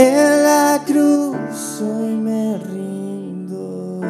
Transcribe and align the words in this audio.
En 0.00 0.44
la 0.44 0.80
cruz 0.86 1.82
hoy 1.82 2.14
me 2.14 2.56
rindo. 2.58 4.00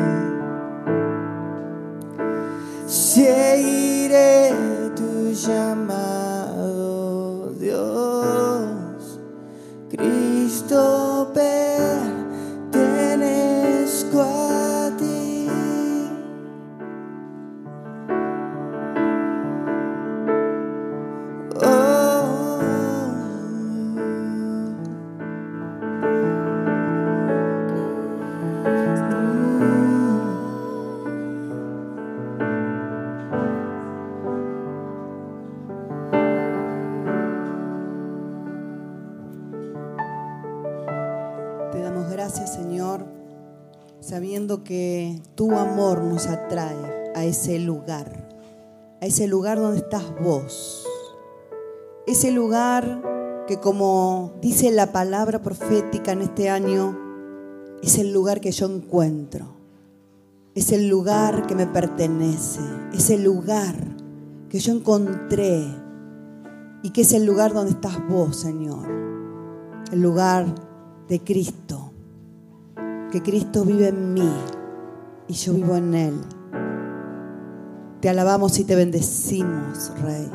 Ese 49.08 49.26
lugar 49.26 49.58
donde 49.58 49.78
estás 49.78 50.04
vos. 50.20 50.86
Ese 52.06 52.30
lugar 52.30 53.02
que 53.46 53.58
como 53.58 54.34
dice 54.42 54.70
la 54.70 54.92
palabra 54.92 55.40
profética 55.40 56.12
en 56.12 56.20
este 56.20 56.50
año, 56.50 56.94
es 57.82 57.96
el 57.96 58.12
lugar 58.12 58.42
que 58.42 58.52
yo 58.52 58.66
encuentro. 58.66 59.46
Es 60.54 60.72
el 60.72 60.88
lugar 60.88 61.46
que 61.46 61.54
me 61.54 61.66
pertenece. 61.66 62.60
Es 62.92 63.08
el 63.08 63.24
lugar 63.24 63.74
que 64.50 64.58
yo 64.58 64.74
encontré 64.74 65.64
y 66.82 66.90
que 66.90 67.00
es 67.00 67.14
el 67.14 67.24
lugar 67.24 67.54
donde 67.54 67.70
estás 67.70 68.06
vos, 68.08 68.36
Señor. 68.36 68.86
El 69.90 70.02
lugar 70.02 70.44
de 71.08 71.24
Cristo. 71.24 71.92
Que 73.10 73.22
Cristo 73.22 73.64
vive 73.64 73.88
en 73.88 74.12
mí 74.12 74.30
y 75.28 75.32
yo 75.32 75.54
vivo 75.54 75.76
en 75.76 75.94
Él. 75.94 76.37
Te 78.00 78.08
alabamos 78.08 78.58
y 78.60 78.64
te 78.64 78.76
bendecimos, 78.76 79.92
Rey. 80.02 80.30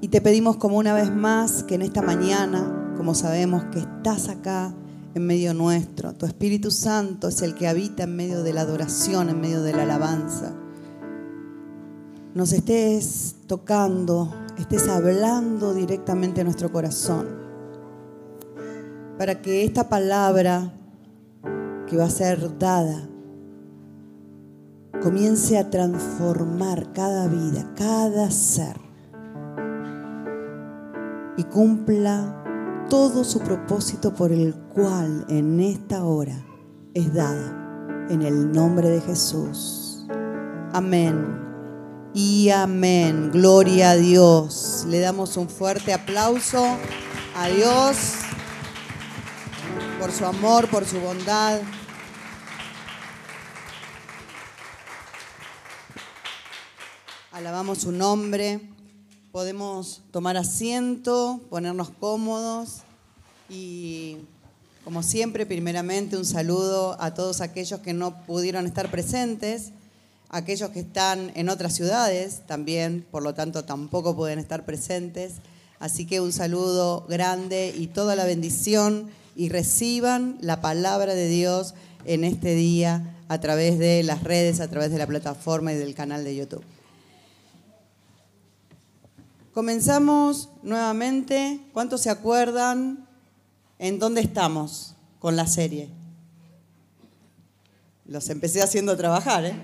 Y 0.00 0.08
te 0.08 0.22
pedimos 0.22 0.56
como 0.56 0.78
una 0.78 0.94
vez 0.94 1.14
más 1.14 1.62
que 1.64 1.74
en 1.74 1.82
esta 1.82 2.00
mañana, 2.00 2.94
como 2.96 3.14
sabemos 3.14 3.64
que 3.64 3.80
estás 3.80 4.30
acá 4.30 4.72
en 5.14 5.26
medio 5.26 5.52
nuestro, 5.52 6.14
tu 6.14 6.24
Espíritu 6.24 6.70
Santo 6.70 7.28
es 7.28 7.42
el 7.42 7.54
que 7.54 7.68
habita 7.68 8.04
en 8.04 8.16
medio 8.16 8.42
de 8.42 8.54
la 8.54 8.62
adoración, 8.62 9.28
en 9.28 9.40
medio 9.40 9.62
de 9.62 9.72
la 9.72 9.82
alabanza, 9.82 10.54
nos 12.32 12.52
estés 12.52 13.34
tocando, 13.46 14.32
estés 14.56 14.88
hablando 14.88 15.74
directamente 15.74 16.40
a 16.40 16.44
nuestro 16.44 16.70
corazón, 16.70 17.26
para 19.18 19.42
que 19.42 19.64
esta 19.64 19.88
palabra 19.88 20.72
que 21.88 21.96
va 21.96 22.04
a 22.04 22.10
ser 22.10 22.56
dada 22.58 23.08
comience 25.02 25.58
a 25.58 25.70
transformar 25.70 26.92
cada 26.92 27.28
vida, 27.28 27.72
cada 27.76 28.30
ser 28.30 28.90
y 31.40 31.44
cumpla 31.44 32.36
todo 32.90 33.24
su 33.24 33.40
propósito 33.40 34.12
por 34.12 34.30
el 34.30 34.54
cual 34.74 35.24
en 35.28 35.58
esta 35.60 36.04
hora 36.04 36.36
es 36.92 37.14
dada. 37.14 37.56
En 38.10 38.22
el 38.22 38.52
nombre 38.52 38.90
de 38.90 39.00
Jesús. 39.00 40.04
Amén. 40.72 41.38
Y 42.12 42.50
amén. 42.50 43.30
Gloria 43.32 43.92
a 43.92 43.96
Dios. 43.96 44.84
Le 44.88 44.98
damos 44.98 45.36
un 45.36 45.48
fuerte 45.48 45.94
aplauso 45.94 46.62
a 47.36 47.46
Dios 47.46 47.96
por 49.98 50.10
su 50.10 50.26
amor, 50.26 50.68
por 50.68 50.84
su 50.84 51.00
bondad. 51.00 51.60
Alabamos 57.40 57.78
su 57.78 57.90
nombre. 57.90 58.60
Podemos 59.32 60.02
tomar 60.10 60.36
asiento, 60.36 61.40
ponernos 61.48 61.88
cómodos 61.88 62.80
y, 63.48 64.18
como 64.84 65.02
siempre, 65.02 65.46
primeramente 65.46 66.18
un 66.18 66.26
saludo 66.26 67.00
a 67.00 67.14
todos 67.14 67.40
aquellos 67.40 67.80
que 67.80 67.94
no 67.94 68.26
pudieron 68.26 68.66
estar 68.66 68.90
presentes, 68.90 69.70
aquellos 70.28 70.68
que 70.68 70.80
están 70.80 71.32
en 71.34 71.48
otras 71.48 71.72
ciudades 71.74 72.42
también, 72.46 73.06
por 73.10 73.22
lo 73.22 73.32
tanto 73.32 73.64
tampoco 73.64 74.14
pueden 74.14 74.38
estar 74.38 74.66
presentes. 74.66 75.36
Así 75.78 76.04
que 76.04 76.20
un 76.20 76.34
saludo 76.34 77.06
grande 77.08 77.74
y 77.74 77.86
toda 77.86 78.16
la 78.16 78.26
bendición 78.26 79.08
y 79.34 79.48
reciban 79.48 80.36
la 80.42 80.60
palabra 80.60 81.14
de 81.14 81.28
Dios 81.28 81.72
en 82.04 82.24
este 82.24 82.54
día 82.54 83.16
a 83.28 83.40
través 83.40 83.78
de 83.78 84.02
las 84.02 84.24
redes, 84.24 84.60
a 84.60 84.68
través 84.68 84.90
de 84.90 84.98
la 84.98 85.06
plataforma 85.06 85.72
y 85.72 85.76
del 85.76 85.94
canal 85.94 86.22
de 86.22 86.36
YouTube. 86.36 86.64
Comenzamos 89.60 90.48
nuevamente. 90.62 91.60
¿Cuántos 91.74 92.00
se 92.00 92.08
acuerdan 92.08 93.06
en 93.78 93.98
dónde 93.98 94.22
estamos 94.22 94.94
con 95.18 95.36
la 95.36 95.46
serie? 95.46 95.90
Los 98.06 98.30
empecé 98.30 98.62
haciendo 98.62 98.96
trabajar, 98.96 99.44
¿eh? 99.44 99.54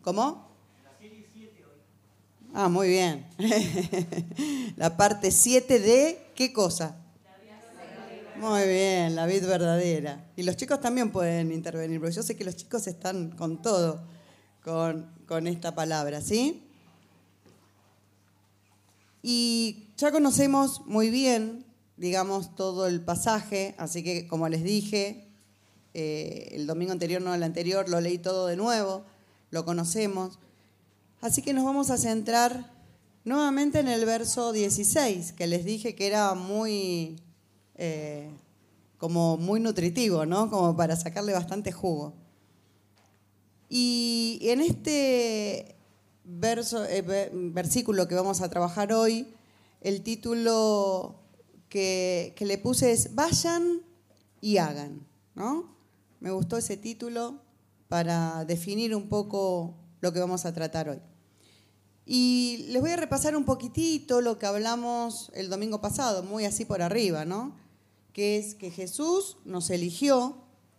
¿Cómo? 0.00 0.48
Ah, 2.54 2.70
muy 2.70 2.88
bien. 2.88 3.26
la 4.76 4.96
parte 4.96 5.30
7 5.30 5.78
de 5.78 6.30
qué 6.34 6.50
cosa? 6.54 6.96
Muy 8.40 8.66
bien, 8.66 9.14
la 9.14 9.26
vid 9.26 9.44
verdadera. 9.44 10.24
Y 10.34 10.44
los 10.44 10.56
chicos 10.56 10.80
también 10.80 11.12
pueden 11.12 11.52
intervenir, 11.52 12.00
porque 12.00 12.16
yo 12.16 12.22
sé 12.22 12.36
que 12.38 12.44
los 12.44 12.56
chicos 12.56 12.86
están 12.86 13.32
con 13.32 13.60
todo, 13.60 14.00
con, 14.64 15.10
con 15.26 15.46
esta 15.46 15.74
palabra, 15.74 16.22
¿sí? 16.22 16.62
Y 19.28 19.88
ya 19.96 20.12
conocemos 20.12 20.82
muy 20.86 21.10
bien, 21.10 21.64
digamos, 21.96 22.54
todo 22.54 22.86
el 22.86 23.00
pasaje, 23.00 23.74
así 23.76 24.04
que 24.04 24.28
como 24.28 24.48
les 24.48 24.62
dije, 24.62 25.26
eh, 25.94 26.50
el 26.52 26.68
domingo 26.68 26.92
anterior, 26.92 27.20
no 27.20 27.34
el 27.34 27.42
anterior, 27.42 27.88
lo 27.88 28.00
leí 28.00 28.18
todo 28.18 28.46
de 28.46 28.54
nuevo, 28.54 29.02
lo 29.50 29.64
conocemos. 29.64 30.38
Así 31.20 31.42
que 31.42 31.52
nos 31.52 31.64
vamos 31.64 31.90
a 31.90 31.98
centrar 31.98 32.70
nuevamente 33.24 33.80
en 33.80 33.88
el 33.88 34.04
verso 34.04 34.52
16, 34.52 35.32
que 35.32 35.48
les 35.48 35.64
dije 35.64 35.96
que 35.96 36.06
era 36.06 36.34
muy, 36.34 37.16
eh, 37.74 38.30
como 38.96 39.38
muy 39.38 39.58
nutritivo, 39.58 40.24
¿no? 40.24 40.48
Como 40.50 40.76
para 40.76 40.94
sacarle 40.94 41.32
bastante 41.32 41.72
jugo. 41.72 42.14
Y 43.68 44.38
en 44.42 44.60
este 44.60 45.75
verso, 46.26 46.84
eh, 46.84 47.02
ve- 47.02 47.30
versículo 47.32 48.08
que 48.08 48.14
vamos 48.14 48.40
a 48.40 48.50
trabajar 48.50 48.92
hoy, 48.92 49.32
el 49.80 50.02
título 50.02 51.20
que, 51.68 52.34
que 52.36 52.44
le 52.44 52.58
puse 52.58 52.92
es 52.92 53.14
Vayan 53.14 53.82
y 54.40 54.56
hagan, 54.58 55.06
¿no? 55.34 55.76
Me 56.20 56.30
gustó 56.32 56.56
ese 56.56 56.76
título 56.76 57.40
para 57.88 58.44
definir 58.44 58.94
un 58.94 59.08
poco 59.08 59.76
lo 60.00 60.12
que 60.12 60.20
vamos 60.20 60.44
a 60.44 60.52
tratar 60.52 60.88
hoy. 60.88 60.98
Y 62.04 62.66
les 62.68 62.80
voy 62.80 62.90
a 62.90 62.96
repasar 62.96 63.36
un 63.36 63.44
poquitito 63.44 64.20
lo 64.20 64.38
que 64.38 64.46
hablamos 64.46 65.30
el 65.34 65.48
domingo 65.48 65.80
pasado, 65.80 66.22
muy 66.22 66.44
así 66.44 66.64
por 66.64 66.82
arriba, 66.82 67.24
¿no? 67.24 67.56
Que 68.12 68.38
es 68.38 68.54
que 68.54 68.70
Jesús 68.70 69.36
nos 69.44 69.70
eligió, 69.70 70.36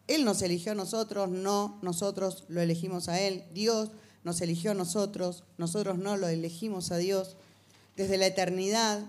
Él 0.08 0.26
nos 0.26 0.42
eligió 0.42 0.72
a 0.72 0.76
nosotros, 0.76 1.30
no 1.30 1.80
nosotros 1.82 2.46
lo 2.48 2.62
elegimos 2.62 3.10
a 3.10 3.20
Él, 3.20 3.44
Dios 3.54 3.92
nos 4.24 4.42
eligió 4.42 4.72
a 4.72 4.76
nosotros, 4.76 5.44
nosotros 5.58 5.98
no 5.98 6.18
lo 6.18 6.28
elegimos 6.28 6.92
a 6.92 6.98
Dios 6.98 7.38
desde 7.96 8.18
la 8.18 8.28
eternidad. 8.28 9.06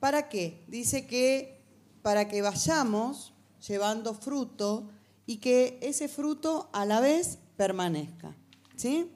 ¿Para 0.00 0.28
qué? 0.28 0.62
Dice 0.68 1.06
que 1.06 1.58
para 2.02 2.28
que 2.28 2.42
vayamos 2.42 3.32
llevando 3.66 4.14
fruto 4.14 4.88
y 5.26 5.38
que 5.38 5.78
ese 5.82 6.08
fruto 6.08 6.68
a 6.72 6.84
la 6.84 7.00
vez 7.00 7.38
permanezca. 7.56 8.34
¿Sí? 8.76 9.10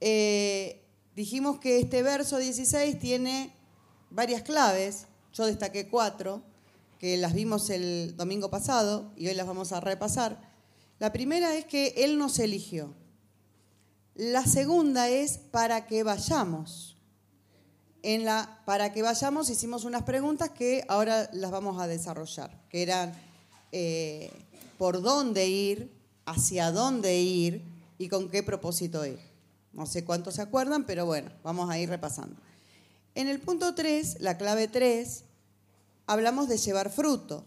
Eh, 0.00 0.82
dijimos 1.16 1.58
que 1.58 1.78
este 1.78 2.02
verso 2.02 2.38
16 2.38 2.98
tiene 2.98 3.52
varias 4.10 4.42
claves, 4.42 5.06
yo 5.32 5.46
destaqué 5.46 5.88
cuatro, 5.88 6.42
que 6.98 7.16
las 7.16 7.34
vimos 7.34 7.68
el 7.70 8.16
domingo 8.16 8.50
pasado 8.50 9.12
y 9.16 9.26
hoy 9.26 9.34
las 9.34 9.46
vamos 9.46 9.72
a 9.72 9.80
repasar. 9.80 10.40
La 10.98 11.12
primera 11.12 11.54
es 11.56 11.64
que 11.64 11.94
Él 11.98 12.16
nos 12.18 12.38
eligió. 12.38 12.94
La 14.14 14.46
segunda 14.46 15.08
es 15.08 15.38
para 15.38 15.86
que 15.86 16.04
vayamos. 16.04 16.96
en 18.02 18.24
la, 18.24 18.60
para 18.64 18.92
que 18.92 19.02
vayamos 19.02 19.50
hicimos 19.50 19.84
unas 19.84 20.02
preguntas 20.02 20.50
que 20.50 20.84
ahora 20.88 21.28
las 21.32 21.50
vamos 21.50 21.80
a 21.80 21.86
desarrollar, 21.86 22.62
que 22.68 22.82
eran 22.82 23.12
eh, 23.72 24.30
por 24.78 25.02
dónde 25.02 25.48
ir, 25.48 25.90
hacia 26.26 26.70
dónde 26.70 27.20
ir 27.20 27.62
y 27.98 28.08
con 28.08 28.28
qué 28.28 28.42
propósito 28.42 29.04
ir. 29.04 29.18
No 29.72 29.86
sé 29.86 30.04
cuántos 30.04 30.34
se 30.34 30.42
acuerdan, 30.42 30.84
pero 30.84 31.06
bueno, 31.06 31.30
vamos 31.42 31.68
a 31.68 31.78
ir 31.78 31.88
repasando. 31.88 32.36
En 33.16 33.28
el 33.28 33.40
punto 33.40 33.74
3, 33.74 34.18
la 34.20 34.38
clave 34.38 34.68
3, 34.68 35.24
hablamos 36.06 36.48
de 36.48 36.58
llevar 36.58 36.90
fruto. 36.90 37.44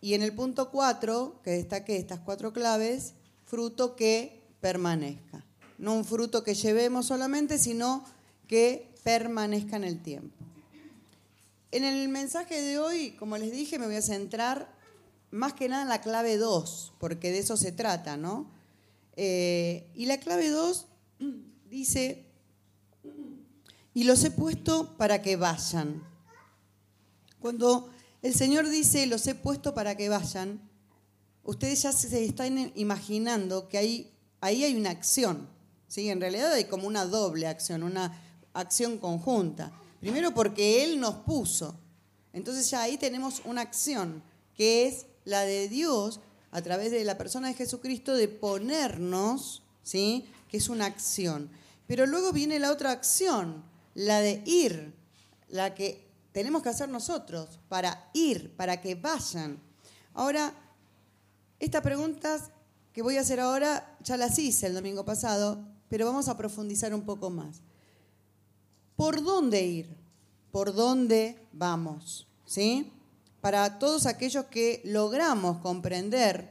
Y 0.00 0.14
en 0.14 0.22
el 0.22 0.34
punto 0.34 0.70
4, 0.70 1.40
que 1.42 1.50
destaqué 1.50 1.96
estas 1.96 2.20
cuatro 2.20 2.52
claves, 2.52 3.14
fruto 3.44 3.96
que 3.96 4.42
permanezca. 4.60 5.43
No 5.78 5.94
un 5.94 6.04
fruto 6.04 6.44
que 6.44 6.54
llevemos 6.54 7.06
solamente, 7.06 7.58
sino 7.58 8.04
que 8.46 8.92
permanezca 9.02 9.76
en 9.76 9.84
el 9.84 10.02
tiempo. 10.02 10.44
En 11.70 11.84
el 11.84 12.08
mensaje 12.08 12.60
de 12.60 12.78
hoy, 12.78 13.10
como 13.12 13.36
les 13.36 13.50
dije, 13.50 13.78
me 13.78 13.86
voy 13.86 13.96
a 13.96 14.02
centrar 14.02 14.72
más 15.30 15.54
que 15.54 15.68
nada 15.68 15.82
en 15.82 15.88
la 15.88 16.00
clave 16.00 16.36
2, 16.36 16.92
porque 17.00 17.32
de 17.32 17.40
eso 17.40 17.56
se 17.56 17.72
trata, 17.72 18.16
¿no? 18.16 18.48
Eh, 19.16 19.90
y 19.94 20.06
la 20.06 20.18
clave 20.18 20.48
2 20.48 20.86
dice, 21.68 22.24
y 23.92 24.04
los 24.04 24.22
he 24.22 24.30
puesto 24.30 24.96
para 24.96 25.22
que 25.22 25.36
vayan. 25.36 26.02
Cuando 27.40 27.90
el 28.22 28.34
Señor 28.34 28.68
dice, 28.68 29.06
los 29.06 29.26
he 29.26 29.34
puesto 29.34 29.74
para 29.74 29.96
que 29.96 30.08
vayan, 30.08 30.60
ustedes 31.42 31.82
ya 31.82 31.92
se 31.92 32.24
están 32.24 32.72
imaginando 32.74 33.68
que 33.68 33.78
ahí, 33.78 34.12
ahí 34.40 34.64
hay 34.64 34.76
una 34.76 34.90
acción. 34.90 35.48
¿Sí? 35.94 36.10
En 36.10 36.20
realidad 36.20 36.52
hay 36.52 36.64
como 36.64 36.88
una 36.88 37.04
doble 37.04 37.46
acción, 37.46 37.84
una 37.84 38.20
acción 38.52 38.98
conjunta. 38.98 39.70
Primero 40.00 40.34
porque 40.34 40.82
Él 40.82 40.98
nos 40.98 41.14
puso. 41.14 41.78
Entonces 42.32 42.68
ya 42.68 42.82
ahí 42.82 42.98
tenemos 42.98 43.42
una 43.44 43.60
acción, 43.60 44.20
que 44.56 44.88
es 44.88 45.06
la 45.24 45.42
de 45.42 45.68
Dios 45.68 46.18
a 46.50 46.62
través 46.62 46.90
de 46.90 47.04
la 47.04 47.16
persona 47.16 47.46
de 47.46 47.54
Jesucristo 47.54 48.16
de 48.16 48.26
ponernos, 48.26 49.62
¿sí? 49.84 50.28
que 50.48 50.56
es 50.56 50.68
una 50.68 50.86
acción. 50.86 51.48
Pero 51.86 52.06
luego 52.06 52.32
viene 52.32 52.58
la 52.58 52.72
otra 52.72 52.90
acción, 52.90 53.62
la 53.94 54.20
de 54.20 54.42
ir, 54.46 54.94
la 55.48 55.76
que 55.76 56.08
tenemos 56.32 56.64
que 56.64 56.70
hacer 56.70 56.88
nosotros 56.88 57.60
para 57.68 58.10
ir, 58.14 58.56
para 58.56 58.80
que 58.80 58.96
vayan. 58.96 59.60
Ahora, 60.12 60.54
estas 61.60 61.82
preguntas 61.82 62.50
que 62.92 63.02
voy 63.02 63.16
a 63.16 63.20
hacer 63.20 63.38
ahora 63.38 63.96
ya 64.02 64.16
las 64.16 64.40
hice 64.40 64.66
el 64.66 64.74
domingo 64.74 65.04
pasado, 65.04 65.64
pero 65.94 66.06
vamos 66.06 66.26
a 66.26 66.36
profundizar 66.36 66.92
un 66.92 67.02
poco 67.02 67.30
más. 67.30 67.62
¿Por 68.96 69.22
dónde 69.22 69.64
ir? 69.64 69.96
¿Por 70.50 70.74
dónde 70.74 71.46
vamos? 71.52 72.26
¿Sí? 72.44 72.92
Para 73.40 73.78
todos 73.78 74.06
aquellos 74.06 74.46
que 74.46 74.82
logramos 74.84 75.58
comprender 75.58 76.50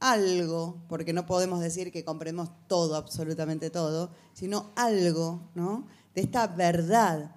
algo, 0.00 0.84
porque 0.86 1.14
no 1.14 1.24
podemos 1.24 1.60
decir 1.60 1.90
que 1.90 2.04
comprendemos 2.04 2.50
todo, 2.68 2.96
absolutamente 2.96 3.70
todo, 3.70 4.10
sino 4.34 4.70
algo, 4.76 5.48
¿no? 5.54 5.86
De 6.14 6.20
esta 6.20 6.46
verdad, 6.46 7.34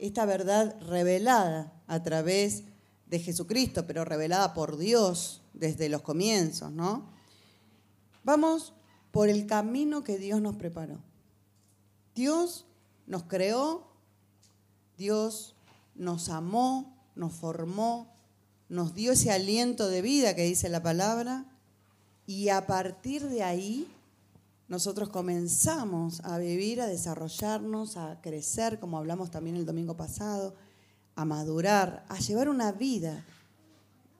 esta 0.00 0.24
verdad 0.24 0.74
revelada 0.80 1.80
a 1.86 2.02
través 2.02 2.64
de 3.06 3.20
Jesucristo, 3.20 3.86
pero 3.86 4.04
revelada 4.04 4.52
por 4.52 4.78
Dios 4.78 5.42
desde 5.52 5.88
los 5.88 6.02
comienzos, 6.02 6.72
¿no? 6.72 7.08
Vamos 8.24 8.72
por 9.10 9.28
el 9.28 9.46
camino 9.46 10.04
que 10.04 10.18
Dios 10.18 10.40
nos 10.40 10.56
preparó. 10.56 10.98
Dios 12.14 12.66
nos 13.06 13.24
creó, 13.24 13.86
Dios 14.96 15.54
nos 15.94 16.28
amó, 16.28 16.96
nos 17.14 17.32
formó, 17.32 18.12
nos 18.68 18.94
dio 18.94 19.12
ese 19.12 19.32
aliento 19.32 19.88
de 19.88 20.02
vida 20.02 20.34
que 20.34 20.44
dice 20.44 20.68
la 20.68 20.82
palabra, 20.82 21.44
y 22.26 22.50
a 22.50 22.66
partir 22.66 23.28
de 23.28 23.42
ahí 23.42 23.88
nosotros 24.68 25.08
comenzamos 25.08 26.20
a 26.20 26.38
vivir, 26.38 26.80
a 26.80 26.86
desarrollarnos, 26.86 27.96
a 27.96 28.20
crecer, 28.20 28.78
como 28.78 28.98
hablamos 28.98 29.30
también 29.32 29.56
el 29.56 29.66
domingo 29.66 29.96
pasado, 29.96 30.54
a 31.16 31.24
madurar, 31.24 32.04
a 32.08 32.18
llevar 32.20 32.48
una 32.48 32.70
vida. 32.70 33.24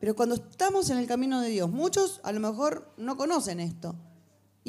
Pero 0.01 0.17
cuando 0.17 0.35
estamos 0.35 0.91
en 0.91 0.99
el 0.99 1.07
camino 1.07 1.41
de 1.41 1.51
Dios, 1.51 1.71
muchos 1.71 2.21
a 2.25 2.33
lo 2.33 2.41
mejor 2.41 2.93
no 2.97 3.17
conocen 3.17 3.61
esto 3.61 3.95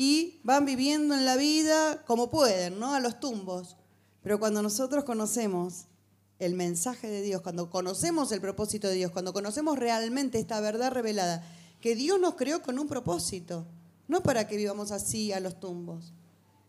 y 0.03 0.41
van 0.43 0.65
viviendo 0.65 1.13
en 1.13 1.25
la 1.25 1.35
vida 1.35 2.01
como 2.07 2.31
pueden, 2.31 2.79
¿no? 2.79 2.95
A 2.95 2.99
los 2.99 3.19
tumbos. 3.19 3.77
Pero 4.23 4.39
cuando 4.39 4.63
nosotros 4.63 5.03
conocemos 5.03 5.85
el 6.39 6.55
mensaje 6.55 7.07
de 7.07 7.21
Dios, 7.21 7.43
cuando 7.43 7.69
conocemos 7.69 8.31
el 8.31 8.41
propósito 8.41 8.87
de 8.87 8.95
Dios, 8.95 9.11
cuando 9.11 9.31
conocemos 9.31 9.77
realmente 9.77 10.39
esta 10.39 10.59
verdad 10.59 10.91
revelada, 10.91 11.45
que 11.79 11.95
Dios 11.95 12.19
nos 12.19 12.33
creó 12.33 12.63
con 12.63 12.79
un 12.79 12.87
propósito, 12.87 13.67
no 14.07 14.23
para 14.23 14.47
que 14.47 14.57
vivamos 14.57 14.89
así 14.89 15.33
a 15.33 15.39
los 15.39 15.59
tumbos. 15.59 16.13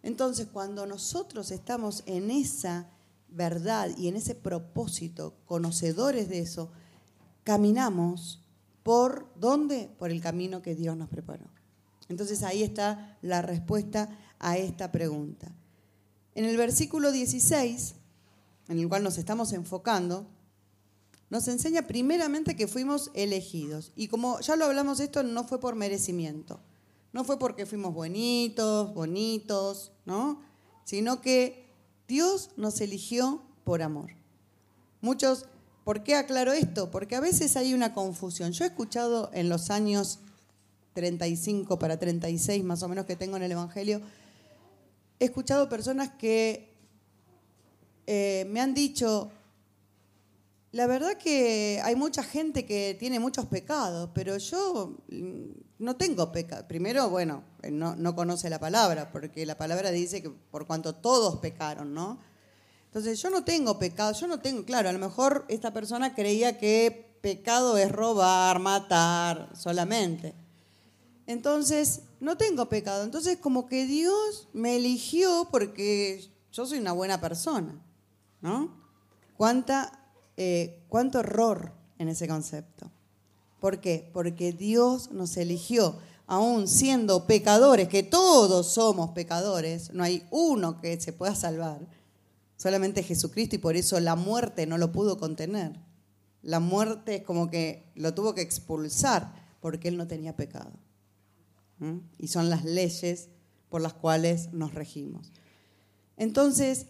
Entonces, 0.02 0.48
cuando 0.52 0.84
nosotros 0.84 1.52
estamos 1.52 2.02
en 2.04 2.30
esa 2.30 2.90
verdad 3.30 3.96
y 3.96 4.08
en 4.08 4.16
ese 4.16 4.34
propósito, 4.34 5.32
conocedores 5.46 6.28
de 6.28 6.40
eso, 6.40 6.70
caminamos 7.44 8.42
por 8.82 9.26
dónde? 9.36 9.88
Por 9.98 10.10
el 10.10 10.20
camino 10.20 10.60
que 10.60 10.74
Dios 10.74 10.98
nos 10.98 11.08
preparó. 11.08 11.51
Entonces 12.12 12.42
ahí 12.42 12.62
está 12.62 13.18
la 13.22 13.40
respuesta 13.40 14.08
a 14.38 14.58
esta 14.58 14.92
pregunta. 14.92 15.50
En 16.34 16.44
el 16.44 16.58
versículo 16.58 17.10
16, 17.10 17.94
en 18.68 18.78
el 18.78 18.88
cual 18.88 19.02
nos 19.02 19.16
estamos 19.16 19.52
enfocando, 19.52 20.26
nos 21.30 21.48
enseña 21.48 21.86
primeramente 21.86 22.54
que 22.54 22.68
fuimos 22.68 23.10
elegidos. 23.14 23.92
Y 23.96 24.08
como 24.08 24.40
ya 24.40 24.56
lo 24.56 24.66
hablamos, 24.66 25.00
esto 25.00 25.22
no 25.22 25.44
fue 25.44 25.58
por 25.58 25.74
merecimiento. 25.74 26.60
No 27.14 27.24
fue 27.24 27.38
porque 27.38 27.64
fuimos 27.64 27.94
bonitos, 27.94 28.92
bonitos, 28.92 29.92
¿no? 30.04 30.42
Sino 30.84 31.22
que 31.22 31.66
Dios 32.08 32.50
nos 32.58 32.82
eligió 32.82 33.42
por 33.64 33.80
amor. 33.80 34.10
Muchos, 35.00 35.46
¿por 35.84 36.02
qué 36.04 36.14
aclaro 36.14 36.52
esto? 36.52 36.90
Porque 36.90 37.16
a 37.16 37.20
veces 37.20 37.56
hay 37.56 37.72
una 37.72 37.94
confusión. 37.94 38.52
Yo 38.52 38.64
he 38.64 38.68
escuchado 38.68 39.30
en 39.32 39.48
los 39.48 39.70
años 39.70 40.18
35 40.92 41.78
para 41.78 41.98
36 41.98 42.64
más 42.64 42.82
o 42.82 42.88
menos 42.88 43.06
que 43.06 43.16
tengo 43.16 43.36
en 43.36 43.42
el 43.42 43.52
Evangelio, 43.52 44.00
he 45.18 45.24
escuchado 45.24 45.68
personas 45.68 46.10
que 46.18 46.72
eh, 48.06 48.44
me 48.48 48.60
han 48.60 48.74
dicho, 48.74 49.30
la 50.72 50.86
verdad 50.86 51.16
que 51.16 51.80
hay 51.84 51.94
mucha 51.94 52.22
gente 52.22 52.66
que 52.66 52.96
tiene 52.98 53.20
muchos 53.20 53.46
pecados, 53.46 54.10
pero 54.14 54.36
yo 54.38 54.96
mm, 55.08 55.50
no 55.78 55.96
tengo 55.96 56.32
pecado. 56.32 56.66
Primero, 56.66 57.08
bueno, 57.10 57.44
no, 57.70 57.94
no, 57.94 58.14
conoce 58.16 58.50
la 58.50 58.58
palabra, 58.58 59.12
porque 59.12 59.46
la 59.46 59.56
palabra 59.56 59.90
dice 59.90 60.22
que 60.22 60.30
por 60.30 60.66
cuanto 60.66 60.94
todos 60.94 61.38
pecaron, 61.38 61.94
¿no? 61.94 62.18
Entonces, 62.86 63.20
yo 63.22 63.30
no 63.30 63.44
tengo 63.44 63.78
pecado, 63.78 64.12
yo 64.12 64.26
no 64.26 64.40
tengo, 64.40 64.64
claro, 64.64 64.88
a 64.88 64.92
lo 64.92 64.98
mejor 64.98 65.44
esta 65.48 65.72
persona 65.72 66.14
creía 66.14 66.58
que 66.58 67.16
pecado 67.22 67.78
es 67.78 67.90
robar, 67.90 68.58
matar 68.58 69.50
solamente. 69.54 70.34
Entonces, 71.32 72.02
no 72.20 72.36
tengo 72.36 72.68
pecado. 72.68 73.04
Entonces, 73.04 73.38
como 73.38 73.66
que 73.66 73.86
Dios 73.86 74.48
me 74.52 74.76
eligió 74.76 75.48
porque 75.50 76.30
yo 76.52 76.66
soy 76.66 76.78
una 76.78 76.92
buena 76.92 77.20
persona, 77.20 77.82
¿no? 78.42 78.70
¿Cuánta, 79.36 80.12
eh, 80.36 80.84
¿Cuánto 80.88 81.20
error 81.20 81.72
en 81.98 82.08
ese 82.08 82.28
concepto? 82.28 82.90
¿Por 83.60 83.80
qué? 83.80 84.10
Porque 84.12 84.52
Dios 84.52 85.10
nos 85.10 85.36
eligió, 85.38 85.98
aún 86.26 86.68
siendo 86.68 87.26
pecadores, 87.26 87.88
que 87.88 88.02
todos 88.02 88.68
somos 88.68 89.12
pecadores, 89.12 89.92
no 89.94 90.04
hay 90.04 90.26
uno 90.30 90.80
que 90.80 91.00
se 91.00 91.14
pueda 91.14 91.34
salvar, 91.34 91.80
solamente 92.56 93.02
Jesucristo 93.02 93.56
y 93.56 93.58
por 93.58 93.76
eso 93.76 93.98
la 94.00 94.16
muerte 94.16 94.66
no 94.66 94.76
lo 94.76 94.92
pudo 94.92 95.16
contener. 95.16 95.80
La 96.42 96.60
muerte 96.60 97.16
es 97.16 97.22
como 97.22 97.48
que 97.48 97.90
lo 97.94 98.12
tuvo 98.12 98.34
que 98.34 98.42
expulsar 98.42 99.32
porque 99.60 99.88
él 99.88 99.96
no 99.96 100.06
tenía 100.06 100.36
pecado 100.36 100.72
y 102.18 102.28
son 102.28 102.50
las 102.50 102.64
leyes 102.64 103.28
por 103.68 103.80
las 103.80 103.94
cuales 103.94 104.52
nos 104.52 104.74
regimos. 104.74 105.32
Entonces, 106.16 106.86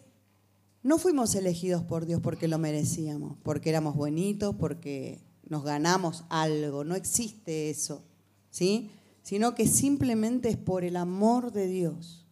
no 0.83 0.99
fuimos 0.99 1.35
elegidos 1.35 1.85
por 1.85 2.07
Dios 2.07 2.21
porque 2.21 2.49
lo 2.49 2.59
merecíamos, 2.59 3.37
porque 3.43 3.71
éramos 3.71 3.97
bonitos, 3.97 4.57
porque 4.57 5.23
nos 5.49 5.65
ganamos 5.65 6.25
algo, 6.29 6.83
no 6.83 6.97
existe 6.97 7.71
eso, 7.71 8.03
¿sí? 8.51 8.91
Sino 9.23 9.55
que 9.55 9.69
simplemente 9.69 10.49
es 10.49 10.57
por 10.57 10.83
el 10.83 10.97
amor 10.97 11.53
de 11.53 11.69
Dios, 11.69 12.27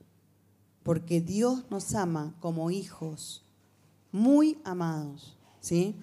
porque 0.82 1.20
Dios 1.20 1.64
nos 1.70 1.94
ama 1.94 2.34
como 2.40 2.70
hijos, 2.70 3.44
muy 4.10 4.58
amados, 4.64 5.36
¿sí? 5.60 5.94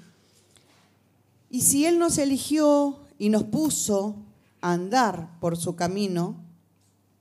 Y 1.49 1.61
si 1.61 1.85
Él 1.85 1.99
nos 1.99 2.17
eligió 2.17 3.01
y 3.17 3.29
nos 3.29 3.43
puso 3.43 4.15
a 4.61 4.71
andar 4.71 5.37
por 5.39 5.57
su 5.57 5.75
camino, 5.75 6.46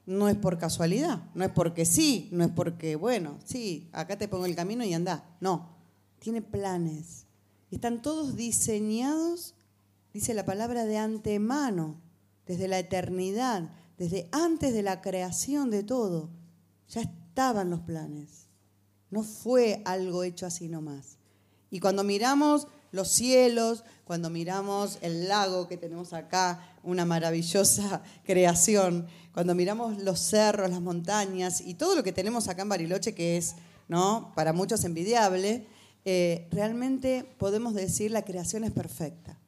no 0.06 0.28
es 0.28 0.36
por 0.36 0.56
casualidad, 0.56 1.24
no 1.34 1.44
es 1.44 1.50
porque 1.50 1.84
sí, 1.84 2.28
no 2.30 2.44
es 2.44 2.50
porque, 2.50 2.94
bueno, 2.94 3.38
sí, 3.44 3.88
acá 3.92 4.16
te 4.16 4.28
pongo 4.28 4.46
el 4.46 4.54
camino 4.54 4.84
y 4.84 4.94
anda. 4.94 5.36
No, 5.40 5.76
tiene 6.20 6.42
planes. 6.42 7.26
Están 7.72 8.00
todos 8.00 8.36
diseñados, 8.36 9.54
dice 10.14 10.32
la 10.32 10.46
palabra, 10.46 10.84
de 10.84 10.96
antemano, 10.96 12.00
desde 12.46 12.68
la 12.68 12.78
eternidad, 12.78 13.68
desde 13.98 14.28
antes 14.30 14.72
de 14.72 14.82
la 14.82 15.00
creación 15.00 15.70
de 15.70 15.82
todo. 15.82 16.30
Ya 16.88 17.00
estaban 17.00 17.70
los 17.70 17.80
planes. 17.80 18.46
No 19.10 19.24
fue 19.24 19.82
algo 19.84 20.22
hecho 20.22 20.46
así 20.46 20.68
nomás. 20.68 21.18
Y 21.70 21.80
cuando 21.80 22.04
miramos 22.04 22.68
los 22.92 23.08
cielos, 23.08 23.84
cuando 24.04 24.30
miramos 24.30 24.98
el 25.02 25.28
lago 25.28 25.68
que 25.68 25.76
tenemos 25.76 26.12
acá, 26.12 26.76
una 26.82 27.04
maravillosa 27.04 28.02
creación, 28.24 29.06
cuando 29.36 29.54
miramos 29.54 29.98
los 29.98 30.18
cerros, 30.18 30.70
las 30.70 30.80
montañas 30.80 31.60
y 31.60 31.74
todo 31.74 31.94
lo 31.94 32.02
que 32.02 32.10
tenemos 32.10 32.48
acá 32.48 32.62
en 32.62 32.70
Bariloche, 32.70 33.14
que 33.14 33.36
es 33.36 33.54
¿no? 33.86 34.32
para 34.34 34.54
muchos 34.54 34.82
envidiable, 34.84 35.66
eh, 36.06 36.48
realmente 36.50 37.22
podemos 37.36 37.74
decir 37.74 38.10
la 38.12 38.24
creación 38.24 38.64
es 38.64 38.70
perfecta. 38.70 39.38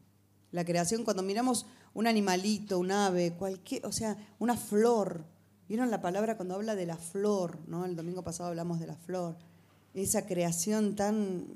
La 0.52 0.66
creación, 0.66 1.04
cuando 1.04 1.22
miramos 1.22 1.64
un 1.94 2.06
animalito, 2.06 2.78
un 2.78 2.90
ave, 2.90 3.32
cualquier, 3.32 3.86
o 3.86 3.90
sea, 3.90 4.18
una 4.38 4.58
flor, 4.58 5.24
¿vieron 5.70 5.90
la 5.90 6.02
palabra 6.02 6.36
cuando 6.36 6.56
habla 6.56 6.74
de 6.74 6.84
la 6.84 6.98
flor? 6.98 7.58
¿no? 7.66 7.86
El 7.86 7.96
domingo 7.96 8.22
pasado 8.22 8.50
hablamos 8.50 8.80
de 8.80 8.88
la 8.88 8.96
flor. 8.96 9.38
Esa 9.94 10.26
creación 10.26 10.96
tan, 10.96 11.46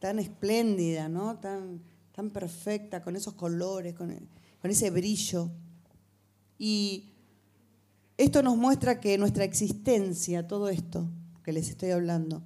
tan 0.00 0.18
espléndida, 0.18 1.08
¿no? 1.08 1.38
tan, 1.38 1.80
tan 2.14 2.28
perfecta, 2.28 3.02
con 3.02 3.16
esos 3.16 3.32
colores, 3.32 3.94
con, 3.94 4.14
con 4.60 4.70
ese 4.70 4.90
brillo. 4.90 5.48
Y 6.58 7.06
esto 8.20 8.42
nos 8.42 8.58
muestra 8.58 9.00
que 9.00 9.16
nuestra 9.16 9.44
existencia, 9.44 10.46
todo 10.46 10.68
esto 10.68 11.08
que 11.42 11.54
les 11.54 11.70
estoy 11.70 11.92
hablando, 11.92 12.42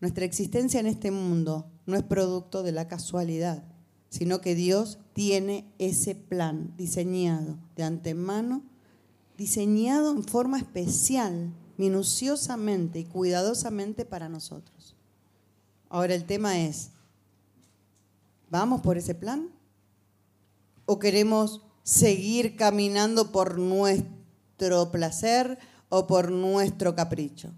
nuestra 0.00 0.24
existencia 0.24 0.78
en 0.78 0.86
este 0.86 1.10
mundo 1.10 1.66
no 1.84 1.96
es 1.96 2.04
producto 2.04 2.62
de 2.62 2.70
la 2.70 2.86
casualidad, 2.86 3.64
sino 4.08 4.40
que 4.40 4.54
Dios 4.54 4.98
tiene 5.14 5.68
ese 5.80 6.14
plan 6.14 6.72
diseñado 6.76 7.58
de 7.74 7.82
antemano, 7.82 8.62
diseñado 9.36 10.12
en 10.12 10.22
forma 10.22 10.58
especial, 10.58 11.52
minuciosamente 11.76 13.00
y 13.00 13.04
cuidadosamente 13.04 14.04
para 14.04 14.28
nosotros. 14.28 14.94
Ahora 15.88 16.14
el 16.14 16.24
tema 16.24 16.60
es, 16.60 16.90
¿vamos 18.48 18.80
por 18.80 18.96
ese 18.96 19.16
plan? 19.16 19.50
¿O 20.84 21.00
queremos 21.00 21.62
seguir 21.82 22.54
caminando 22.54 23.32
por 23.32 23.58
nuestro 24.58 24.90
placer 24.90 25.58
o 25.90 26.06
por 26.06 26.30
nuestro 26.30 26.94
capricho? 26.94 27.52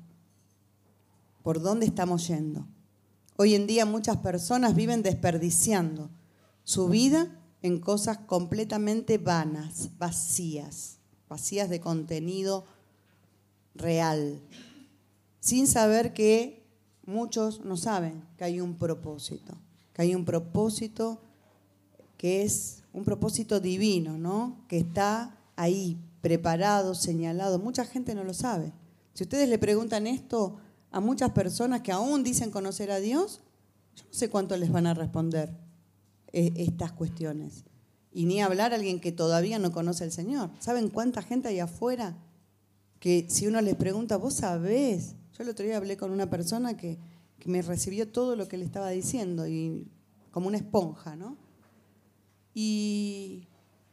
¿Por 1.43 1.63
dónde 1.63 1.87
estamos 1.87 2.27
yendo? 2.27 2.67
Hoy 3.37 3.55
en 3.55 3.69
día 3.69 3.87
muchas 3.87 4.17
personas 4.17 4.75
viven 4.75 5.03
desperdiciando 5.05 6.11
su 6.65 6.89
vida 6.89 7.41
en 7.63 7.79
cosas 7.79 8.19
completamente 8.19 9.19
vanas, 9.19 9.91
vacías, 9.97 10.99
vacías 11.29 11.71
de 11.71 11.81
contenido 11.81 12.65
real, 13.77 14.41
sin 15.39 15.69
saber 15.69 16.13
que 16.13 16.67
muchos 17.07 17.65
no 17.65 17.77
saben 17.77 18.25
que 18.37 18.45
hay 18.45 18.61
un 18.61 18.77
propósito, 18.77 19.57
que 19.93 20.03
hay 20.03 20.15
un 20.17 20.25
propósito 20.25 21.21
que 22.17 22.43
es 22.43 22.83
un 22.93 23.05
propósito 23.05 23.61
divino, 23.61 24.19
¿no? 24.19 24.65
Que 24.67 24.79
está 24.79 25.39
ahí, 25.55 25.97
preparado, 26.21 26.95
señalado. 26.95 27.59
Mucha 27.59 27.85
gente 27.85 28.15
no 28.15 28.25
lo 28.25 28.35
sabe. 28.35 28.73
Si 29.15 29.25
ustedes 29.25 29.49
le 29.49 29.59
preguntan 29.59 30.07
esto 30.07 30.57
a 30.91 31.01
muchas 31.01 31.31
personas 31.33 31.83
que 31.83 31.93
aún 31.93 32.23
dicen 32.23 32.51
conocer 32.51 32.91
a 32.91 33.01
Dios, 33.01 33.41
yo 33.97 34.05
no 34.05 34.13
sé 34.13 34.31
cuánto 34.31 34.57
les 34.57 34.71
van 34.71 34.87
a 34.87 34.95
responder 34.95 35.57
eh, 36.33 36.53
estas 36.57 36.93
cuestiones. 36.93 37.65
Y 38.13 38.27
ni 38.27 38.41
hablar 38.41 38.73
a 38.73 38.77
alguien 38.77 39.01
que 39.01 39.13
todavía 39.13 39.59
no 39.59 39.73
conoce 39.73 40.05
al 40.05 40.13
Señor. 40.13 40.51
¿Saben 40.61 40.89
cuánta 40.89 41.23
gente 41.23 41.49
hay 41.49 41.61
afuera 41.61 42.17
que 43.01 43.27
si 43.29 43.47
uno 43.47 43.61
les 43.61 43.77
pregunta, 43.77 44.17
vos 44.17 44.35
sabés? 44.35 45.15
Yo 45.37 45.43
el 45.43 45.51
otro 45.51 45.65
día 45.65 45.77
hablé 45.77 45.97
con 45.97 46.11
una 46.11 46.31
persona 46.31 46.77
que, 46.77 46.99
que 47.39 47.49
me 47.49 47.63
recibió 47.63 48.09
todo 48.09 48.35
lo 48.35 48.49
que 48.49 48.57
le 48.57 48.65
estaba 48.65 48.91
diciendo, 48.91 49.47
y 49.47 49.89
como 50.31 50.49
una 50.49 50.59
esponja, 50.59 51.17
¿no? 51.17 51.37
Y 52.55 53.47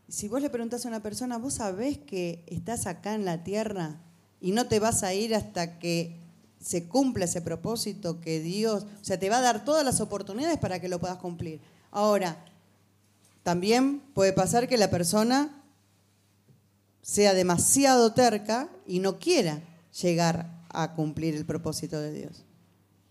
si 0.07 0.27
vos 0.27 0.41
le 0.41 0.49
preguntás 0.49 0.85
a 0.85 0.89
una 0.89 1.01
persona, 1.01 1.37
vos 1.37 1.55
sabés 1.55 1.97
que 1.97 2.43
estás 2.47 2.85
acá 2.85 3.15
en 3.15 3.25
la 3.25 3.43
tierra 3.43 3.99
y 4.39 4.51
no 4.51 4.67
te 4.67 4.79
vas 4.79 5.03
a 5.03 5.13
ir 5.13 5.33
hasta 5.33 5.79
que 5.79 6.19
se 6.59 6.87
cumpla 6.87 7.25
ese 7.25 7.41
propósito 7.41 8.21
que 8.21 8.39
Dios, 8.39 8.85
o 9.01 9.03
sea, 9.03 9.19
te 9.19 9.29
va 9.29 9.37
a 9.37 9.41
dar 9.41 9.65
todas 9.65 9.85
las 9.85 10.01
oportunidades 10.01 10.57
para 10.57 10.79
que 10.79 10.89
lo 10.89 10.99
puedas 10.99 11.17
cumplir. 11.17 11.61
Ahora, 11.91 12.43
también 13.43 14.01
puede 14.13 14.33
pasar 14.33 14.67
que 14.67 14.77
la 14.77 14.89
persona 14.89 15.63
sea 17.01 17.33
demasiado 17.33 18.13
terca 18.13 18.69
y 18.87 18.99
no 18.99 19.19
quiera 19.19 19.61
llegar 20.01 20.65
a 20.69 20.93
cumplir 20.93 21.35
el 21.35 21.45
propósito 21.45 21.99
de 21.99 22.11
Dios. 22.11 22.45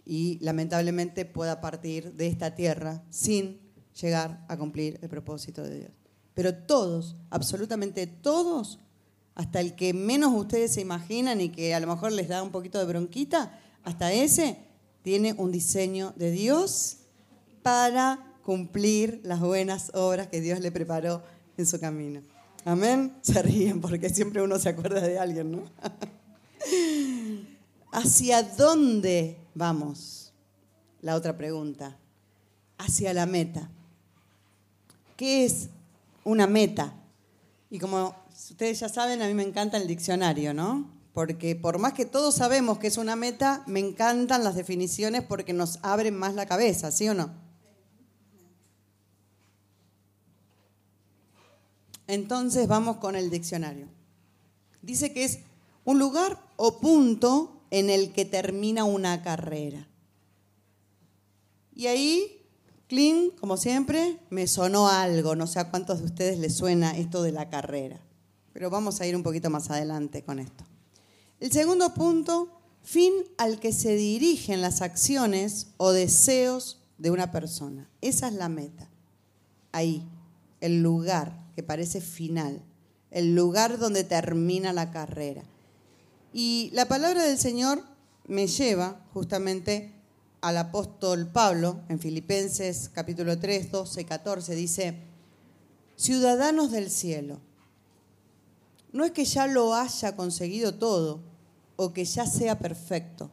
Y 0.05 0.39
lamentablemente 0.41 1.25
pueda 1.25 1.61
partir 1.61 2.13
de 2.15 2.27
esta 2.27 2.55
tierra 2.55 3.03
sin 3.11 3.61
llegar 4.01 4.45
a 4.49 4.57
cumplir 4.57 4.99
el 5.01 5.09
propósito 5.09 5.63
de 5.63 5.79
Dios. 5.79 6.04
Pero 6.35 6.55
todos, 6.55 7.17
absolutamente 7.31 8.07
todos, 8.07 8.81
hasta 9.35 9.61
el 9.61 9.75
que 9.75 9.95
menos 9.95 10.33
ustedes 10.35 10.75
se 10.75 10.81
imaginan 10.81 11.41
y 11.41 11.49
que 11.49 11.75
a 11.75 11.81
lo 11.81 11.87
mejor 11.87 12.13
les 12.13 12.29
da 12.29 12.43
un 12.43 12.51
poquito 12.51 12.79
de 12.79 12.85
bronquita, 12.85 13.59
hasta 13.85 14.13
ese 14.13 14.59
tiene 15.03 15.35
un 15.35 15.53
diseño 15.53 16.13
de 16.17 16.31
Dios 16.31 16.99
para 17.63 18.33
cumplir 18.43 19.21
las 19.25 19.41
buenas 19.41 19.91
obras 19.95 20.29
que 20.29 20.41
Dios 20.41 20.61
le 20.61 20.71
preparó 20.71 21.23
en 21.57 21.67
su 21.67 21.81
camino. 21.81 22.21
Amén. 22.65 23.17
Se 23.21 23.43
ríen 23.43 23.81
porque 23.81 24.09
siempre 24.09 24.43
uno 24.43 24.59
se 24.59 24.71
acuerda 24.71 25.01
de 25.01 25.19
alguien, 25.19 25.53
¿no? 25.53 25.65
¿Hacia 27.93 28.43
dónde 28.43 29.39
vamos? 29.55 30.33
La 31.01 31.15
otra 31.15 31.37
pregunta. 31.37 31.97
Hacia 32.79 33.13
la 33.13 33.27
meta. 33.27 33.71
¿Qué 35.17 35.45
es 35.45 35.69
una 36.25 36.47
meta? 36.47 36.95
Y 37.71 37.79
como 37.79 38.15
ustedes 38.33 38.81
ya 38.81 38.89
saben, 38.89 39.23
a 39.23 39.27
mí 39.27 39.35
me 39.35 39.43
encanta 39.43 39.77
el 39.77 39.87
diccionario, 39.87 40.53
¿no? 40.55 40.91
Porque 41.13 41.55
por 41.55 41.79
más 41.79 41.93
que 41.93 42.07
todos 42.07 42.35
sabemos 42.35 42.79
que 42.79 42.89
es 42.89 42.99
una 42.99 43.15
meta, 43.15 43.63
me 43.67 43.81
encantan 43.81 44.43
las 44.43 44.57
definiciones 44.57 45.23
porque 45.23 45.53
nos 45.53 45.79
abren 45.83 46.17
más 46.17 46.35
la 46.35 46.47
cabeza, 46.47 46.91
¿sí 46.91 47.09
o 47.09 47.15
no? 47.15 47.33
Entonces 52.07 52.69
vamos 52.69 52.99
con 52.99 53.17
el 53.17 53.31
diccionario. 53.31 53.89
Dice 54.83 55.13
que 55.13 55.25
es 55.25 55.39
un 55.85 55.99
lugar 55.99 56.39
o 56.57 56.79
punto 56.81 57.63
en 57.71 57.91
el 57.91 58.13
que 58.13 58.25
termina 58.25 58.85
una 58.85 59.23
carrera. 59.23 59.89
Y 61.75 61.87
ahí, 61.87 62.44
clean, 62.89 63.31
como 63.41 63.57
siempre, 63.57 64.19
me 64.31 64.47
sonó 64.47 64.89
algo. 64.89 65.37
No 65.37 65.47
sé 65.47 65.61
a 65.61 65.71
cuántos 65.71 66.01
de 66.01 66.07
ustedes 66.07 66.39
les 66.39 66.55
suena 66.55 66.97
esto 66.97 67.23
de 67.23 67.33
la 67.33 67.51
carrera. 67.51 68.01
Pero 68.53 68.71
vamos 68.71 69.01
a 69.01 69.07
ir 69.07 69.17
un 69.17 69.23
poquito 69.23 69.51
más 69.51 69.71
adelante 69.71 70.23
con 70.23 70.39
esto. 70.39 70.65
El 71.41 71.53
segundo 71.53 71.93
punto, 71.95 72.49
fin 72.83 73.13
al 73.39 73.59
que 73.59 73.73
se 73.73 73.97
dirigen 73.97 74.63
las 74.63 74.81
acciones 74.83 75.69
o 75.77 75.93
deseos 75.93 76.81
de 76.99 77.11
una 77.11 77.33
persona. 77.33 77.91
Esa 78.01 78.29
es 78.29 78.35
la 78.35 78.49
meta. 78.49 78.89
Ahí, 79.73 80.07
el 80.61 80.83
lugar 80.83 81.45
que 81.55 81.63
parece 81.63 82.01
final, 82.01 82.63
el 83.11 83.35
lugar 83.35 83.79
donde 83.79 84.05
termina 84.05 84.73
la 84.73 84.91
carrera. 84.91 85.43
Y 86.33 86.71
la 86.73 86.87
palabra 86.87 87.23
del 87.23 87.39
Señor 87.39 87.83
me 88.27 88.47
lleva 88.47 89.05
justamente 89.13 89.94
al 90.45 90.59
apóstol 90.59 91.27
Pablo 91.27 91.81
en 91.89 91.99
Filipenses 91.99 92.91
capítulo 92.93 93.39
3, 93.39 93.73
12 93.73 94.03
y 94.03 94.05
14. 94.05 94.55
Dice, 94.55 94.95
ciudadanos 95.97 96.71
del 96.71 96.91
cielo, 96.91 97.41
no 98.93 99.05
es 99.05 99.13
que 99.13 99.25
ya 99.25 99.47
lo 99.47 99.75
haya 99.75 100.15
conseguido 100.17 100.75
todo 100.75 101.23
o 101.77 101.95
que 101.95 102.05
ya 102.05 102.27
sea 102.27 102.59
perfecto. 102.59 103.31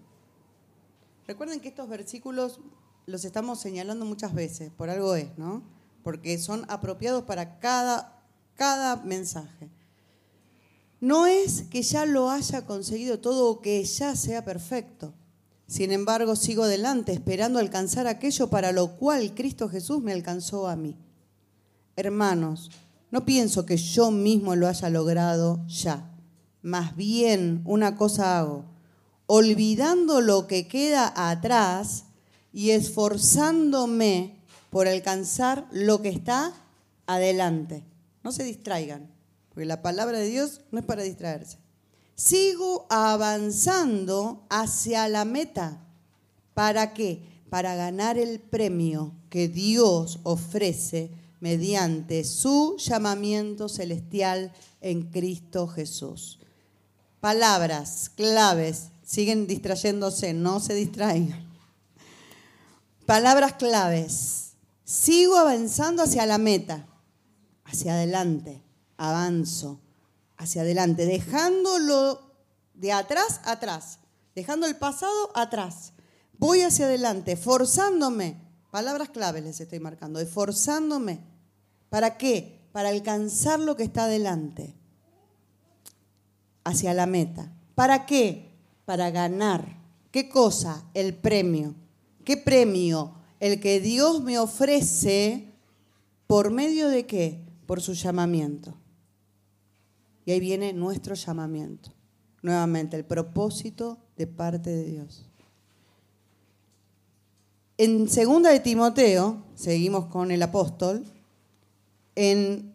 Recuerden 1.27 1.59
que 1.59 1.67
estos 1.67 1.89
versículos 1.89 2.61
los 3.05 3.25
estamos 3.25 3.59
señalando 3.59 4.05
muchas 4.05 4.33
veces, 4.33 4.71
por 4.71 4.89
algo 4.89 5.13
es, 5.15 5.37
¿no? 5.37 5.63
porque 6.03 6.37
son 6.37 6.65
apropiados 6.69 7.23
para 7.23 7.59
cada, 7.59 8.23
cada 8.55 8.95
mensaje. 8.95 9.69
No 11.01 11.25
es 11.25 11.63
que 11.63 11.81
ya 11.81 12.05
lo 12.05 12.29
haya 12.29 12.65
conseguido 12.65 13.19
todo 13.19 13.49
o 13.49 13.61
que 13.61 13.83
ya 13.83 14.15
sea 14.15 14.45
perfecto. 14.45 15.13
Sin 15.71 15.93
embargo, 15.93 16.35
sigo 16.35 16.63
adelante 16.63 17.13
esperando 17.13 17.57
alcanzar 17.57 18.05
aquello 18.05 18.49
para 18.49 18.73
lo 18.73 18.97
cual 18.97 19.33
Cristo 19.33 19.69
Jesús 19.69 20.01
me 20.01 20.11
alcanzó 20.11 20.67
a 20.67 20.75
mí. 20.75 20.97
Hermanos, 21.95 22.69
no 23.09 23.23
pienso 23.23 23.65
que 23.65 23.77
yo 23.77 24.11
mismo 24.11 24.57
lo 24.57 24.67
haya 24.67 24.89
logrado 24.89 25.65
ya. 25.67 26.13
Más 26.61 26.97
bien 26.97 27.61
una 27.63 27.95
cosa 27.95 28.37
hago, 28.37 28.65
olvidando 29.27 30.19
lo 30.19 30.45
que 30.45 30.67
queda 30.67 31.13
atrás 31.15 32.03
y 32.51 32.71
esforzándome 32.71 34.43
por 34.71 34.89
alcanzar 34.89 35.69
lo 35.71 36.01
que 36.01 36.09
está 36.09 36.51
adelante. 37.05 37.85
No 38.25 38.33
se 38.33 38.43
distraigan, 38.43 39.09
porque 39.47 39.63
la 39.63 39.81
palabra 39.81 40.17
de 40.19 40.27
Dios 40.27 40.59
no 40.71 40.79
es 40.79 40.85
para 40.85 41.03
distraerse. 41.03 41.60
Sigo 42.23 42.85
avanzando 42.91 44.45
hacia 44.51 45.09
la 45.09 45.25
meta. 45.25 45.81
¿Para 46.53 46.93
qué? 46.93 47.43
Para 47.49 47.73
ganar 47.73 48.19
el 48.19 48.39
premio 48.39 49.15
que 49.31 49.47
Dios 49.47 50.19
ofrece 50.21 51.09
mediante 51.39 52.23
su 52.23 52.77
llamamiento 52.77 53.67
celestial 53.67 54.53
en 54.81 55.09
Cristo 55.09 55.67
Jesús. 55.67 56.39
Palabras 57.21 58.11
claves, 58.15 58.89
siguen 59.03 59.47
distrayéndose, 59.47 60.35
no 60.35 60.59
se 60.59 60.75
distraigan. 60.75 61.51
Palabras 63.07 63.53
claves. 63.53 64.51
Sigo 64.83 65.37
avanzando 65.37 66.03
hacia 66.03 66.27
la 66.27 66.37
meta, 66.37 66.85
hacia 67.65 67.93
adelante, 67.93 68.61
avanzo, 68.97 69.79
hacia 70.41 70.63
adelante, 70.63 71.05
dejándolo 71.05 72.19
de 72.73 72.91
atrás 72.91 73.41
atrás, 73.45 73.99
dejando 74.35 74.65
el 74.65 74.75
pasado 74.75 75.31
atrás. 75.35 75.93
Voy 76.39 76.61
hacia 76.61 76.85
adelante, 76.85 77.37
forzándome. 77.37 78.41
Palabras 78.71 79.09
claves 79.09 79.43
les 79.43 79.61
estoy 79.61 79.79
marcando, 79.79 80.19
esforzándome. 80.19 81.19
¿Para 81.89 82.17
qué? 82.17 82.67
Para 82.71 82.89
alcanzar 82.89 83.59
lo 83.59 83.75
que 83.75 83.83
está 83.83 84.05
adelante, 84.05 84.73
hacia 86.63 86.95
la 86.95 87.05
meta. 87.05 87.51
¿Para 87.75 88.07
qué? 88.07 88.49
Para 88.85 89.11
ganar. 89.11 89.77
¿Qué 90.09 90.27
cosa? 90.27 90.83
El 90.95 91.13
premio. 91.13 91.75
¿Qué 92.25 92.35
premio? 92.37 93.13
El 93.39 93.59
que 93.59 93.79
Dios 93.79 94.23
me 94.23 94.39
ofrece 94.39 95.53
por 96.25 96.49
medio 96.49 96.87
de 96.87 97.05
qué? 97.05 97.45
Por 97.67 97.81
su 97.81 97.93
llamamiento. 97.93 98.80
Y 100.25 100.31
ahí 100.31 100.39
viene 100.39 100.73
nuestro 100.73 101.15
llamamiento. 101.15 101.91
Nuevamente, 102.41 102.97
el 102.97 103.05
propósito 103.05 103.97
de 104.17 104.27
parte 104.27 104.69
de 104.69 104.83
Dios. 104.83 105.29
En 107.77 108.09
segunda 108.09 108.51
de 108.51 108.59
Timoteo, 108.59 109.43
seguimos 109.55 110.05
con 110.05 110.31
el 110.31 110.41
apóstol, 110.43 111.03
en 112.15 112.73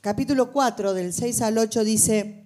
capítulo 0.00 0.52
4, 0.52 0.94
del 0.94 1.12
6 1.12 1.42
al 1.42 1.58
8, 1.58 1.84
dice, 1.84 2.44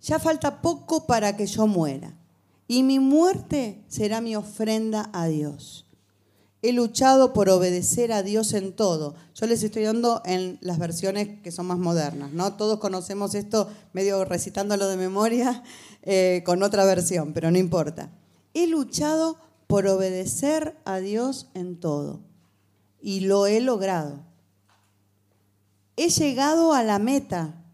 ya 0.00 0.18
falta 0.18 0.60
poco 0.62 1.06
para 1.06 1.36
que 1.36 1.46
yo 1.46 1.66
muera 1.66 2.16
y 2.68 2.82
mi 2.82 2.98
muerte 2.98 3.84
será 3.88 4.20
mi 4.20 4.36
ofrenda 4.36 5.10
a 5.12 5.26
Dios. 5.26 5.85
He 6.66 6.72
luchado 6.72 7.32
por 7.32 7.48
obedecer 7.48 8.10
a 8.10 8.24
Dios 8.24 8.52
en 8.52 8.72
todo. 8.72 9.14
Yo 9.36 9.46
les 9.46 9.62
estoy 9.62 9.84
dando 9.84 10.20
en 10.24 10.58
las 10.60 10.80
versiones 10.80 11.40
que 11.40 11.52
son 11.52 11.66
más 11.66 11.78
modernas, 11.78 12.32
¿no? 12.32 12.54
Todos 12.54 12.80
conocemos 12.80 13.36
esto 13.36 13.70
medio 13.92 14.24
recitándolo 14.24 14.88
de 14.88 14.96
memoria 14.96 15.62
eh, 16.02 16.42
con 16.44 16.64
otra 16.64 16.84
versión, 16.84 17.32
pero 17.32 17.52
no 17.52 17.58
importa. 17.58 18.10
He 18.52 18.66
luchado 18.66 19.36
por 19.68 19.86
obedecer 19.86 20.76
a 20.84 20.98
Dios 20.98 21.46
en 21.54 21.78
todo 21.78 22.18
y 23.00 23.20
lo 23.20 23.46
he 23.46 23.60
logrado. 23.60 24.24
He 25.94 26.08
llegado 26.08 26.72
a 26.72 26.82
la 26.82 26.98
meta 26.98 27.64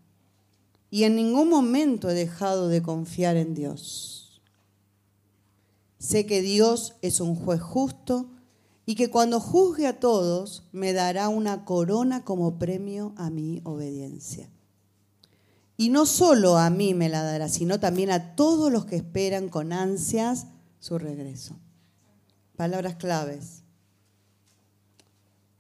y 0.90 1.04
en 1.04 1.16
ningún 1.16 1.48
momento 1.48 2.10
he 2.10 2.14
dejado 2.14 2.68
de 2.68 2.82
confiar 2.82 3.38
en 3.38 3.54
Dios. 3.54 4.42
Sé 5.98 6.26
que 6.26 6.42
Dios 6.42 6.96
es 7.00 7.20
un 7.20 7.34
juez 7.34 7.62
justo 7.62 8.28
y 8.84 8.94
que 8.94 9.10
cuando 9.10 9.40
juzgue 9.40 9.86
a 9.86 10.00
todos 10.00 10.64
me 10.72 10.92
dará 10.92 11.28
una 11.28 11.64
corona 11.64 12.24
como 12.24 12.58
premio 12.58 13.12
a 13.16 13.30
mi 13.30 13.60
obediencia. 13.64 14.50
Y 15.76 15.88
no 15.88 16.06
solo 16.06 16.58
a 16.58 16.70
mí 16.70 16.94
me 16.94 17.08
la 17.08 17.22
dará, 17.22 17.48
sino 17.48 17.80
también 17.80 18.10
a 18.10 18.34
todos 18.34 18.70
los 18.70 18.84
que 18.84 18.96
esperan 18.96 19.48
con 19.48 19.72
ansias 19.72 20.46
su 20.80 20.98
regreso. 20.98 21.56
Palabras 22.56 22.96
claves. 22.96 23.62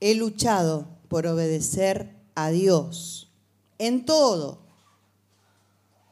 He 0.00 0.14
luchado 0.14 0.88
por 1.08 1.26
obedecer 1.26 2.16
a 2.34 2.50
Dios 2.50 3.32
en 3.78 4.04
todo. 4.04 4.62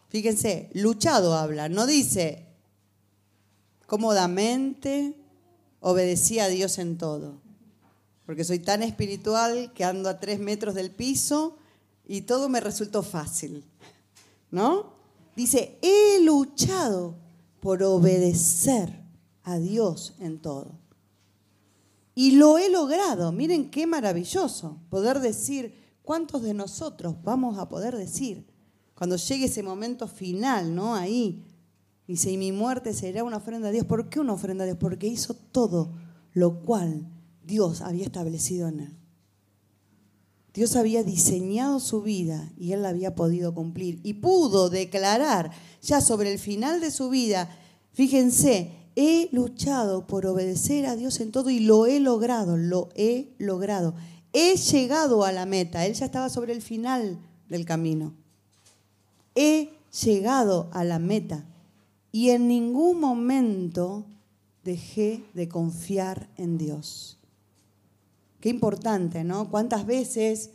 Fíjense, 0.08 0.70
luchado 0.74 1.34
habla, 1.34 1.68
no 1.68 1.86
dice 1.86 2.46
cómodamente 3.86 5.19
obedecí 5.80 6.38
a 6.38 6.48
Dios 6.48 6.78
en 6.78 6.98
todo. 6.98 7.40
Porque 8.26 8.44
soy 8.44 8.60
tan 8.60 8.82
espiritual 8.82 9.72
que 9.74 9.84
ando 9.84 10.08
a 10.08 10.20
tres 10.20 10.38
metros 10.38 10.74
del 10.74 10.90
piso 10.90 11.56
y 12.06 12.22
todo 12.22 12.48
me 12.48 12.60
resultó 12.60 13.02
fácil. 13.02 13.64
¿No? 14.50 14.94
Dice, 15.34 15.78
he 15.82 16.20
luchado 16.22 17.16
por 17.60 17.82
obedecer 17.82 19.00
a 19.42 19.58
Dios 19.58 20.14
en 20.20 20.38
todo. 20.40 20.78
Y 22.14 22.32
lo 22.32 22.58
he 22.58 22.68
logrado. 22.70 23.32
Miren 23.32 23.70
qué 23.70 23.86
maravilloso 23.86 24.78
poder 24.90 25.20
decir, 25.20 25.74
¿cuántos 26.02 26.42
de 26.42 26.54
nosotros 26.54 27.16
vamos 27.22 27.58
a 27.58 27.68
poder 27.68 27.96
decir? 27.96 28.46
Cuando 28.94 29.16
llegue 29.16 29.46
ese 29.46 29.62
momento 29.62 30.06
final, 30.06 30.74
¿no? 30.74 30.94
Ahí, 30.94 31.42
Dice, 32.10 32.32
y 32.32 32.36
mi 32.38 32.50
muerte 32.50 32.92
será 32.92 33.22
una 33.22 33.36
ofrenda 33.36 33.68
a 33.68 33.70
Dios. 33.70 33.86
¿Por 33.86 34.08
qué 34.08 34.18
una 34.18 34.32
ofrenda 34.32 34.64
a 34.64 34.66
Dios? 34.66 34.78
Porque 34.80 35.06
hizo 35.06 35.32
todo 35.32 35.92
lo 36.32 36.60
cual 36.60 37.06
Dios 37.46 37.82
había 37.82 38.04
establecido 38.04 38.66
en 38.66 38.80
él. 38.80 38.96
Dios 40.52 40.74
había 40.74 41.04
diseñado 41.04 41.78
su 41.78 42.02
vida 42.02 42.50
y 42.58 42.72
él 42.72 42.82
la 42.82 42.88
había 42.88 43.14
podido 43.14 43.54
cumplir. 43.54 44.00
Y 44.02 44.14
pudo 44.14 44.70
declarar 44.70 45.52
ya 45.82 46.00
sobre 46.00 46.32
el 46.32 46.40
final 46.40 46.80
de 46.80 46.90
su 46.90 47.10
vida, 47.10 47.48
fíjense, 47.92 48.72
he 48.96 49.28
luchado 49.30 50.08
por 50.08 50.26
obedecer 50.26 50.86
a 50.86 50.96
Dios 50.96 51.20
en 51.20 51.30
todo 51.30 51.48
y 51.48 51.60
lo 51.60 51.86
he 51.86 52.00
logrado, 52.00 52.56
lo 52.56 52.88
he 52.96 53.36
logrado. 53.38 53.94
He 54.32 54.56
llegado 54.56 55.24
a 55.24 55.30
la 55.30 55.46
meta, 55.46 55.86
él 55.86 55.94
ya 55.94 56.06
estaba 56.06 56.28
sobre 56.28 56.54
el 56.54 56.60
final 56.60 57.20
del 57.48 57.64
camino. 57.64 58.14
He 59.36 59.70
llegado 59.92 60.70
a 60.72 60.82
la 60.82 60.98
meta 60.98 61.46
y 62.12 62.30
en 62.30 62.48
ningún 62.48 63.00
momento 63.00 64.06
dejé 64.64 65.24
de 65.34 65.48
confiar 65.48 66.28
en 66.36 66.58
Dios. 66.58 67.18
Qué 68.40 68.48
importante, 68.48 69.24
¿no? 69.24 69.50
¿Cuántas 69.50 69.86
veces 69.86 70.50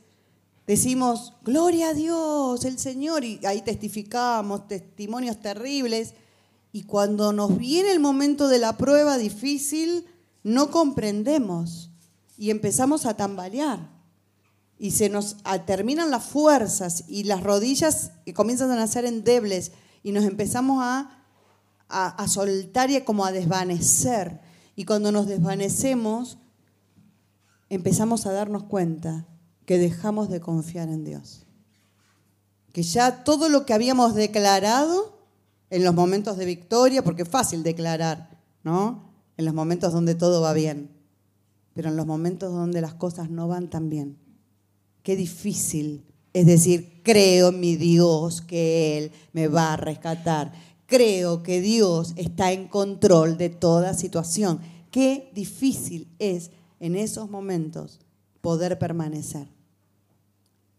decimos, 0.68 1.34
gloria 1.44 1.90
a 1.90 1.94
Dios, 1.94 2.66
el 2.66 2.80
Señor, 2.80 3.24
y 3.24 3.40
ahí 3.46 3.62
testificamos 3.62 4.68
testimonios 4.68 5.40
terribles, 5.40 6.14
y 6.72 6.84
cuando 6.84 7.32
nos 7.32 7.58
viene 7.58 7.92
el 7.92 8.00
momento 8.00 8.50
de 8.50 8.60
la 8.60 8.76
prueba 8.76 9.18
difícil, 9.18 10.06
no 10.44 10.72
comprendemos 10.72 11.90
y 12.38 12.50
empezamos 12.50 13.06
a 13.06 13.16
tambalear. 13.16 13.96
Y 14.78 14.92
se 14.92 15.08
nos 15.08 15.38
terminan 15.66 16.12
las 16.12 16.26
fuerzas 16.26 17.06
y 17.08 17.24
las 17.24 17.42
rodillas 17.44 18.12
que 18.26 18.34
comienzan 18.34 18.72
a 18.72 18.76
nacer 18.76 19.06
endebles 19.06 19.72
y 20.04 20.12
nos 20.12 20.26
empezamos 20.26 20.84
a 20.84 21.25
a, 21.90 22.28
soltar 22.28 22.90
y 22.90 23.02
como 23.02 23.26
a 23.26 23.32
desvanecer. 23.32 24.40
Y 24.76 24.86
cuando 24.86 25.12
nos 25.12 25.28
desvanecemos, 25.28 26.38
empezamos 27.70 28.26
a 28.26 28.32
darnos 28.32 28.64
cuenta 28.64 29.26
que 29.66 29.78
dejamos 29.78 30.30
de 30.30 30.42
confiar 30.42 30.90
en 30.90 31.04
Dios. 31.04 31.46
Que 32.74 32.84
ya 32.84 33.24
todo 33.24 33.50
lo 33.50 33.66
que 33.66 33.74
habíamos 33.74 34.16
declarado 34.16 35.20
en 35.70 35.84
los 35.84 35.94
momentos 35.94 36.38
de 36.38 36.46
victoria, 36.46 37.04
porque 37.04 37.24
es 37.24 37.30
fácil 37.30 37.64
declarar, 37.64 38.38
¿no? 38.64 39.14
En 39.38 39.46
los 39.46 39.54
momentos 39.54 39.94
donde 39.94 40.16
todo 40.16 40.42
va 40.42 40.54
bien, 40.54 40.92
pero 41.74 41.90
en 41.90 41.96
los 41.96 42.06
momentos 42.06 42.54
donde 42.54 42.82
las 42.82 42.94
cosas 42.94 43.30
no 43.30 43.48
van 43.48 43.70
tan 43.70 43.90
bien. 43.90 44.18
Qué 45.04 45.16
difícil 45.16 46.06
es 46.36 46.46
decir, 46.46 47.00
creo 47.02 47.48
en 47.48 47.62
mi 47.62 47.78
Dios 47.78 48.42
que 48.42 48.98
Él 48.98 49.12
me 49.32 49.48
va 49.48 49.72
a 49.72 49.78
rescatar 49.78 50.52
creo 50.86 51.44
que 51.44 51.62
Dios 51.62 52.14
está 52.16 52.52
en 52.52 52.68
control 52.68 53.38
de 53.38 53.50
toda 53.50 53.94
situación. 53.94 54.60
Qué 54.92 55.32
difícil 55.34 56.08
es 56.20 56.52
en 56.80 56.96
esos 56.96 57.30
momentos 57.30 58.00
poder 58.42 58.78
permanecer. 58.78 59.48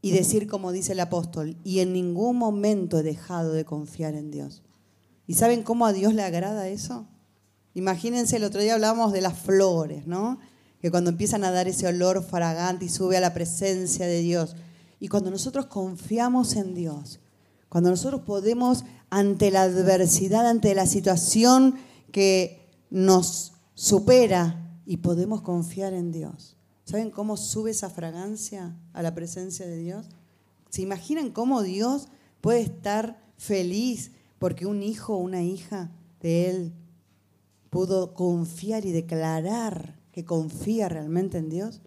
Y 0.00 0.12
decir 0.12 0.46
como 0.46 0.72
dice 0.72 0.92
el 0.92 1.00
apóstol, 1.00 1.56
y 1.64 1.80
en 1.80 1.92
ningún 1.92 2.36
momento 2.36 2.98
he 2.98 3.02
dejado 3.02 3.52
de 3.52 3.64
confiar 3.64 4.14
en 4.14 4.30
Dios. 4.30 4.62
¿Y 5.26 5.34
saben 5.34 5.62
cómo 5.62 5.86
a 5.86 5.92
Dios 5.92 6.14
le 6.14 6.22
agrada 6.22 6.68
eso? 6.68 7.08
Imagínense, 7.74 8.36
el 8.36 8.44
otro 8.44 8.60
día 8.60 8.74
hablábamos 8.74 9.12
de 9.12 9.20
las 9.20 9.36
flores, 9.36 10.06
¿no? 10.06 10.38
Que 10.80 10.90
cuando 10.90 11.10
empiezan 11.10 11.44
a 11.44 11.50
dar 11.50 11.66
ese 11.66 11.86
olor 11.88 12.22
fragante 12.22 12.84
y 12.84 12.88
sube 12.88 13.16
a 13.16 13.20
la 13.20 13.34
presencia 13.34 14.06
de 14.06 14.20
Dios. 14.20 14.54
Y 15.00 15.08
cuando 15.08 15.30
nosotros 15.30 15.66
confiamos 15.66 16.54
en 16.56 16.74
Dios, 16.74 17.20
cuando 17.68 17.90
nosotros 17.90 18.22
podemos 18.22 18.84
ante 19.10 19.50
la 19.50 19.62
adversidad, 19.62 20.46
ante 20.46 20.74
la 20.74 20.86
situación 20.86 21.76
que 22.12 22.66
nos 22.90 23.52
supera 23.74 24.80
y 24.86 24.98
podemos 24.98 25.42
confiar 25.42 25.92
en 25.92 26.12
Dios. 26.12 26.56
¿Saben 26.84 27.10
cómo 27.10 27.36
sube 27.36 27.72
esa 27.72 27.90
fragancia 27.90 28.76
a 28.92 29.02
la 29.02 29.14
presencia 29.14 29.66
de 29.66 29.76
Dios? 29.76 30.06
¿Se 30.70 30.82
imaginan 30.82 31.30
cómo 31.30 31.62
Dios 31.62 32.08
puede 32.40 32.60
estar 32.60 33.20
feliz 33.36 34.12
porque 34.38 34.66
un 34.66 34.82
hijo 34.82 35.14
o 35.14 35.18
una 35.18 35.42
hija 35.42 35.90
de 36.20 36.50
Él 36.50 36.72
pudo 37.70 38.14
confiar 38.14 38.84
y 38.84 38.92
declarar 38.92 39.98
que 40.12 40.24
confía 40.24 40.88
realmente 40.88 41.38
en 41.38 41.50
Dios? 41.50 41.80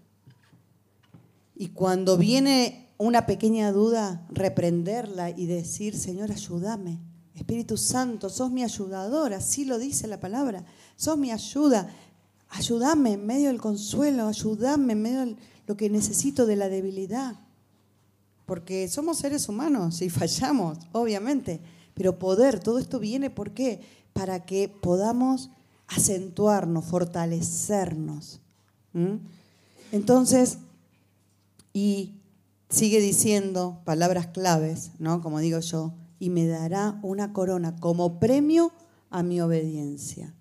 Y 1.56 1.70
cuando 1.70 2.18
viene 2.18 2.89
una 3.00 3.26
pequeña 3.26 3.72
duda, 3.72 4.28
reprenderla 4.30 5.30
y 5.30 5.46
decir, 5.46 5.98
Señor, 5.98 6.32
ayúdame. 6.32 7.00
Espíritu 7.34 7.78
Santo, 7.78 8.30
sos 8.30 8.52
mi 8.52 8.62
ayudador, 8.62 9.34
así 9.34 9.64
lo 9.64 9.80
dice 9.80 10.06
la 10.06 10.20
palabra. 10.20 10.66
Sos 10.98 11.18
mi 11.18 11.32
ayuda. 11.32 11.90
Ayúdame 12.50 13.14
en 13.14 13.26
medio 13.26 13.48
del 13.48 13.62
consuelo, 13.62 14.28
ayúdame 14.28 14.94
en 14.94 15.02
medio 15.02 15.20
de 15.26 15.38
lo 15.66 15.78
que 15.78 15.90
necesito 15.90 16.46
de 16.46 16.58
la 16.58 16.68
debilidad. 16.68 17.40
Porque 18.46 18.90
somos 18.90 19.20
seres 19.20 19.48
humanos 19.48 20.02
y 20.02 20.10
fallamos, 20.10 20.78
obviamente. 20.92 21.62
Pero 21.94 22.20
poder, 22.20 22.60
todo 22.60 22.80
esto 22.80 23.00
viene, 23.00 23.30
¿por 23.30 23.52
qué? 23.52 23.80
Para 24.12 24.46
que 24.46 24.68
podamos 24.68 25.52
acentuarnos, 25.88 26.84
fortalecernos. 26.86 28.42
Entonces, 29.94 30.58
y 31.72 32.19
sigue 32.70 33.00
diciendo 33.02 33.82
palabras 33.86 34.28
claves, 34.28 34.92
¿no? 35.00 35.22
Como 35.22 35.40
digo 35.40 35.60
yo, 35.60 35.94
y 36.20 36.30
me 36.30 36.46
dará 36.48 37.00
una 37.02 37.34
corona 37.34 37.76
como 37.78 38.20
premio 38.20 38.72
a 39.10 39.24
mi 39.24 39.42
obediencia. 39.42 40.34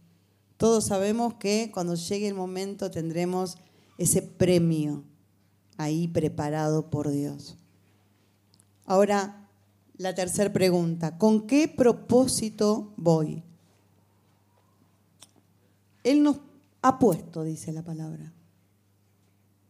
Todos 0.57 0.87
sabemos 0.87 1.35
que 1.35 1.71
cuando 1.73 1.95
llegue 1.95 2.29
el 2.29 2.35
momento 2.35 2.91
tendremos 2.91 3.57
ese 3.97 4.23
premio 4.23 5.05
ahí 5.77 6.09
preparado 6.09 6.91
por 6.91 7.11
Dios. 7.11 7.57
Ahora, 8.85 9.49
la 9.97 10.15
tercera 10.15 10.53
pregunta, 10.53 11.17
¿con 11.19 11.47
qué 11.47 11.69
propósito 11.69 12.93
voy? 12.97 13.43
Él 16.05 16.23
nos 16.23 16.39
ha 16.83 16.99
puesto, 16.99 17.45
dice 17.45 17.73
la 17.73 17.83
palabra. 17.83 18.33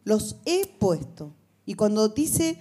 Los 0.03 0.37
he 0.45 0.65
puesto. 0.67 1.33
Y 1.69 1.75
cuando 1.75 2.09
dice 2.09 2.59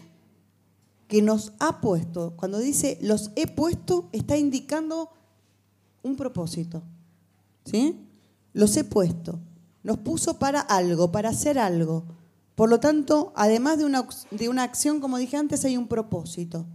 que 1.07 1.23
nos 1.23 1.55
ha 1.61 1.81
puesto, 1.81 2.37
cuando 2.37 2.59
dice 2.59 2.99
los 3.01 3.31
he 3.37 3.47
puesto, 3.47 4.11
está 4.13 4.37
indicando 4.37 5.09
un 6.03 6.15
propósito. 6.15 6.83
¿Sí? 7.65 8.07
Los 8.53 8.77
he 8.77 8.85
puesto. 8.85 9.41
Nos 9.83 9.97
puso 9.97 10.39
para 10.39 10.61
algo, 10.61 11.11
para 11.11 11.31
hacer 11.31 11.59
algo. 11.59 12.05
Por 12.55 12.69
lo 12.69 12.81
tanto, 12.81 13.33
además 13.35 13.79
de 13.79 13.87
una, 13.87 14.07
de 14.31 14.51
una 14.51 14.63
acción, 14.63 15.01
como 15.01 15.17
dije 15.17 15.39
antes, 15.39 15.65
hay 15.65 15.79
un 15.79 15.89
propósito. 15.89 16.67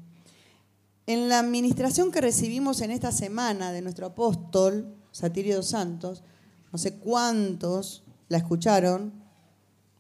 En 1.06 1.30
la 1.30 1.38
administración 1.38 2.12
que 2.12 2.20
recibimos 2.20 2.82
en 2.82 2.90
esta 2.90 3.12
semana 3.12 3.72
de 3.72 3.84
nuestro 3.84 4.08
apóstol, 4.08 4.96
Satirio 5.12 5.58
dos 5.58 5.68
Santos, 5.68 6.24
no 6.72 6.80
sé 6.80 6.96
cuántos 6.98 8.04
la 8.28 8.40
escucharon. 8.40 9.14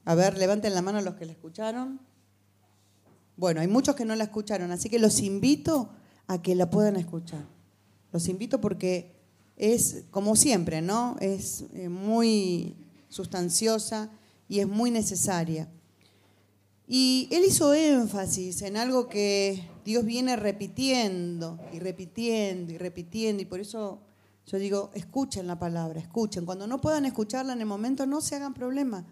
A 0.03 0.15
ver, 0.15 0.35
levanten 0.39 0.73
la 0.73 0.81
mano 0.81 0.99
los 0.99 1.13
que 1.13 1.27
la 1.27 1.33
escucharon. 1.33 2.01
Bueno, 3.35 3.61
hay 3.61 3.67
muchos 3.67 3.95
que 3.95 4.05
no 4.05 4.15
la 4.15 4.25
escucharon, 4.25 4.71
así 4.71 4.89
que 4.89 4.99
los 4.99 5.21
invito 5.21 5.89
a 6.27 6.41
que 6.41 6.55
la 6.55 6.69
puedan 6.69 6.95
escuchar. 6.95 7.45
Los 8.11 8.27
invito 8.27 8.61
porque 8.61 9.11
es, 9.57 10.03
como 10.11 10.35
siempre, 10.35 10.81
¿no? 10.81 11.15
Es 11.19 11.65
eh, 11.73 11.89
muy 11.89 12.75
sustanciosa 13.09 14.09
y 14.47 14.59
es 14.59 14.67
muy 14.67 14.91
necesaria. 14.91 15.67
Y 16.87 17.27
él 17.31 17.43
hizo 17.45 17.73
énfasis 17.73 18.61
en 18.61 18.77
algo 18.77 19.07
que 19.07 19.67
Dios 19.85 20.05
viene 20.05 20.35
repitiendo 20.35 21.59
y 21.71 21.79
repitiendo 21.79 22.71
y 22.71 22.77
repitiendo, 22.77 23.41
y 23.41 23.45
por 23.45 23.59
eso 23.59 23.99
yo 24.45 24.59
digo, 24.59 24.91
escuchen 24.93 25.47
la 25.47 25.57
palabra, 25.57 25.99
escuchen. 25.99 26.45
Cuando 26.45 26.67
no 26.67 26.81
puedan 26.81 27.05
escucharla 27.05 27.53
en 27.53 27.61
el 27.61 27.65
momento, 27.65 28.05
no 28.05 28.21
se 28.21 28.35
hagan 28.35 28.53
problema. 28.53 29.05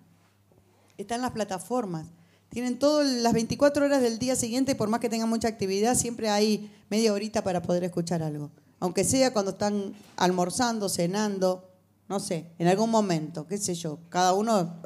Están 0.97 1.21
las 1.21 1.31
plataformas. 1.31 2.07
Tienen 2.51 2.79
todas 2.79 3.07
las 3.07 3.31
24 3.31 3.85
horas 3.85 4.01
del 4.01 4.19
día 4.19 4.35
siguiente, 4.35 4.75
por 4.75 4.89
más 4.89 4.99
que 4.99 5.07
tengan 5.07 5.29
mucha 5.29 5.47
actividad, 5.47 5.95
siempre 5.95 6.29
hay 6.29 6.69
media 6.89 7.13
horita 7.13 7.45
para 7.45 7.61
poder 7.61 7.85
escuchar 7.85 8.21
algo. 8.21 8.51
Aunque 8.81 9.05
sea 9.05 9.31
cuando 9.31 9.51
están 9.51 9.93
almorzando, 10.17 10.89
cenando, 10.89 11.69
no 12.09 12.19
sé, 12.19 12.47
en 12.59 12.67
algún 12.67 12.89
momento, 12.89 13.47
qué 13.47 13.57
sé 13.57 13.73
yo. 13.73 13.99
Cada 14.09 14.33
uno, 14.33 14.81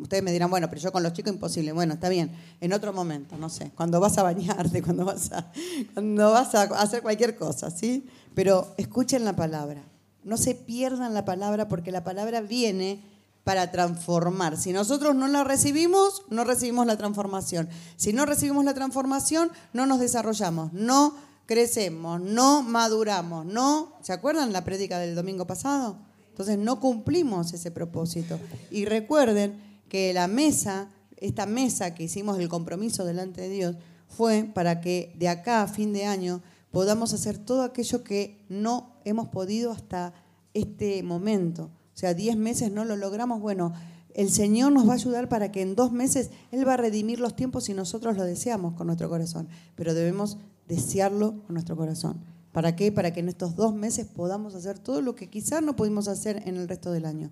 ustedes 0.00 0.22
me 0.22 0.30
dirán, 0.30 0.48
bueno, 0.48 0.68
pero 0.70 0.80
yo 0.80 0.92
con 0.92 1.02
los 1.02 1.12
chicos 1.12 1.32
imposible. 1.32 1.72
Bueno, 1.72 1.94
está 1.94 2.08
bien, 2.08 2.30
en 2.60 2.72
otro 2.72 2.92
momento, 2.92 3.36
no 3.36 3.48
sé. 3.48 3.72
Cuando 3.74 3.98
vas 3.98 4.16
a 4.18 4.22
bañarte, 4.22 4.80
cuando 4.84 5.04
vas 5.04 5.32
a, 5.32 5.50
cuando 5.94 6.30
vas 6.30 6.54
a 6.54 6.62
hacer 6.62 7.02
cualquier 7.02 7.34
cosa, 7.34 7.72
¿sí? 7.72 8.06
Pero 8.32 8.74
escuchen 8.76 9.24
la 9.24 9.34
palabra. 9.34 9.82
No 10.22 10.36
se 10.36 10.54
pierdan 10.54 11.14
la 11.14 11.24
palabra 11.24 11.66
porque 11.66 11.90
la 11.90 12.04
palabra 12.04 12.40
viene 12.42 13.02
para 13.44 13.70
transformar. 13.70 14.56
Si 14.56 14.72
nosotros 14.72 15.14
no 15.14 15.28
la 15.28 15.44
recibimos, 15.44 16.22
no 16.30 16.44
recibimos 16.44 16.86
la 16.86 16.96
transformación. 16.96 17.68
Si 17.96 18.12
no 18.12 18.26
recibimos 18.26 18.64
la 18.64 18.74
transformación, 18.74 19.50
no 19.72 19.86
nos 19.86 20.00
desarrollamos, 20.00 20.72
no 20.72 21.14
crecemos, 21.46 22.20
no 22.20 22.62
maduramos, 22.62 23.44
no, 23.44 23.92
¿se 24.02 24.12
acuerdan 24.12 24.52
la 24.52 24.64
prédica 24.64 24.98
del 24.98 25.14
domingo 25.14 25.46
pasado? 25.46 25.98
Entonces 26.30 26.56
no 26.56 26.80
cumplimos 26.80 27.52
ese 27.52 27.70
propósito. 27.70 28.38
Y 28.70 28.84
recuerden 28.84 29.60
que 29.88 30.12
la 30.12 30.28
mesa, 30.28 30.88
esta 31.18 31.44
mesa 31.44 31.94
que 31.94 32.04
hicimos 32.04 32.38
el 32.38 32.48
compromiso 32.48 33.04
delante 33.04 33.42
de 33.42 33.48
Dios, 33.50 33.76
fue 34.08 34.44
para 34.44 34.80
que 34.80 35.14
de 35.18 35.28
acá 35.28 35.62
a 35.62 35.68
fin 35.68 35.92
de 35.92 36.06
año 36.06 36.42
podamos 36.70 37.12
hacer 37.12 37.38
todo 37.38 37.62
aquello 37.62 38.02
que 38.02 38.44
no 38.48 38.96
hemos 39.04 39.28
podido 39.28 39.72
hasta 39.72 40.14
este 40.54 41.02
momento. 41.02 41.70
O 41.94 41.98
sea, 41.98 42.14
10 42.14 42.36
meses 42.36 42.72
no 42.72 42.84
lo 42.84 42.96
logramos. 42.96 43.40
Bueno, 43.40 43.72
el 44.14 44.30
Señor 44.30 44.72
nos 44.72 44.86
va 44.86 44.92
a 44.92 44.96
ayudar 44.96 45.28
para 45.28 45.52
que 45.52 45.62
en 45.62 45.74
dos 45.74 45.92
meses 45.92 46.30
Él 46.50 46.66
va 46.66 46.74
a 46.74 46.78
redimir 46.78 47.20
los 47.20 47.36
tiempos 47.36 47.64
si 47.64 47.74
nosotros 47.74 48.16
lo 48.16 48.24
deseamos 48.24 48.74
con 48.74 48.86
nuestro 48.86 49.08
corazón. 49.08 49.48
Pero 49.74 49.94
debemos 49.94 50.38
desearlo 50.68 51.42
con 51.42 51.54
nuestro 51.54 51.76
corazón. 51.76 52.20
¿Para 52.52 52.76
qué? 52.76 52.92
Para 52.92 53.12
que 53.12 53.20
en 53.20 53.28
estos 53.28 53.56
dos 53.56 53.74
meses 53.74 54.06
podamos 54.06 54.54
hacer 54.54 54.78
todo 54.78 55.00
lo 55.00 55.14
que 55.14 55.30
quizás 55.30 55.62
no 55.62 55.76
pudimos 55.76 56.08
hacer 56.08 56.42
en 56.46 56.56
el 56.56 56.68
resto 56.68 56.92
del 56.92 57.06
año. 57.06 57.30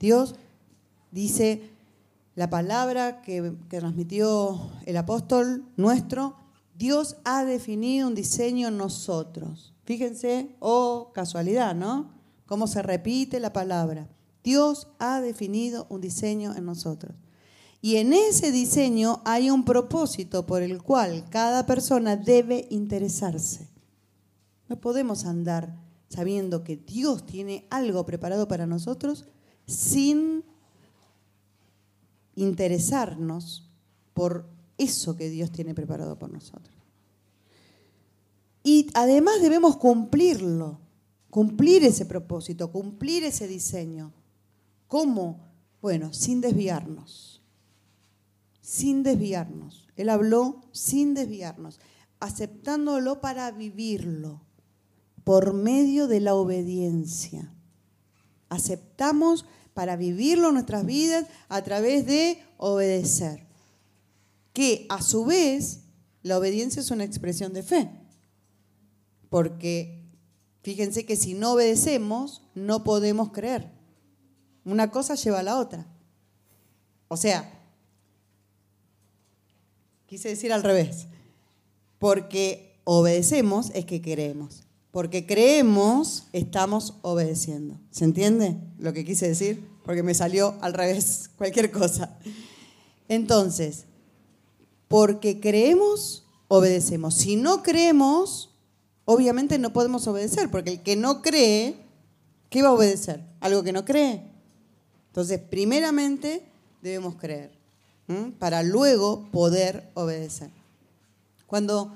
Dios 0.00 0.36
dice 1.10 1.70
la 2.34 2.50
palabra 2.50 3.20
que, 3.20 3.54
que 3.68 3.78
transmitió 3.78 4.70
el 4.86 4.96
apóstol 4.96 5.64
nuestro, 5.76 6.36
Dios 6.76 7.16
ha 7.24 7.44
definido 7.44 8.08
un 8.08 8.14
diseño 8.14 8.68
en 8.68 8.78
nosotros. 8.78 9.74
Fíjense, 9.84 10.56
oh 10.60 11.12
casualidad, 11.14 11.74
¿no? 11.74 12.10
Cómo 12.54 12.68
se 12.68 12.82
repite 12.82 13.40
la 13.40 13.52
palabra. 13.52 14.08
Dios 14.44 14.86
ha 15.00 15.20
definido 15.20 15.88
un 15.90 16.00
diseño 16.00 16.54
en 16.54 16.64
nosotros. 16.64 17.16
Y 17.82 17.96
en 17.96 18.12
ese 18.12 18.52
diseño 18.52 19.22
hay 19.24 19.50
un 19.50 19.64
propósito 19.64 20.46
por 20.46 20.62
el 20.62 20.80
cual 20.80 21.28
cada 21.30 21.66
persona 21.66 22.14
debe 22.14 22.68
interesarse. 22.70 23.68
No 24.68 24.80
podemos 24.80 25.24
andar 25.24 25.76
sabiendo 26.08 26.62
que 26.62 26.76
Dios 26.76 27.26
tiene 27.26 27.66
algo 27.70 28.06
preparado 28.06 28.46
para 28.46 28.68
nosotros 28.68 29.24
sin 29.66 30.44
interesarnos 32.36 33.68
por 34.12 34.48
eso 34.78 35.16
que 35.16 35.28
Dios 35.28 35.50
tiene 35.50 35.74
preparado 35.74 36.20
por 36.20 36.30
nosotros. 36.30 36.76
Y 38.62 38.90
además 38.94 39.42
debemos 39.42 39.76
cumplirlo 39.76 40.83
cumplir 41.34 41.82
ese 41.82 42.06
propósito, 42.06 42.70
cumplir 42.70 43.24
ese 43.24 43.48
diseño. 43.48 44.12
¿Cómo? 44.86 45.40
Bueno, 45.82 46.12
sin 46.12 46.40
desviarnos. 46.40 47.42
Sin 48.60 49.02
desviarnos. 49.02 49.88
Él 49.96 50.10
habló 50.10 50.60
sin 50.70 51.12
desviarnos, 51.12 51.80
aceptándolo 52.20 53.20
para 53.20 53.50
vivirlo 53.50 54.42
por 55.24 55.54
medio 55.54 56.06
de 56.06 56.20
la 56.20 56.36
obediencia. 56.36 57.52
Aceptamos 58.48 59.44
para 59.74 59.96
vivirlo 59.96 60.50
en 60.50 60.54
nuestras 60.54 60.86
vidas 60.86 61.26
a 61.48 61.62
través 61.64 62.06
de 62.06 62.38
obedecer. 62.58 63.44
Que 64.52 64.86
a 64.88 65.02
su 65.02 65.24
vez 65.24 65.80
la 66.22 66.38
obediencia 66.38 66.78
es 66.78 66.92
una 66.92 67.02
expresión 67.02 67.52
de 67.52 67.64
fe. 67.64 67.90
Porque 69.30 70.03
Fíjense 70.64 71.04
que 71.04 71.14
si 71.14 71.34
no 71.34 71.52
obedecemos, 71.52 72.40
no 72.54 72.84
podemos 72.84 73.32
creer. 73.32 73.70
Una 74.64 74.90
cosa 74.90 75.14
lleva 75.14 75.40
a 75.40 75.42
la 75.42 75.58
otra. 75.58 75.86
O 77.08 77.18
sea, 77.18 77.62
quise 80.06 80.30
decir 80.30 80.54
al 80.54 80.62
revés, 80.62 81.06
porque 81.98 82.80
obedecemos 82.84 83.72
es 83.74 83.84
que 83.84 84.00
queremos. 84.00 84.62
porque 84.90 85.26
creemos, 85.26 86.28
estamos 86.32 86.94
obedeciendo. 87.02 87.78
¿Se 87.90 88.04
entiende 88.04 88.56
lo 88.78 88.92
que 88.92 89.04
quise 89.04 89.28
decir? 89.28 89.68
Porque 89.84 90.02
me 90.04 90.14
salió 90.14 90.54
al 90.62 90.72
revés 90.72 91.28
cualquier 91.36 91.70
cosa. 91.72 92.16
Entonces, 93.08 93.84
porque 94.88 95.40
creemos, 95.40 96.24
obedecemos. 96.48 97.16
Si 97.16 97.36
no 97.36 97.62
creemos, 97.62 98.53
obviamente 99.04 99.58
no 99.58 99.72
podemos 99.72 100.06
obedecer, 100.06 100.50
porque 100.50 100.70
el 100.70 100.82
que 100.82 100.96
no 100.96 101.22
cree, 101.22 101.76
¿qué 102.50 102.62
va 102.62 102.68
a 102.68 102.72
obedecer? 102.72 103.22
Algo 103.40 103.62
que 103.62 103.72
no 103.72 103.84
cree. 103.84 104.22
Entonces, 105.08 105.38
primeramente 105.38 106.42
debemos 106.82 107.16
creer, 107.16 107.52
para 108.38 108.62
luego 108.62 109.28
poder 109.30 109.90
obedecer. 109.94 110.50
Cuando 111.46 111.94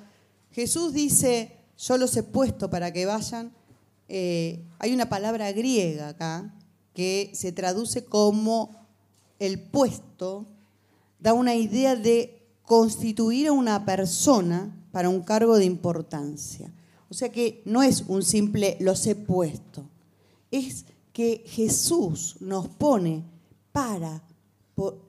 Jesús 0.52 0.92
dice, 0.92 1.52
yo 1.78 1.98
los 1.98 2.16
he 2.16 2.22
puesto 2.22 2.70
para 2.70 2.92
que 2.92 3.06
vayan, 3.06 3.52
eh, 4.08 4.64
hay 4.78 4.94
una 4.94 5.08
palabra 5.08 5.52
griega 5.52 6.08
acá 6.08 6.54
que 6.94 7.30
se 7.34 7.52
traduce 7.52 8.04
como 8.04 8.74
el 9.38 9.60
puesto, 9.60 10.46
da 11.20 11.32
una 11.32 11.54
idea 11.54 11.94
de 11.94 12.42
constituir 12.62 13.48
a 13.48 13.52
una 13.52 13.84
persona 13.84 14.74
para 14.92 15.08
un 15.08 15.22
cargo 15.22 15.56
de 15.56 15.64
importancia. 15.64 16.72
O 17.10 17.14
sea 17.14 17.30
que 17.30 17.62
no 17.64 17.82
es 17.82 18.04
un 18.08 18.22
simple 18.22 18.76
los 18.80 19.06
he 19.06 19.14
puesto, 19.14 19.88
es 20.50 20.84
que 21.12 21.42
Jesús 21.46 22.36
nos 22.40 22.68
pone 22.68 23.24
para 23.72 24.22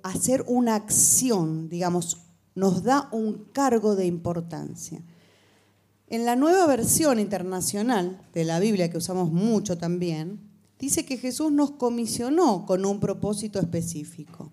hacer 0.03 0.43
una 0.47 0.75
acción, 0.75 1.69
digamos, 1.69 2.17
nos 2.55 2.83
da 2.83 3.09
un 3.11 3.45
cargo 3.53 3.95
de 3.95 4.05
importancia. 4.05 5.01
En 6.07 6.25
la 6.25 6.35
nueva 6.35 6.65
versión 6.65 7.19
internacional 7.19 8.27
de 8.33 8.43
la 8.43 8.59
Biblia, 8.59 8.89
que 8.89 8.97
usamos 8.97 9.31
mucho 9.31 9.77
también, 9.77 10.39
dice 10.79 11.05
que 11.05 11.17
Jesús 11.17 11.51
nos 11.51 11.71
comisionó 11.71 12.65
con 12.65 12.85
un 12.85 12.99
propósito 12.99 13.59
específico. 13.59 14.51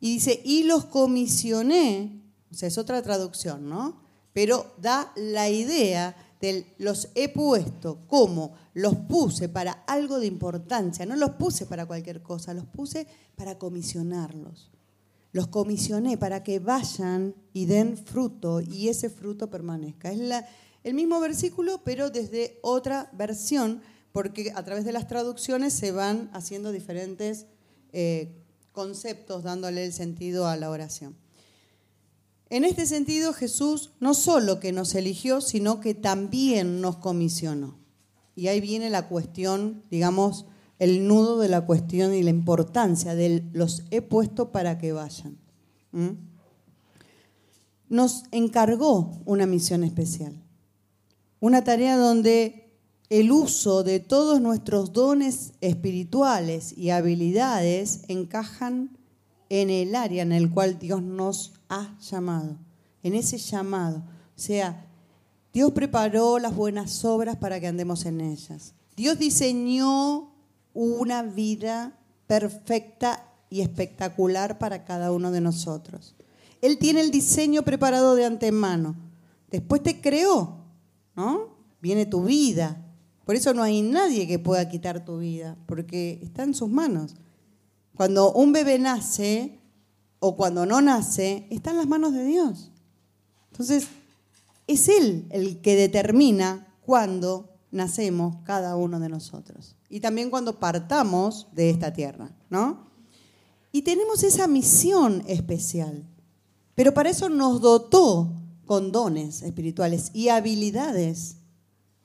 Y 0.00 0.14
dice, 0.14 0.40
y 0.44 0.62
los 0.62 0.84
comisioné, 0.84 2.22
o 2.52 2.54
sea, 2.54 2.68
es 2.68 2.78
otra 2.78 3.02
traducción, 3.02 3.68
¿no? 3.68 4.00
Pero 4.32 4.72
da 4.80 5.12
la 5.16 5.50
idea 5.50 6.14
los 6.78 7.08
he 7.14 7.28
puesto, 7.28 7.98
como 8.06 8.54
los 8.74 8.94
puse 8.94 9.48
para 9.48 9.72
algo 9.86 10.20
de 10.20 10.26
importancia, 10.26 11.04
no 11.04 11.16
los 11.16 11.30
puse 11.30 11.66
para 11.66 11.86
cualquier 11.86 12.22
cosa, 12.22 12.54
los 12.54 12.66
puse 12.66 13.06
para 13.36 13.58
comisionarlos. 13.58 14.70
Los 15.32 15.48
comisioné 15.48 16.16
para 16.16 16.42
que 16.42 16.58
vayan 16.58 17.34
y 17.52 17.66
den 17.66 17.96
fruto 17.96 18.60
y 18.60 18.88
ese 18.88 19.10
fruto 19.10 19.50
permanezca. 19.50 20.10
Es 20.10 20.20
el 20.84 20.94
mismo 20.94 21.20
versículo, 21.20 21.82
pero 21.84 22.10
desde 22.10 22.58
otra 22.62 23.10
versión, 23.12 23.82
porque 24.12 24.52
a 24.54 24.64
través 24.64 24.84
de 24.84 24.92
las 24.92 25.06
traducciones 25.06 25.74
se 25.74 25.92
van 25.92 26.30
haciendo 26.32 26.72
diferentes 26.72 27.46
eh, 27.92 28.42
conceptos, 28.72 29.42
dándole 29.42 29.84
el 29.84 29.92
sentido 29.92 30.46
a 30.46 30.56
la 30.56 30.70
oración. 30.70 31.16
En 32.50 32.64
este 32.64 32.86
sentido, 32.86 33.32
Jesús 33.32 33.90
no 34.00 34.14
solo 34.14 34.58
que 34.58 34.72
nos 34.72 34.94
eligió, 34.94 35.40
sino 35.40 35.80
que 35.80 35.94
también 35.94 36.80
nos 36.80 36.96
comisionó. 36.96 37.78
Y 38.34 38.48
ahí 38.48 38.60
viene 38.60 38.88
la 38.88 39.08
cuestión, 39.08 39.82
digamos, 39.90 40.46
el 40.78 41.06
nudo 41.06 41.38
de 41.38 41.48
la 41.48 41.66
cuestión 41.66 42.14
y 42.14 42.22
la 42.22 42.30
importancia 42.30 43.14
de 43.14 43.44
los 43.52 43.82
he 43.90 44.00
puesto 44.00 44.52
para 44.52 44.78
que 44.78 44.92
vayan. 44.92 45.38
Nos 47.88 48.24
encargó 48.30 49.20
una 49.24 49.46
misión 49.46 49.82
especial, 49.84 50.40
una 51.40 51.64
tarea 51.64 51.96
donde 51.96 52.68
el 53.10 53.32
uso 53.32 53.82
de 53.82 54.00
todos 54.00 54.40
nuestros 54.40 54.92
dones 54.92 55.52
espirituales 55.60 56.76
y 56.76 56.90
habilidades 56.90 58.02
encajan 58.08 58.96
en 59.48 59.70
el 59.70 59.94
área 59.94 60.22
en 60.22 60.32
el 60.32 60.50
cual 60.50 60.78
Dios 60.78 61.02
nos 61.02 61.57
ha 61.68 61.96
llamado, 62.00 62.56
en 63.02 63.14
ese 63.14 63.38
llamado. 63.38 63.98
O 63.98 64.40
sea, 64.40 64.86
Dios 65.52 65.72
preparó 65.72 66.38
las 66.38 66.54
buenas 66.54 67.04
obras 67.04 67.36
para 67.36 67.60
que 67.60 67.66
andemos 67.66 68.04
en 68.06 68.20
ellas. 68.20 68.74
Dios 68.96 69.18
diseñó 69.18 70.32
una 70.74 71.22
vida 71.22 71.98
perfecta 72.26 73.24
y 73.50 73.60
espectacular 73.62 74.58
para 74.58 74.84
cada 74.84 75.12
uno 75.12 75.30
de 75.30 75.40
nosotros. 75.40 76.14
Él 76.60 76.78
tiene 76.78 77.00
el 77.00 77.10
diseño 77.10 77.62
preparado 77.62 78.14
de 78.14 78.24
antemano. 78.24 78.96
Después 79.50 79.82
te 79.82 80.00
creó, 80.00 80.58
¿no? 81.16 81.56
Viene 81.80 82.06
tu 82.06 82.24
vida. 82.24 82.84
Por 83.24 83.36
eso 83.36 83.54
no 83.54 83.62
hay 83.62 83.82
nadie 83.82 84.26
que 84.26 84.38
pueda 84.38 84.68
quitar 84.68 85.04
tu 85.04 85.18
vida, 85.18 85.56
porque 85.66 86.18
está 86.22 86.42
en 86.42 86.54
sus 86.54 86.68
manos. 86.68 87.14
Cuando 87.94 88.32
un 88.32 88.52
bebé 88.52 88.78
nace 88.78 89.58
o 90.20 90.36
cuando 90.36 90.66
no 90.66 90.80
nace, 90.80 91.46
está 91.50 91.70
en 91.70 91.76
las 91.76 91.86
manos 91.86 92.12
de 92.12 92.24
Dios. 92.24 92.70
Entonces, 93.50 93.88
es 94.66 94.88
Él 94.88 95.26
el 95.30 95.60
que 95.60 95.76
determina 95.76 96.66
cuándo 96.84 97.48
nacemos 97.70 98.36
cada 98.44 98.76
uno 98.76 99.00
de 99.00 99.08
nosotros. 99.08 99.76
Y 99.88 100.00
también 100.00 100.30
cuando 100.30 100.58
partamos 100.58 101.48
de 101.52 101.70
esta 101.70 101.92
tierra, 101.92 102.30
¿no? 102.50 102.88
Y 103.72 103.82
tenemos 103.82 104.22
esa 104.22 104.46
misión 104.46 105.22
especial. 105.26 106.06
Pero 106.74 106.94
para 106.94 107.10
eso 107.10 107.28
nos 107.28 107.60
dotó 107.60 108.32
con 108.66 108.92
dones 108.92 109.42
espirituales 109.42 110.10
y 110.14 110.28
habilidades 110.28 111.36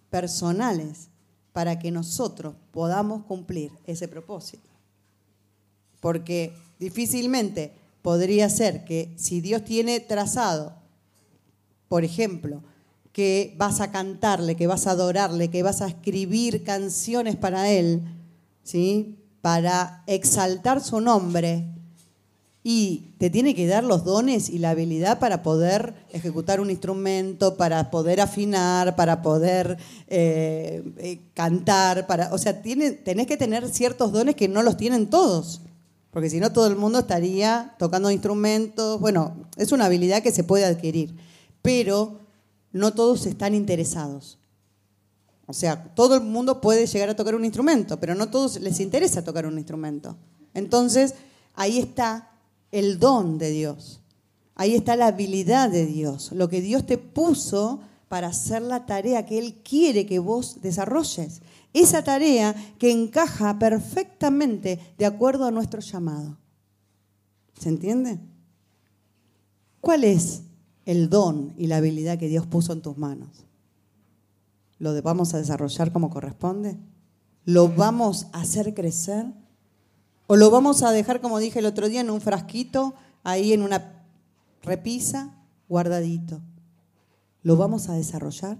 personales 0.09 1.09
para 1.51 1.79
que 1.79 1.91
nosotros 1.91 2.55
podamos 2.71 3.25
cumplir 3.25 3.71
ese 3.85 4.07
propósito. 4.07 4.69
Porque 5.99 6.53
difícilmente 6.79 7.73
podría 8.03 8.47
ser 8.49 8.85
que 8.85 9.11
si 9.17 9.41
Dios 9.41 9.63
tiene 9.63 9.99
trazado, 9.99 10.75
por 11.87 12.03
ejemplo, 12.03 12.61
que 13.11 13.55
vas 13.57 13.81
a 13.81 13.91
cantarle, 13.91 14.55
que 14.55 14.67
vas 14.67 14.85
a 14.85 14.91
adorarle, 14.91 15.49
que 15.49 15.63
vas 15.63 15.81
a 15.81 15.87
escribir 15.87 16.63
canciones 16.63 17.35
para 17.35 17.71
Él, 17.71 18.03
¿sí? 18.63 19.17
para 19.41 20.03
exaltar 20.05 20.81
su 20.81 21.01
nombre, 21.01 21.73
y 22.65 23.13
te 23.17 23.29
tiene 23.29 23.53
que 23.55 23.67
dar 23.67 23.83
los 23.83 24.05
dones 24.05 24.49
y 24.49 24.57
la 24.57 24.69
habilidad 24.69 25.19
para 25.19 25.43
poder 25.43 25.93
ejecutar 26.13 26.61
un 26.61 26.69
instrumento, 26.69 27.57
para 27.57 27.91
poder 27.91 28.21
afinar, 28.21 28.95
para 28.95 29.21
poder 29.21 29.77
eh, 30.07 30.81
eh, 30.97 31.19
cantar, 31.33 32.07
para, 32.07 32.33
o 32.33 32.37
sea, 32.37 32.61
tiene, 32.61 32.91
tenés 32.91 33.27
que 33.27 33.35
tener 33.35 33.67
ciertos 33.67 34.13
dones 34.13 34.35
que 34.35 34.47
no 34.47 34.63
los 34.63 34.77
tienen 34.77 35.09
todos, 35.09 35.61
porque 36.13 36.29
si 36.29 36.39
no 36.39 36.53
todo 36.53 36.67
el 36.67 36.75
mundo 36.75 36.99
estaría 36.99 37.75
tocando 37.79 38.11
instrumentos. 38.11 38.99
Bueno, 38.99 39.35
es 39.57 39.71
una 39.71 39.85
habilidad 39.85 40.21
que 40.21 40.31
se 40.31 40.43
puede 40.43 40.63
adquirir, 40.63 41.15
pero 41.63 42.19
no 42.71 42.93
todos 42.93 43.25
están 43.25 43.55
interesados. 43.55 44.37
O 45.47 45.53
sea, 45.53 45.83
todo 45.95 46.15
el 46.15 46.21
mundo 46.21 46.61
puede 46.61 46.85
llegar 46.85 47.09
a 47.09 47.15
tocar 47.15 47.33
un 47.33 47.43
instrumento, 47.43 47.99
pero 47.99 48.13
no 48.13 48.29
todos 48.29 48.61
les 48.61 48.79
interesa 48.79 49.23
tocar 49.23 49.47
un 49.47 49.57
instrumento. 49.57 50.15
Entonces, 50.53 51.15
ahí 51.55 51.79
está 51.79 52.29
el 52.71 52.99
don 52.99 53.39
de 53.39 53.49
Dios. 53.49 53.99
Ahí 54.53 54.75
está 54.75 54.95
la 54.95 55.07
habilidad 55.07 55.71
de 55.71 55.87
Dios, 55.87 56.31
lo 56.31 56.47
que 56.47 56.61
Dios 56.61 56.85
te 56.85 56.99
puso 56.99 57.79
para 58.07 58.27
hacer 58.27 58.61
la 58.61 58.85
tarea 58.85 59.25
que 59.25 59.39
Él 59.39 59.55
quiere 59.67 60.05
que 60.05 60.19
vos 60.19 60.61
desarrolles. 60.61 61.41
Esa 61.73 62.03
tarea 62.03 62.55
que 62.77 62.91
encaja 62.91 63.57
perfectamente 63.57 64.79
de 64.97 65.05
acuerdo 65.05 65.45
a 65.45 65.51
nuestro 65.51 65.81
llamado. 65.81 66.37
¿Se 67.59 67.69
entiende? 67.69 68.19
¿Cuál 69.81 70.03
es 70.03 70.43
el 70.85 71.09
don 71.09 71.53
y 71.57 71.67
la 71.67 71.77
habilidad 71.77 72.19
que 72.19 72.27
Dios 72.27 72.45
puso 72.45 72.73
en 72.73 72.81
tus 72.81 72.97
manos? 72.97 73.45
¿Lo 74.77 74.99
vamos 75.01 75.33
a 75.33 75.37
desarrollar 75.37 75.91
como 75.91 76.09
corresponde? 76.09 76.77
¿Lo 77.45 77.69
vamos 77.69 78.27
a 78.33 78.41
hacer 78.41 78.73
crecer? 78.73 79.25
¿O 80.27 80.35
lo 80.35 80.51
vamos 80.51 80.83
a 80.83 80.91
dejar, 80.91 81.21
como 81.21 81.39
dije 81.39 81.59
el 81.59 81.65
otro 81.65 81.89
día, 81.89 82.01
en 82.01 82.09
un 82.09 82.21
frasquito, 82.21 82.93
ahí 83.23 83.53
en 83.53 83.61
una 83.61 84.05
repisa, 84.61 85.37
guardadito? 85.67 86.41
¿Lo 87.41 87.57
vamos 87.57 87.89
a 87.89 87.93
desarrollar? 87.93 88.57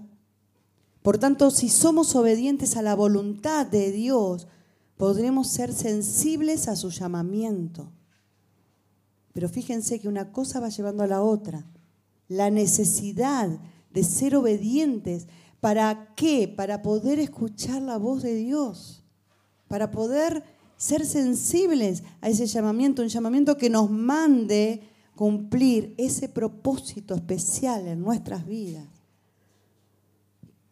Por 1.04 1.18
tanto, 1.18 1.50
si 1.50 1.68
somos 1.68 2.16
obedientes 2.16 2.78
a 2.78 2.82
la 2.82 2.94
voluntad 2.94 3.66
de 3.66 3.92
Dios, 3.92 4.48
podremos 4.96 5.48
ser 5.48 5.74
sensibles 5.74 6.66
a 6.66 6.76
su 6.76 6.88
llamamiento. 6.88 7.92
Pero 9.34 9.50
fíjense 9.50 10.00
que 10.00 10.08
una 10.08 10.32
cosa 10.32 10.60
va 10.60 10.70
llevando 10.70 11.02
a 11.02 11.06
la 11.06 11.20
otra. 11.20 11.66
La 12.26 12.48
necesidad 12.48 13.50
de 13.92 14.02
ser 14.02 14.34
obedientes. 14.34 15.26
¿Para 15.60 16.14
qué? 16.14 16.48
Para 16.48 16.80
poder 16.80 17.18
escuchar 17.18 17.82
la 17.82 17.98
voz 17.98 18.22
de 18.22 18.36
Dios. 18.36 19.04
Para 19.68 19.90
poder 19.90 20.42
ser 20.78 21.04
sensibles 21.04 22.02
a 22.22 22.30
ese 22.30 22.46
llamamiento, 22.46 23.02
un 23.02 23.08
llamamiento 23.08 23.58
que 23.58 23.68
nos 23.68 23.90
mande 23.90 24.88
cumplir 25.14 25.94
ese 25.98 26.30
propósito 26.30 27.14
especial 27.14 27.88
en 27.88 28.00
nuestras 28.00 28.46
vidas. 28.46 28.93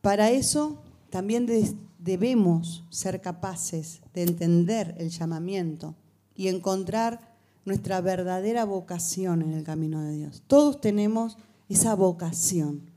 Para 0.03 0.31
eso 0.31 0.83
también 1.11 1.47
de- 1.47 1.75
debemos 1.99 2.85
ser 2.91 3.21
capaces 3.21 4.03
de 4.12 4.25
entender 4.25 4.95
el 4.99 5.09
llamamiento 5.09 5.95
y 6.35 6.49
encontrar 6.49 7.33
nuestra 7.65 8.01
verdadera 8.01 8.65
vocación 8.65 9.43
en 9.43 9.53
el 9.53 9.62
camino 9.65 10.03
de 10.03 10.12
Dios. 10.17 10.43
Todos 10.49 10.81
tenemos 10.81 11.38
esa 11.69 11.95
vocación, 11.95 12.91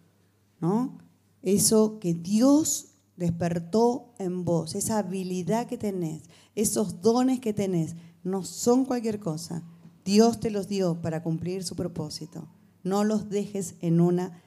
¿no? 0.60 0.98
Eso 1.44 2.00
que 2.00 2.15
Dios 2.15 2.88
despertó 3.15 4.13
en 4.18 4.44
vos, 4.44 4.74
esa 4.74 4.98
habilidad 4.98 5.68
que 5.68 5.78
tenés, 5.78 6.24
esos 6.56 7.02
dones 7.02 7.39
que 7.39 7.54
tenés, 7.54 7.96
no 8.24 8.44
son 8.44 8.84
cualquier 8.86 9.20
cosa. 9.20 9.62
Dios 10.04 10.39
te 10.39 10.50
los 10.50 10.68
dio 10.68 11.02
para 11.02 11.22
cumplir 11.22 11.63
su 11.63 11.76
propósito. 11.76 12.48
No 12.84 13.04
los 13.04 13.30
dejes 13.30 13.76
en 13.82 14.02
una 14.02 14.41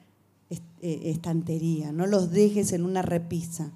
estantería, 0.81 1.91
no 1.91 2.07
los 2.07 2.31
dejes 2.31 2.73
en 2.73 2.83
una 2.83 3.01
repisa, 3.01 3.73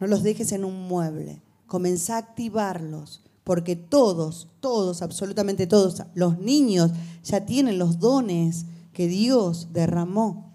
no 0.00 0.06
los 0.06 0.22
dejes 0.22 0.52
en 0.52 0.64
un 0.64 0.88
mueble. 0.88 1.42
Comenzá 1.66 2.16
a 2.16 2.18
activarlos, 2.18 3.22
porque 3.44 3.76
todos, 3.76 4.48
todos, 4.60 5.02
absolutamente 5.02 5.66
todos, 5.66 6.02
los 6.14 6.38
niños 6.38 6.90
ya 7.24 7.46
tienen 7.46 7.78
los 7.78 7.98
dones 7.98 8.66
que 8.92 9.08
Dios 9.08 9.68
derramó 9.72 10.52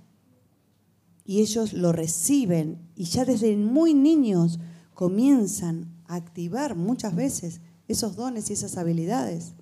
y 1.28 1.42
ellos 1.42 1.74
lo 1.74 1.92
reciben 1.92 2.80
y 2.96 3.04
ya 3.04 3.26
desde 3.26 3.56
muy 3.58 3.94
niños 3.94 4.60
comienzan 4.94 5.94
a 6.08 6.16
activar 6.16 6.76
muchas 6.76 7.14
veces 7.16 7.60
esos 7.90 8.16
dones 8.16 8.50
y 8.50 8.54
esas 8.54 8.78
habilidades. 8.78 9.54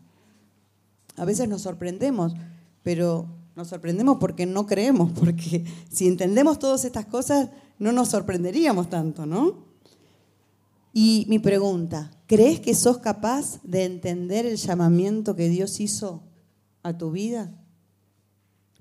A 1.17 1.25
veces 1.25 1.49
nos 1.49 1.63
sorprendemos, 1.63 2.35
pero 2.83 3.27
nos 3.55 3.69
sorprendemos 3.69 4.17
porque 4.19 4.45
no 4.45 4.65
creemos, 4.65 5.11
porque 5.19 5.65
si 5.89 6.07
entendemos 6.07 6.59
todas 6.59 6.85
estas 6.85 7.05
cosas 7.05 7.49
no 7.79 7.91
nos 7.91 8.09
sorprenderíamos 8.09 8.89
tanto, 8.89 9.25
¿no? 9.25 9.65
Y 10.93 11.25
mi 11.27 11.39
pregunta, 11.39 12.11
¿crees 12.25 12.61
que 12.61 12.73
sos 12.73 12.99
capaz 12.99 13.61
de 13.63 13.83
entender 13.83 14.45
el 14.45 14.55
llamamiento 14.55 15.35
que 15.35 15.49
Dios 15.49 15.81
hizo 15.81 16.23
a 16.83 16.97
tu 16.97 17.11
vida? 17.11 17.53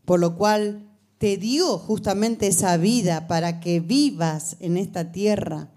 Por 0.04 0.20
lo 0.20 0.36
cual 0.36 0.88
te 1.18 1.36
dio 1.36 1.78
justamente 1.78 2.46
esa 2.46 2.76
vida 2.76 3.26
para 3.26 3.58
que 3.58 3.80
vivas 3.80 4.56
en 4.60 4.76
esta 4.76 5.10
tierra 5.10 5.70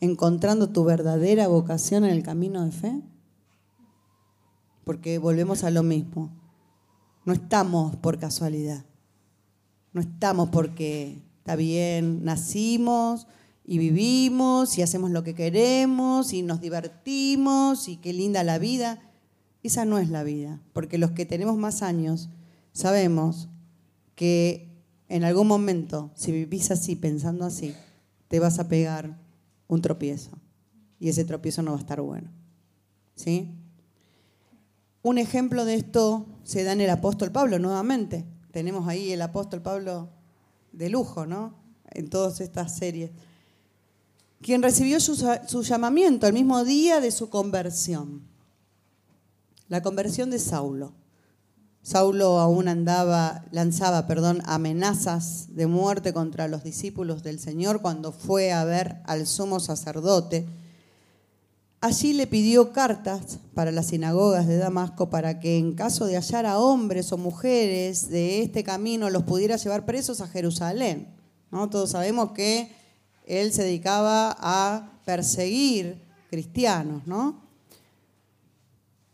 encontrando 0.00 0.70
tu 0.70 0.82
verdadera 0.84 1.46
vocación 1.46 2.04
en 2.04 2.10
el 2.10 2.22
camino 2.22 2.64
de 2.64 2.72
fe. 2.72 3.00
Porque 4.84 5.18
volvemos 5.18 5.62
a 5.62 5.70
lo 5.70 5.82
mismo. 5.82 6.43
No 7.24 7.32
estamos 7.32 7.96
por 7.96 8.18
casualidad. 8.18 8.84
No 9.92 10.00
estamos 10.00 10.50
porque 10.50 11.22
está 11.38 11.56
bien, 11.56 12.24
nacimos 12.24 13.26
y 13.64 13.78
vivimos 13.78 14.76
y 14.76 14.82
hacemos 14.82 15.10
lo 15.10 15.24
que 15.24 15.34
queremos 15.34 16.32
y 16.32 16.42
nos 16.42 16.60
divertimos 16.60 17.88
y 17.88 17.96
qué 17.96 18.12
linda 18.12 18.44
la 18.44 18.58
vida. 18.58 19.00
Esa 19.62 19.84
no 19.84 19.98
es 19.98 20.10
la 20.10 20.24
vida, 20.24 20.60
porque 20.74 20.98
los 20.98 21.12
que 21.12 21.24
tenemos 21.24 21.56
más 21.56 21.82
años 21.82 22.28
sabemos 22.72 23.48
que 24.14 24.74
en 25.08 25.24
algún 25.24 25.46
momento, 25.46 26.10
si 26.14 26.32
vivís 26.32 26.70
así, 26.70 26.96
pensando 26.96 27.46
así, 27.46 27.74
te 28.28 28.40
vas 28.40 28.58
a 28.58 28.68
pegar 28.68 29.18
un 29.68 29.80
tropiezo 29.80 30.30
y 30.98 31.08
ese 31.08 31.24
tropiezo 31.24 31.62
no 31.62 31.72
va 31.72 31.78
a 31.78 31.80
estar 31.80 32.00
bueno. 32.00 32.30
¿Sí? 33.14 33.54
Un 35.04 35.18
ejemplo 35.18 35.66
de 35.66 35.74
esto 35.74 36.24
se 36.44 36.64
da 36.64 36.72
en 36.72 36.80
el 36.80 36.88
apóstol 36.88 37.30
Pablo 37.30 37.58
nuevamente. 37.58 38.24
Tenemos 38.52 38.88
ahí 38.88 39.12
el 39.12 39.20
apóstol 39.20 39.60
Pablo 39.60 40.08
de 40.72 40.88
lujo, 40.88 41.26
¿no? 41.26 41.52
En 41.90 42.08
todas 42.08 42.40
estas 42.40 42.74
series. 42.74 43.10
Quien 44.40 44.62
recibió 44.62 44.98
su, 45.00 45.62
llamamiento 45.62 46.26
el 46.26 46.32
mismo 46.32 46.64
día 46.64 47.02
de 47.02 47.10
su 47.10 47.28
conversión. 47.28 48.22
La 49.68 49.82
conversión 49.82 50.30
de 50.30 50.38
Saulo. 50.38 50.94
Saulo 51.82 52.38
aún 52.38 52.66
andaba, 52.66 53.44
lanzaba, 53.50 54.06
perdón, 54.06 54.40
amenazas 54.46 55.48
de 55.54 55.66
muerte 55.66 56.14
contra 56.14 56.48
los 56.48 56.64
discípulos 56.64 57.22
del 57.22 57.38
Señor 57.38 57.82
cuando 57.82 58.10
fue 58.10 58.52
a 58.52 58.64
ver 58.64 59.02
al 59.04 59.26
sumo 59.26 59.60
sacerdote. 59.60 60.46
Allí 61.84 62.14
le 62.14 62.26
pidió 62.26 62.72
cartas 62.72 63.40
para 63.52 63.70
las 63.70 63.88
sinagogas 63.88 64.46
de 64.46 64.56
Damasco 64.56 65.10
para 65.10 65.38
que 65.38 65.58
en 65.58 65.74
caso 65.74 66.06
de 66.06 66.16
hallar 66.16 66.46
a 66.46 66.58
hombres 66.58 67.12
o 67.12 67.18
mujeres 67.18 68.08
de 68.08 68.40
este 68.40 68.64
camino 68.64 69.10
los 69.10 69.24
pudiera 69.24 69.56
llevar 69.56 69.84
presos 69.84 70.22
a 70.22 70.26
Jerusalén. 70.28 71.08
¿no? 71.50 71.68
Todos 71.68 71.90
sabemos 71.90 72.30
que 72.30 72.72
él 73.26 73.52
se 73.52 73.64
dedicaba 73.64 74.34
a 74.40 74.98
perseguir 75.04 76.00
cristianos, 76.30 77.06
¿no? 77.06 77.42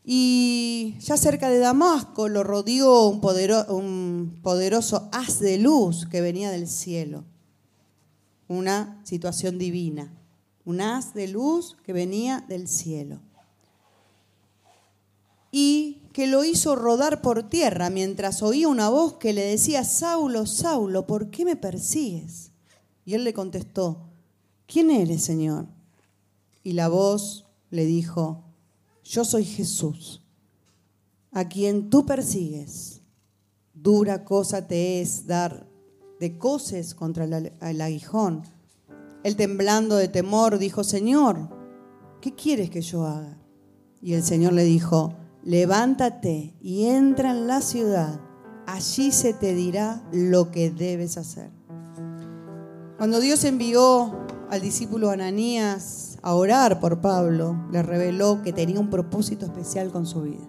Y 0.05 0.95
ya 1.01 1.17
cerca 1.17 1.51
de 1.51 1.59
Damasco 1.59 2.29
lo 2.29 2.45
rodeó 2.45 3.09
un, 3.09 3.21
podero- 3.21 3.67
un 3.69 4.39
poderoso 4.45 5.09
haz 5.11 5.41
de 5.41 5.59
luz 5.59 6.07
que 6.07 6.21
venía 6.21 6.53
del 6.53 6.69
cielo. 6.69 7.25
Una 8.47 9.01
situación 9.03 9.59
divina. 9.59 10.13
Un 10.65 10.81
haz 10.81 11.15
de 11.15 11.29
luz 11.29 11.77
que 11.85 11.93
venía 11.93 12.45
del 12.49 12.69
cielo. 12.69 13.21
Y 15.51 16.03
que 16.13 16.27
lo 16.27 16.45
hizo 16.45 16.77
rodar 16.77 17.23
por 17.23 17.49
tierra 17.49 17.91
mientras 17.91 18.43
oía 18.43 18.69
una 18.69 18.89
voz 18.89 19.15
que 19.15 19.33
le 19.33 19.45
decía, 19.45 19.85
Saulo, 19.85 20.47
Saulo, 20.47 21.07
¿por 21.07 21.31
qué 21.31 21.45
me 21.45 21.57
persigues? 21.57 22.51
Y 23.05 23.15
él 23.15 23.25
le 23.25 23.35
contestó, 23.35 24.09
¿quién 24.67 24.91
eres, 24.91 25.25
Señor? 25.25 25.67
Y 26.63 26.73
la 26.73 26.89
voz 26.89 27.47
le 27.71 27.85
dijo, 27.85 28.45
yo 29.05 29.25
soy 29.25 29.45
Jesús, 29.45 30.23
a 31.33 31.49
quien 31.49 31.91
tú 31.91 32.07
persigues. 32.07 33.01
Dura 33.75 34.25
cosa 34.25 34.67
te 34.69 35.01
es 35.01 35.27
dar 35.27 35.67
de 36.21 36.37
coces 36.37 36.95
contra 36.95 37.25
el, 37.25 37.81
aguijón. 37.81 38.43
Él 39.23 39.37
temblando 39.37 39.97
de 39.97 40.09
temor 40.09 40.59
dijo, 40.59 40.83
Señor, 40.85 41.49
¿qué 42.21 42.35
quieres 42.35 42.71
que 42.71 42.81
yo 42.81 43.05
haga? 43.05 43.37
Y 44.01 44.15
el 44.15 44.23
Señor 44.23 44.55
le 44.55 44.65
dijo, 44.65 45.15
levántate 45.43 46.55
y 46.61 46.87
entra 46.87 47.33
en 47.33 47.47
la 47.47 47.61
ciudad, 47.61 48.21
allí 48.67 49.13
se 49.13 49.35
te 49.35 49.55
dirá 49.55 50.03
lo 50.13 50.51
que 50.51 50.71
debes 50.71 51.19
hacer. 51.19 51.51
Cuando 52.97 53.21
Dios 53.21 53.45
envió 53.45 54.27
al 54.51 54.61
discípulo 54.61 55.11
Ananías 55.11 56.19
a 56.23 56.35
orar 56.35 56.81
por 56.81 57.01
Pablo, 57.01 57.57
le 57.73 57.83
reveló 57.83 58.43
que 58.43 58.53
tenía 58.53 58.81
un 58.81 58.91
propósito 58.91 59.47
especial 59.47 59.91
con 59.91 60.07
su 60.07 60.23
vida. 60.23 60.47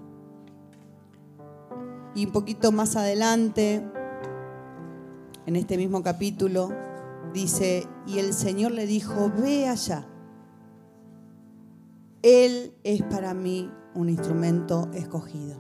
Y 2.14 2.26
un 2.26 2.32
poquito 2.32 2.72
más 2.72 2.96
adelante, 2.96 3.86
en 5.46 5.56
este 5.56 5.78
mismo 5.78 6.04
capítulo, 6.04 6.72
dice, 7.34 7.88
y 8.08 8.20
el 8.20 8.34
Señor 8.34 8.72
le 8.72 8.86
dijo, 8.86 9.32
ve 9.36 9.68
allá. 9.68 10.08
Él 12.22 12.74
es 12.84 13.02
para 13.04 13.34
mí 13.34 13.72
un 13.96 14.10
instrumento 14.10 14.90
escogido. 14.94 15.60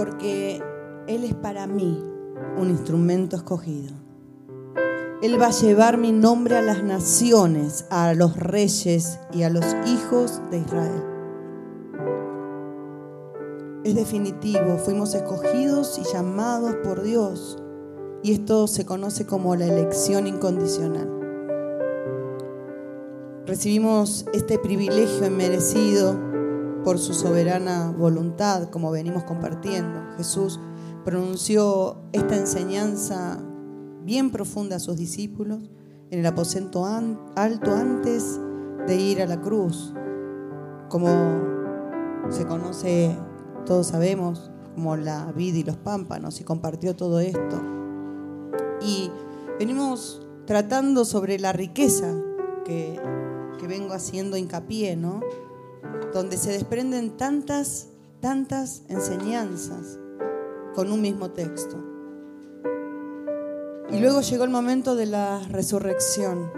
Porque 0.00 0.62
Él 1.08 1.24
es 1.24 1.34
para 1.34 1.66
mí 1.66 2.02
un 2.56 2.70
instrumento 2.70 3.36
escogido. 3.36 3.92
Él 5.22 5.38
va 5.38 5.48
a 5.48 5.50
llevar 5.50 5.98
mi 5.98 6.10
nombre 6.10 6.56
a 6.56 6.62
las 6.62 6.82
naciones, 6.82 7.84
a 7.90 8.14
los 8.14 8.34
reyes 8.38 9.20
y 9.30 9.42
a 9.42 9.50
los 9.50 9.62
hijos 9.84 10.40
de 10.50 10.60
Israel. 10.60 11.04
Es 13.84 13.94
definitivo, 13.94 14.78
fuimos 14.78 15.14
escogidos 15.14 15.98
y 15.98 16.10
llamados 16.10 16.76
por 16.76 17.02
Dios. 17.02 17.58
Y 18.22 18.32
esto 18.32 18.68
se 18.68 18.86
conoce 18.86 19.26
como 19.26 19.54
la 19.54 19.66
elección 19.66 20.26
incondicional. 20.26 21.10
Recibimos 23.44 24.24
este 24.32 24.58
privilegio 24.58 25.26
inmerecido 25.26 26.29
por 26.84 26.98
su 26.98 27.14
soberana 27.14 27.90
voluntad, 27.90 28.70
como 28.70 28.90
venimos 28.90 29.24
compartiendo. 29.24 30.00
Jesús 30.16 30.60
pronunció 31.04 32.02
esta 32.12 32.36
enseñanza 32.36 33.38
bien 34.04 34.30
profunda 34.30 34.76
a 34.76 34.80
sus 34.80 34.96
discípulos 34.96 35.70
en 36.10 36.20
el 36.20 36.26
aposento 36.26 36.86
alto 36.86 37.72
antes 37.72 38.40
de 38.86 38.96
ir 38.96 39.22
a 39.22 39.26
la 39.26 39.40
cruz, 39.40 39.94
como 40.88 41.08
se 42.30 42.46
conoce, 42.46 43.16
todos 43.66 43.88
sabemos, 43.88 44.50
como 44.74 44.96
la 44.96 45.30
vida 45.32 45.58
y 45.58 45.62
los 45.62 45.76
pámpanos, 45.76 46.40
y 46.40 46.44
compartió 46.44 46.96
todo 46.96 47.20
esto. 47.20 47.62
Y 48.80 49.10
venimos 49.58 50.26
tratando 50.46 51.04
sobre 51.04 51.38
la 51.38 51.52
riqueza 51.52 52.14
que, 52.64 53.00
que 53.58 53.66
vengo 53.66 53.92
haciendo 53.92 54.36
hincapié, 54.36 54.96
¿no? 54.96 55.20
Donde 56.12 56.36
se 56.36 56.52
desprenden 56.52 57.16
tantas, 57.16 57.88
tantas 58.20 58.82
enseñanzas 58.88 59.98
con 60.74 60.90
un 60.90 61.00
mismo 61.00 61.30
texto. 61.30 61.76
Y 63.90 63.98
luego 63.98 64.20
llegó 64.20 64.44
el 64.44 64.50
momento 64.50 64.94
de 64.94 65.06
la 65.06 65.40
resurrección, 65.48 66.50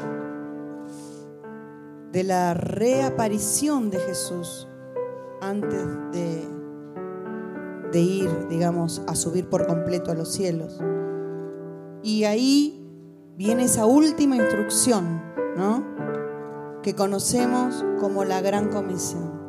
de 2.12 2.24
la 2.24 2.52
reaparición 2.52 3.90
de 3.90 3.98
Jesús 4.00 4.68
antes 5.40 5.86
de, 6.12 6.46
de 7.90 8.00
ir, 8.00 8.48
digamos, 8.48 9.02
a 9.06 9.14
subir 9.14 9.48
por 9.48 9.66
completo 9.66 10.10
a 10.10 10.14
los 10.14 10.30
cielos. 10.30 10.78
Y 12.02 12.24
ahí 12.24 12.86
viene 13.36 13.64
esa 13.64 13.86
última 13.86 14.36
instrucción, 14.36 15.22
¿no? 15.56 15.91
Que 16.82 16.94
conocemos 16.94 17.84
como 18.00 18.24
la 18.24 18.40
gran 18.40 18.68
comisión. 18.68 19.40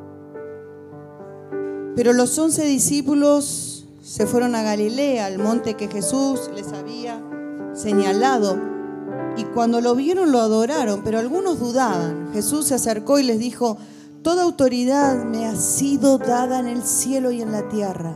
Pero 1.96 2.14
los 2.14 2.38
once 2.38 2.64
discípulos 2.66 3.88
se 4.02 4.28
fueron 4.28 4.56
a 4.56 4.64
Galilea, 4.64 5.26
al 5.26 5.40
monte 5.40 5.76
que 5.76 5.88
Jesús 5.88 6.50
les 6.56 6.74
había 6.74 7.24
señalado. 7.74 8.60
Y 9.38 9.46
cuando 9.46 9.82
lo 9.82 9.96
vieron 9.96 10.32
lo 10.32 10.40
adoraron, 10.40 11.02
pero 11.04 11.20
algunos 11.20 11.60
dudaban. 11.60 12.30
Jesús 12.34 12.68
se 12.68 12.76
acercó 12.76 13.20
y 13.20 13.24
les 13.24 13.40
dijo, 13.40 13.78
Toda 14.24 14.44
autoridad 14.44 15.26
me 15.26 15.46
ha 15.46 15.56
sido 15.56 16.18
dada 16.18 16.60
en 16.60 16.68
el 16.68 16.84
cielo 16.84 17.32
y 17.32 17.42
en 17.42 17.52
la 17.52 17.68
tierra. 17.68 18.16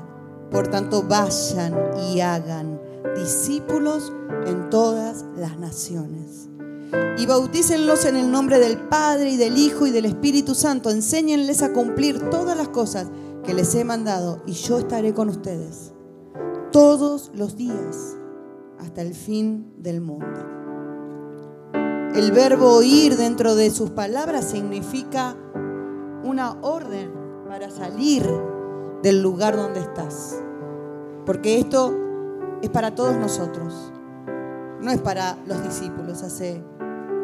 Por 0.49 0.69
tanto, 0.69 1.03
vayan 1.03 1.75
y 2.09 2.21
hagan 2.21 2.79
discípulos 3.17 4.13
en 4.45 4.69
todas 4.69 5.25
las 5.35 5.57
naciones. 5.57 6.47
Y 7.17 7.25
bautícenlos 7.25 8.05
en 8.05 8.15
el 8.15 8.31
nombre 8.31 8.59
del 8.59 8.77
Padre 8.77 9.31
y 9.31 9.37
del 9.37 9.57
Hijo 9.57 9.87
y 9.87 9.91
del 9.91 10.05
Espíritu 10.05 10.55
Santo. 10.55 10.89
Enséñenles 10.89 11.63
a 11.63 11.73
cumplir 11.73 12.29
todas 12.29 12.55
las 12.55 12.69
cosas 12.69 13.07
que 13.43 13.53
les 13.53 13.73
he 13.75 13.83
mandado 13.83 14.43
y 14.45 14.53
yo 14.53 14.77
estaré 14.77 15.13
con 15.13 15.29
ustedes 15.29 15.93
todos 16.71 17.31
los 17.33 17.55
días 17.55 18.17
hasta 18.79 19.01
el 19.01 19.13
fin 19.13 19.73
del 19.77 20.01
mundo. 20.01 20.57
El 22.13 22.31
verbo 22.31 22.75
oír 22.75 23.15
dentro 23.15 23.55
de 23.55 23.69
sus 23.71 23.91
palabras 23.91 24.45
significa 24.45 25.35
una 26.23 26.53
orden 26.61 27.11
para 27.47 27.69
salir 27.69 28.27
del 29.03 29.21
lugar 29.21 29.55
donde 29.55 29.79
estás. 29.79 30.41
Porque 31.25 31.59
esto 31.59 31.95
es 32.61 32.69
para 32.69 32.95
todos 32.95 33.15
nosotros. 33.15 33.91
No 34.81 34.91
es 34.91 35.01
para 35.01 35.37
los 35.47 35.63
discípulos 35.63 36.23
hace 36.23 36.63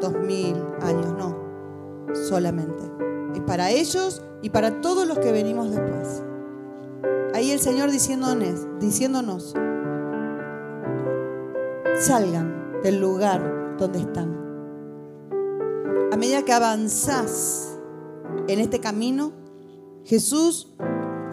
dos 0.01 0.14
mil 0.14 0.56
años, 0.82 1.14
no. 1.18 1.38
Solamente. 2.28 2.84
Es 3.36 3.41
para 3.41 3.72
ellos 3.72 4.22
y 4.41 4.49
para 4.49 4.82
todos 4.82 5.08
los 5.08 5.20
que 5.20 5.32
venimos 5.32 5.72
después. 5.72 6.24
Ahí 7.34 7.51
el 7.51 7.60
Señor 7.60 7.89
diciéndonos, 7.89 8.68
diciéndonos 8.80 9.56
salgan 11.99 12.82
del 12.84 12.99
lugar 12.99 13.76
donde 13.78 13.99
están. 13.99 14.43
A 16.12 16.18
medida 16.18 16.43
que 16.43 16.54
avanzás 16.54 17.80
en 18.47 18.60
este 18.60 18.80
camino, 18.80 19.32
Jesús 20.04 20.76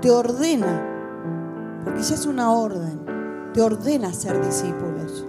te 0.01 0.11
ordena, 0.11 1.83
porque 1.85 2.03
ya 2.03 2.15
es 2.15 2.25
una 2.27 2.53
orden, 2.53 3.01
te 3.53 3.61
ordena 3.61 4.13
ser 4.13 4.43
discípulos. 4.45 5.27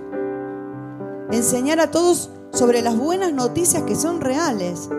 Enseñar 1.32 1.80
a 1.80 1.92
todos 1.92 2.30
sobre 2.52 2.82
las 2.82 2.98
buenas 2.98 3.32
noticias 3.32 3.84
que 3.84 3.96
son 3.96 4.20
reales. 4.20 4.90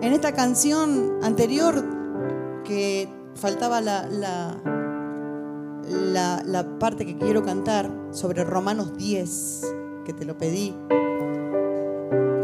En 0.00 0.12
esta 0.12 0.32
canción 0.32 1.18
anterior 1.22 1.84
que 2.64 3.08
faltaba 3.34 3.80
la, 3.80 4.06
la, 4.06 4.56
la, 5.88 6.42
la 6.44 6.78
parte 6.78 7.04
que 7.06 7.18
quiero 7.18 7.42
cantar 7.42 7.90
sobre 8.12 8.44
Romanos 8.44 8.96
10, 8.96 9.62
que 10.04 10.12
te 10.12 10.24
lo 10.24 10.38
pedí. 10.38 10.74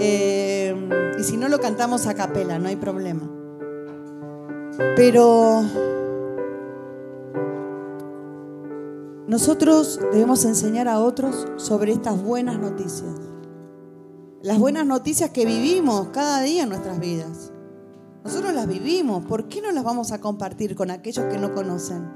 Eh, 0.00 0.74
y 1.20 1.22
si 1.22 1.36
no 1.36 1.48
lo 1.48 1.60
cantamos 1.60 2.06
a 2.06 2.14
capela, 2.14 2.58
no 2.58 2.68
hay 2.68 2.76
problema. 2.76 3.30
Pero 4.96 5.62
nosotros 9.30 10.00
debemos 10.10 10.44
enseñar 10.44 10.88
a 10.88 10.98
otros 10.98 11.46
sobre 11.54 11.92
estas 11.92 12.20
buenas 12.20 12.58
noticias. 12.58 13.14
Las 14.42 14.58
buenas 14.58 14.84
noticias 14.84 15.30
que 15.30 15.46
vivimos 15.46 16.08
cada 16.08 16.42
día 16.42 16.64
en 16.64 16.68
nuestras 16.68 16.98
vidas. 16.98 17.52
Nosotros 18.24 18.52
las 18.52 18.66
vivimos, 18.66 19.24
¿por 19.26 19.46
qué 19.46 19.62
no 19.62 19.70
las 19.70 19.84
vamos 19.84 20.10
a 20.10 20.20
compartir 20.20 20.74
con 20.74 20.90
aquellos 20.90 21.26
que 21.26 21.38
no 21.38 21.54
conocen? 21.54 22.10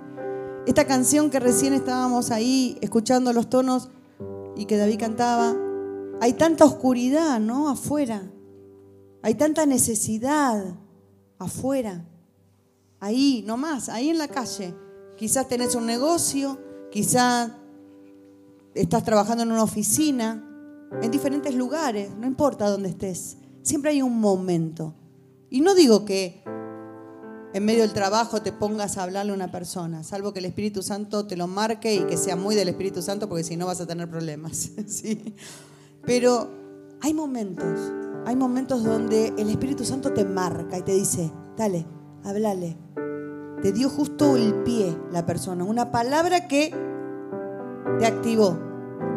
Esta 0.66 0.88
canción 0.88 1.30
que 1.30 1.38
recién 1.38 1.72
estábamos 1.72 2.32
ahí 2.32 2.78
escuchando 2.80 3.32
los 3.32 3.48
tonos 3.48 3.90
y 4.56 4.64
que 4.64 4.76
David 4.76 4.98
cantaba, 4.98 5.54
hay 6.20 6.32
tanta 6.32 6.64
oscuridad, 6.64 7.38
¿no? 7.38 7.68
Afuera. 7.68 8.28
Hay 9.22 9.36
tanta 9.36 9.66
necesidad 9.66 10.64
afuera. 11.38 12.04
Ahí, 12.98 13.44
nomás, 13.46 13.88
ahí 13.88 14.10
en 14.10 14.18
la 14.18 14.26
calle. 14.26 14.74
Quizás 15.16 15.46
tenés 15.46 15.76
un 15.76 15.86
negocio, 15.86 16.58
quizás 16.94 17.50
estás 18.72 19.02
trabajando 19.02 19.42
en 19.42 19.50
una 19.50 19.64
oficina, 19.64 20.48
en 21.02 21.10
diferentes 21.10 21.52
lugares, 21.52 22.12
no 22.16 22.24
importa 22.24 22.70
dónde 22.70 22.88
estés. 22.88 23.36
Siempre 23.62 23.90
hay 23.90 24.00
un 24.00 24.20
momento. 24.20 24.94
Y 25.50 25.60
no 25.60 25.74
digo 25.74 26.04
que 26.04 26.44
en 27.52 27.64
medio 27.64 27.82
del 27.82 27.92
trabajo 27.92 28.42
te 28.42 28.52
pongas 28.52 28.96
a 28.96 29.02
hablarle 29.02 29.32
a 29.32 29.34
una 29.34 29.50
persona, 29.50 30.04
salvo 30.04 30.32
que 30.32 30.38
el 30.38 30.44
Espíritu 30.44 30.84
Santo 30.84 31.26
te 31.26 31.36
lo 31.36 31.48
marque 31.48 31.96
y 31.96 32.04
que 32.04 32.16
sea 32.16 32.36
muy 32.36 32.54
del 32.54 32.68
Espíritu 32.68 33.02
Santo, 33.02 33.28
porque 33.28 33.42
si 33.42 33.56
no 33.56 33.66
vas 33.66 33.80
a 33.80 33.88
tener 33.88 34.08
problemas. 34.08 34.70
¿sí? 34.86 35.34
Pero 36.06 36.48
hay 37.00 37.12
momentos, 37.12 37.90
hay 38.24 38.36
momentos 38.36 38.84
donde 38.84 39.34
el 39.36 39.50
Espíritu 39.50 39.84
Santo 39.84 40.12
te 40.12 40.24
marca 40.24 40.78
y 40.78 40.82
te 40.82 40.92
dice, 40.92 41.32
dale, 41.56 41.86
háblale, 42.22 42.76
te 43.64 43.72
dio 43.72 43.88
justo 43.88 44.36
el 44.36 44.56
pie 44.56 44.94
la 45.10 45.24
persona, 45.24 45.64
una 45.64 45.90
palabra 45.90 46.48
que 46.48 46.70
te 47.98 48.04
activó 48.04 48.58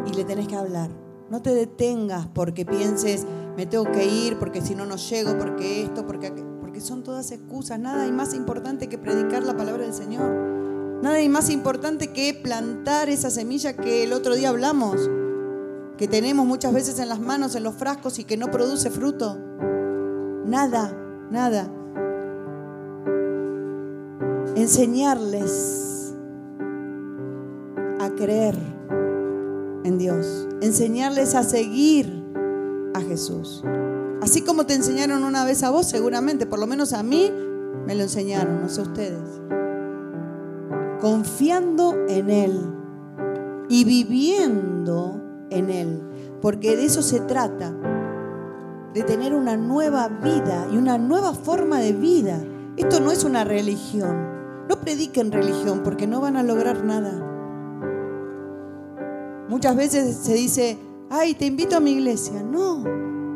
y 0.05 0.13
le 0.13 0.23
tenés 0.23 0.47
que 0.47 0.55
hablar. 0.55 0.89
No 1.29 1.41
te 1.41 1.53
detengas 1.53 2.27
porque 2.27 2.65
pienses, 2.65 3.27
me 3.57 3.65
tengo 3.65 3.83
que 3.91 4.05
ir, 4.05 4.39
porque 4.39 4.61
si 4.61 4.73
no, 4.73 4.85
no 4.85 4.95
llego, 4.95 5.37
porque 5.37 5.83
esto, 5.83 6.05
porque 6.05 6.31
porque 6.61 6.79
son 6.79 7.03
todas 7.03 7.29
excusas. 7.33 7.77
Nada 7.77 8.03
hay 8.03 8.13
más 8.13 8.33
importante 8.33 8.87
que 8.87 8.97
predicar 8.97 9.43
la 9.43 9.57
palabra 9.57 9.83
del 9.83 9.93
Señor. 9.93 10.31
Nada 11.03 11.17
hay 11.17 11.27
más 11.27 11.49
importante 11.49 12.13
que 12.13 12.33
plantar 12.33 13.09
esa 13.09 13.29
semilla 13.29 13.73
que 13.73 14.05
el 14.05 14.13
otro 14.13 14.33
día 14.33 14.47
hablamos, 14.47 15.09
que 15.97 16.07
tenemos 16.07 16.45
muchas 16.45 16.73
veces 16.73 16.99
en 16.99 17.09
las 17.09 17.19
manos, 17.19 17.53
en 17.55 17.63
los 17.63 17.75
frascos 17.75 18.17
y 18.17 18.23
que 18.23 18.37
no 18.37 18.49
produce 18.49 18.91
fruto. 18.91 19.37
Nada, 20.45 20.97
nada. 21.29 21.69
Enseñarles 24.57 26.15
a 27.99 28.09
creer 28.15 28.55
en 29.83 29.99
Dios. 29.99 30.47
Enseñarles 30.61 31.35
a 31.35 31.43
seguir 31.43 32.25
a 32.95 33.01
Jesús. 33.01 33.63
Así 34.19 34.41
como 34.41 34.65
te 34.65 34.73
enseñaron 34.73 35.23
una 35.25 35.45
vez 35.45 35.61
a 35.61 35.69
vos, 35.69 35.85
seguramente, 35.85 36.47
por 36.47 36.57
lo 36.57 36.65
menos 36.65 36.93
a 36.93 37.03
mí, 37.03 37.31
me 37.85 37.93
lo 37.93 38.01
enseñaron, 38.01 38.63
no 38.63 38.67
sé 38.67 38.81
ustedes. 38.81 39.21
Confiando 41.01 41.93
en 42.07 42.31
Él 42.31 42.59
y 43.69 43.83
viviendo 43.83 45.21
en 45.51 45.69
Él, 45.69 46.01
porque 46.41 46.75
de 46.75 46.85
eso 46.85 47.03
se 47.03 47.19
trata, 47.19 47.75
de 48.95 49.03
tener 49.03 49.35
una 49.35 49.55
nueva 49.55 50.07
vida 50.07 50.67
y 50.73 50.77
una 50.77 50.97
nueva 50.97 51.35
forma 51.35 51.79
de 51.79 51.93
vida. 51.93 52.43
Esto 52.75 52.99
no 52.99 53.11
es 53.11 53.23
una 53.23 53.43
religión. 53.43 54.36
No 54.67 54.79
prediquen 54.79 55.31
religión 55.31 55.81
porque 55.83 56.07
no 56.07 56.21
van 56.21 56.37
a 56.37 56.43
lograr 56.43 56.83
nada. 56.83 57.23
Muchas 59.49 59.75
veces 59.75 60.15
se 60.17 60.33
dice, 60.33 60.77
ay, 61.09 61.33
te 61.33 61.45
invito 61.45 61.77
a 61.77 61.79
mi 61.79 61.91
iglesia. 61.91 62.43
No, 62.43 62.83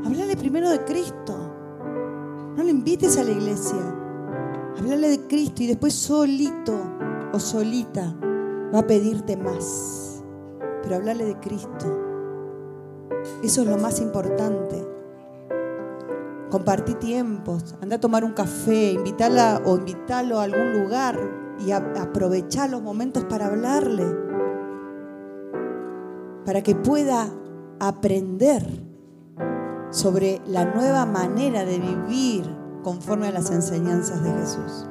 háblale 0.06 0.36
primero 0.36 0.70
de 0.70 0.84
Cristo. 0.84 1.52
No 2.56 2.64
le 2.64 2.72
invites 2.72 3.18
a 3.18 3.24
la 3.24 3.32
iglesia. 3.32 3.80
Háblale 4.78 5.10
de 5.10 5.28
Cristo 5.28 5.64
y 5.64 5.68
después 5.68 5.94
solito 5.94 6.74
o 7.32 7.40
solita 7.40 8.14
va 8.74 8.80
a 8.80 8.88
pedirte 8.88 9.38
más. 9.38 10.22
Pero 10.84 10.96
háblale 10.96 11.26
de 11.26 11.40
Cristo. 11.40 11.98
Eso 13.44 13.62
es 13.62 13.68
lo 13.68 13.78
más 13.78 14.02
importante. 14.02 14.81
Compartí 16.52 16.96
tiempos, 16.96 17.76
anda 17.82 17.96
a 17.96 18.00
tomar 18.02 18.26
un 18.26 18.34
café, 18.34 18.92
invítala 18.92 19.62
o 19.66 19.78
invítalo 19.78 20.38
a 20.38 20.44
algún 20.44 20.74
lugar 20.74 21.18
y 21.66 21.72
aprovechar 21.72 22.70
los 22.70 22.82
momentos 22.82 23.24
para 23.24 23.46
hablarle, 23.46 24.06
para 26.46 26.62
que 26.62 26.76
pueda 26.76 27.30
aprender 27.80 28.68
sobre 29.92 30.42
la 30.46 30.66
nueva 30.66 31.06
manera 31.06 31.64
de 31.64 31.80
vivir 31.80 32.44
conforme 32.84 33.30
a 33.30 33.32
las 33.32 33.50
enseñanzas 33.50 34.22
de 34.22 34.32
Jesús. 34.34 34.88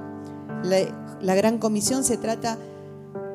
La 1.21 1.35
gran 1.35 1.59
comisión 1.59 2.05
se 2.05 2.17
trata 2.17 2.57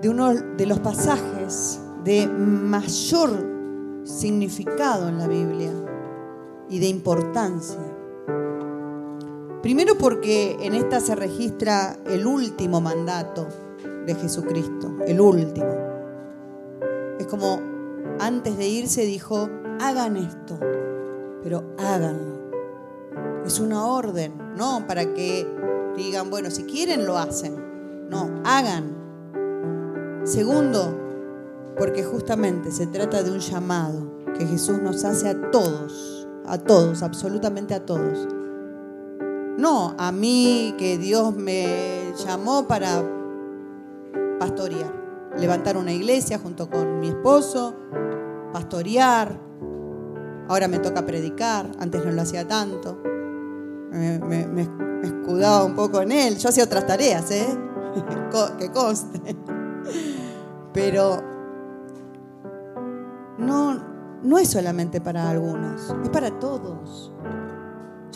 de 0.02 0.10
uno 0.10 0.34
de 0.34 0.66
los 0.66 0.80
pasajes 0.80 1.80
de 2.04 2.26
mayor 2.26 4.02
significado 4.04 5.10
en 5.10 5.20
la 5.20 5.28
Biblia 5.28 5.72
y 6.70 6.80
de 6.80 6.88
importancia. 6.88 7.95
Primero 9.66 9.98
porque 9.98 10.60
en 10.62 10.76
esta 10.76 11.00
se 11.00 11.16
registra 11.16 11.98
el 12.06 12.28
último 12.28 12.82
mandato 12.82 13.48
de 14.06 14.14
Jesucristo, 14.14 14.96
el 15.08 15.20
último. 15.20 15.74
Es 17.18 17.26
como 17.26 17.60
antes 18.20 18.60
de 18.60 18.68
irse 18.68 19.02
dijo, 19.08 19.50
hagan 19.80 20.18
esto, 20.18 20.60
pero 21.42 21.64
háganlo. 21.80 22.52
Es 23.44 23.60
una 23.60 23.88
orden, 23.88 24.34
no 24.56 24.86
para 24.86 25.16
que 25.16 25.48
digan, 25.98 26.30
bueno, 26.30 26.52
si 26.52 26.66
quieren 26.66 27.08
lo 27.08 27.18
hacen. 27.18 27.56
No, 28.08 28.44
hagan. 28.44 30.22
Segundo, 30.26 30.96
porque 31.76 32.04
justamente 32.04 32.70
se 32.70 32.86
trata 32.86 33.24
de 33.24 33.32
un 33.32 33.40
llamado 33.40 34.12
que 34.38 34.46
Jesús 34.46 34.80
nos 34.80 35.04
hace 35.04 35.28
a 35.28 35.50
todos, 35.50 36.28
a 36.46 36.60
todos, 36.60 37.02
absolutamente 37.02 37.74
a 37.74 37.84
todos. 37.84 38.28
No 39.66 39.96
a 39.98 40.12
mí 40.12 40.76
que 40.78 41.00
Dios 41.00 41.36
me 41.36 42.14
llamó 42.24 42.68
para 42.68 43.04
pastorear, 44.38 44.94
levantar 45.40 45.76
una 45.76 45.92
iglesia 45.92 46.38
junto 46.38 46.70
con 46.70 47.00
mi 47.00 47.08
esposo, 47.08 47.76
pastorear. 48.54 49.36
Ahora 50.50 50.68
me 50.68 50.78
toca 50.78 51.04
predicar, 51.04 51.72
antes 51.80 52.06
no 52.06 52.12
lo 52.12 52.22
hacía 52.22 52.48
tanto. 52.48 53.02
Me, 53.92 54.20
escudaba 55.02 55.66
un 55.66 55.74
poco 55.74 56.00
en 56.00 56.12
él. 56.12 56.38
Yo 56.38 56.50
hacía 56.50 56.64
otras 56.64 56.86
tareas, 56.86 57.32
¿eh? 57.32 57.48
que 58.60 58.70
conste. 58.70 59.36
Pero 60.74 61.24
no, 63.40 63.84
no 64.22 64.38
es 64.38 64.48
solamente 64.48 65.02
para 65.02 65.28
algunos, 65.28 65.92
es 66.04 66.10
para 66.10 66.30
todos. 66.40 67.12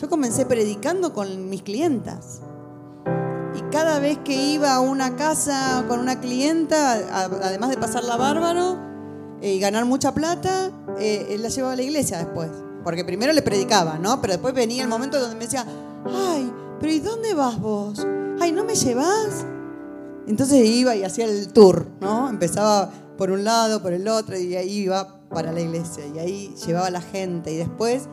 Yo 0.00 0.08
comencé 0.08 0.46
predicando 0.46 1.12
con 1.12 1.50
mis 1.50 1.62
clientas. 1.62 2.40
Y 3.54 3.60
cada 3.70 3.98
vez 3.98 4.16
que 4.24 4.34
iba 4.34 4.72
a 4.72 4.80
una 4.80 5.14
casa 5.16 5.84
con 5.88 6.00
una 6.00 6.20
clienta, 6.20 6.92
además 7.42 7.68
de 7.68 7.76
pasarla 7.76 8.16
bárbaro 8.16 8.78
eh, 9.42 9.54
y 9.54 9.60
ganar 9.60 9.84
mucha 9.84 10.14
plata, 10.14 10.70
eh, 10.98 11.36
la 11.38 11.50
llevaba 11.50 11.74
a 11.74 11.76
la 11.76 11.82
iglesia 11.82 12.16
después. 12.16 12.48
Porque 12.82 13.04
primero 13.04 13.34
le 13.34 13.42
predicaba, 13.42 13.98
¿no? 13.98 14.22
Pero 14.22 14.32
después 14.32 14.54
venía 14.54 14.82
el 14.82 14.88
momento 14.88 15.20
donde 15.20 15.36
me 15.36 15.44
decía, 15.44 15.66
ay, 16.06 16.50
pero 16.80 16.92
¿y 16.92 17.00
dónde 17.00 17.34
vas 17.34 17.60
vos? 17.60 18.06
Ay, 18.40 18.52
¿no 18.52 18.64
me 18.64 18.76
llevas? 18.76 19.44
Entonces 20.26 20.64
iba 20.64 20.96
y 20.96 21.04
hacía 21.04 21.26
el 21.26 21.52
tour, 21.52 21.88
¿no? 22.00 22.30
Empezaba 22.30 22.90
por 23.18 23.30
un 23.30 23.44
lado, 23.44 23.82
por 23.82 23.92
el 23.92 24.08
otro, 24.08 24.38
y 24.38 24.56
ahí 24.56 24.78
iba 24.78 25.20
para 25.28 25.52
la 25.52 25.60
iglesia. 25.60 26.06
Y 26.06 26.18
ahí 26.18 26.54
llevaba 26.66 26.88
la 26.88 27.02
gente. 27.02 27.52
Y 27.52 27.58
después 27.58 28.08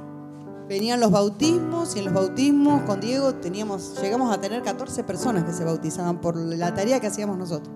venían 0.67 0.99
los 0.99 1.11
bautismos 1.11 1.95
y 1.95 1.99
en 1.99 2.05
los 2.05 2.13
bautismos 2.13 2.81
con 2.83 2.99
Diego 2.99 3.35
teníamos, 3.35 3.99
llegamos 4.01 4.35
a 4.35 4.41
tener 4.41 4.61
14 4.63 5.03
personas 5.03 5.45
que 5.45 5.53
se 5.53 5.63
bautizaban 5.63 6.19
por 6.19 6.35
la 6.35 6.73
tarea 6.73 6.99
que 6.99 7.07
hacíamos 7.07 7.37
nosotros. 7.37 7.73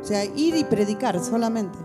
O 0.00 0.04
sea, 0.04 0.24
ir 0.24 0.56
y 0.56 0.64
predicar 0.64 1.22
solamente. 1.22 1.78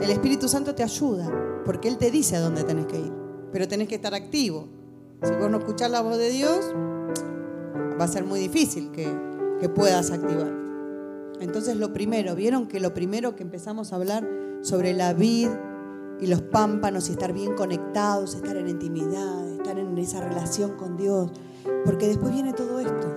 El 0.00 0.10
Espíritu 0.10 0.48
Santo 0.48 0.74
te 0.74 0.82
ayuda, 0.82 1.30
porque 1.64 1.88
Él 1.88 1.96
te 1.96 2.10
dice 2.10 2.36
a 2.36 2.40
dónde 2.40 2.64
tenés 2.64 2.86
que 2.86 2.98
ir, 2.98 3.12
pero 3.52 3.68
tenés 3.68 3.88
que 3.88 3.94
estar 3.94 4.14
activo. 4.14 4.68
Si 5.22 5.32
vos 5.32 5.50
no 5.50 5.58
escuchás 5.58 5.90
la 5.90 6.02
voz 6.02 6.18
de 6.18 6.30
Dios, 6.30 6.74
va 7.98 8.04
a 8.04 8.08
ser 8.08 8.24
muy 8.24 8.40
difícil 8.40 8.90
que, 8.90 9.08
que 9.60 9.68
puedas 9.68 10.10
activar. 10.10 10.52
Entonces 11.40 11.76
lo 11.76 11.92
primero, 11.92 12.34
vieron 12.34 12.66
que 12.66 12.80
lo 12.80 12.92
primero 12.92 13.36
que 13.36 13.42
empezamos 13.42 13.92
a 13.92 13.96
hablar 13.96 14.28
sobre 14.62 14.92
la 14.92 15.14
vida 15.14 15.73
y 16.20 16.26
los 16.26 16.42
pámpanos 16.42 17.08
y 17.08 17.12
estar 17.12 17.32
bien 17.32 17.54
conectados, 17.54 18.34
estar 18.34 18.56
en 18.56 18.68
intimidad, 18.68 19.48
estar 19.52 19.78
en 19.78 19.96
esa 19.98 20.20
relación 20.20 20.76
con 20.76 20.96
Dios, 20.96 21.30
porque 21.84 22.08
después 22.08 22.32
viene 22.32 22.52
todo 22.52 22.80
esto. 22.80 23.08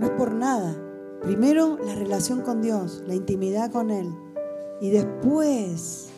No 0.00 0.06
es 0.06 0.12
por 0.12 0.32
nada. 0.32 0.76
Primero 1.22 1.78
la 1.84 1.94
relación 1.94 2.42
con 2.42 2.62
Dios, 2.62 3.02
la 3.06 3.14
intimidad 3.14 3.72
con 3.72 3.90
Él. 3.90 4.14
Y 4.80 4.90
después 4.90 6.10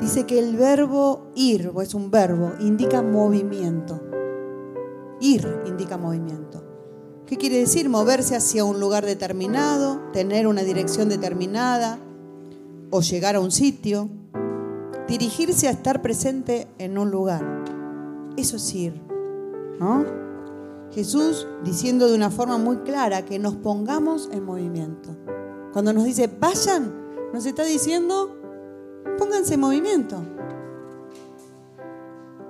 dice 0.00 0.24
que 0.24 0.38
el 0.38 0.56
verbo 0.56 1.30
ir, 1.34 1.72
o 1.74 1.82
es 1.82 1.94
un 1.94 2.10
verbo, 2.10 2.52
indica 2.60 3.02
movimiento. 3.02 4.00
Ir 5.20 5.62
indica 5.66 5.98
movimiento. 5.98 6.62
¿Qué 7.26 7.36
quiere 7.36 7.58
decir? 7.58 7.88
Moverse 7.88 8.36
hacia 8.36 8.64
un 8.64 8.78
lugar 8.80 9.06
determinado, 9.06 10.00
tener 10.12 10.46
una 10.46 10.62
dirección 10.62 11.08
determinada, 11.08 11.98
o 12.96 13.00
llegar 13.00 13.34
a 13.34 13.40
un 13.40 13.50
sitio, 13.50 14.08
dirigirse 15.08 15.66
a 15.66 15.72
estar 15.72 16.00
presente 16.00 16.68
en 16.78 16.96
un 16.96 17.10
lugar. 17.10 17.64
Eso 18.36 18.54
es 18.54 18.72
ir, 18.72 19.02
¿no? 19.80 20.04
Jesús 20.92 21.48
diciendo 21.64 22.06
de 22.06 22.14
una 22.14 22.30
forma 22.30 22.56
muy 22.56 22.76
clara 22.84 23.24
que 23.24 23.40
nos 23.40 23.56
pongamos 23.56 24.28
en 24.30 24.44
movimiento. 24.44 25.08
Cuando 25.72 25.92
nos 25.92 26.04
dice, 26.04 26.30
vayan, 26.38 26.94
nos 27.32 27.44
está 27.46 27.64
diciendo, 27.64 28.38
pónganse 29.18 29.54
en 29.54 29.60
movimiento. 29.60 30.22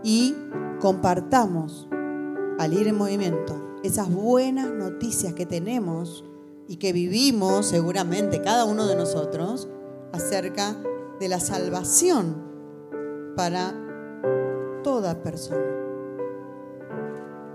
Y 0.03 0.35
compartamos 0.79 1.89
al 2.59 2.75
ir 2.75 2.87
en 2.87 2.99
movimiento 2.99 3.79
esas 3.83 4.13
buenas 4.13 4.71
noticias 4.71 5.33
que 5.33 5.47
tenemos 5.47 6.23
y 6.69 6.77
que 6.77 6.93
vivimos 6.93 7.65
seguramente 7.65 8.43
cada 8.43 8.67
uno 8.67 8.87
de 8.87 8.97
nosotros 8.97 9.71
acerca 10.15 10.77
de 11.19 11.29
la 11.29 11.41
salvación 11.41 12.43
para 13.37 13.75
toda 14.83 15.23
persona. 15.23 15.73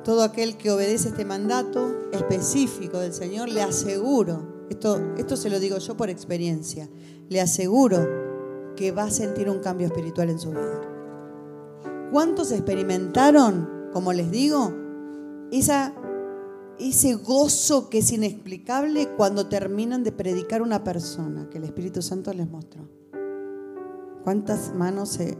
todo 0.03 0.23
aquel 0.23 0.57
que 0.57 0.71
obedece 0.71 1.09
este 1.09 1.23
mandato 1.23 2.09
específico 2.11 2.99
del 2.99 3.13
Señor, 3.13 3.49
le 3.49 3.61
aseguro, 3.61 4.65
esto, 4.69 4.99
esto 5.17 5.35
se 5.37 5.49
lo 5.49 5.59
digo 5.59 5.77
yo 5.77 5.95
por 5.95 6.09
experiencia, 6.09 6.89
le 7.27 7.41
aseguro 7.41 8.07
que 8.75 8.91
va 8.91 9.03
a 9.03 9.11
sentir 9.11 9.49
un 9.49 9.59
cambio 9.59 9.87
espiritual 9.87 10.29
en 10.29 10.39
su 10.39 10.49
vida. 10.49 10.81
¿Cuántos 12.11 12.51
experimentaron, 12.51 13.89
como 13.93 14.13
les 14.13 14.31
digo, 14.31 14.73
esa, 15.51 15.93
ese 16.79 17.15
gozo 17.15 17.89
que 17.89 17.99
es 17.99 18.11
inexplicable 18.11 19.09
cuando 19.17 19.47
terminan 19.47 20.03
de 20.03 20.11
predicar 20.11 20.61
una 20.61 20.83
persona 20.83 21.49
que 21.49 21.57
el 21.57 21.65
Espíritu 21.65 22.01
Santo 22.01 22.33
les 22.33 22.49
mostró? 22.49 22.87
¿Cuántas 24.23 24.73
manos 24.73 25.09
se... 25.09 25.37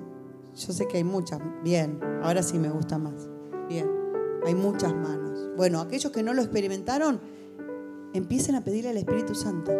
Yo 0.55 0.73
sé 0.73 0.87
que 0.87 0.97
hay 0.97 1.03
muchas. 1.03 1.39
Bien, 1.63 1.99
ahora 2.23 2.43
sí 2.43 2.57
me 2.57 2.69
gusta 2.69 2.97
más. 2.97 3.29
Bien, 3.67 3.87
hay 4.45 4.55
muchas 4.55 4.93
manos. 4.93 5.49
Bueno, 5.55 5.79
aquellos 5.79 6.11
que 6.11 6.23
no 6.23 6.33
lo 6.33 6.41
experimentaron, 6.41 7.19
empiecen 8.13 8.55
a 8.55 8.63
pedirle 8.63 8.89
al 8.89 8.97
Espíritu 8.97 9.35
Santo. 9.35 9.71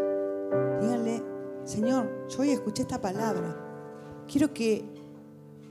Díganle, 0.82 1.24
Señor, 1.64 2.28
yo 2.30 2.42
hoy 2.42 2.52
escuché 2.52 2.84
esta 2.84 3.02
palabra. 3.02 4.24
Quiero 4.28 4.54
que 4.54 4.86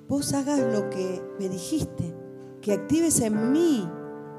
vos 0.09 0.32
hagas 0.32 0.61
lo 0.61 0.91
que 0.91 1.22
me 1.39 1.49
dijiste, 1.49 2.14
que 2.61 2.72
actives 2.72 3.20
en 3.20 3.53
mí 3.53 3.89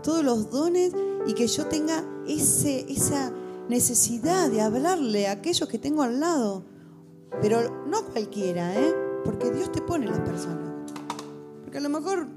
todos 0.04 0.24
los 0.24 0.50
dones 0.50 0.94
y 1.26 1.34
que 1.34 1.48
yo 1.48 1.68
tenga 1.68 2.04
ese, 2.28 2.92
esa 2.92 3.32
necesidad 3.70 4.50
de 4.50 4.62
hablarle 4.62 5.28
a 5.28 5.34
aquellos 5.34 5.70
que 5.70 5.80
tengo 5.80 6.04
al 6.04 6.20
lado. 6.20 6.64
Pero 7.42 7.86
no 7.86 8.06
cualquiera, 8.06 8.76
¿eh? 8.76 8.94
Porque 9.24 9.52
Dios 9.52 9.72
te 9.72 9.82
pone 9.82 10.08
las 10.08 10.20
personas. 10.20 10.92
Porque 11.64 11.78
a 11.78 11.82
lo 11.82 11.90
mejor, 11.90 12.28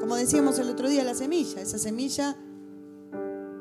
como 0.00 0.16
decíamos 0.16 0.58
el 0.58 0.68
otro 0.68 0.88
día, 0.88 1.02
la 1.04 1.14
semilla, 1.14 1.62
esa 1.62 1.78
semilla 1.78 2.36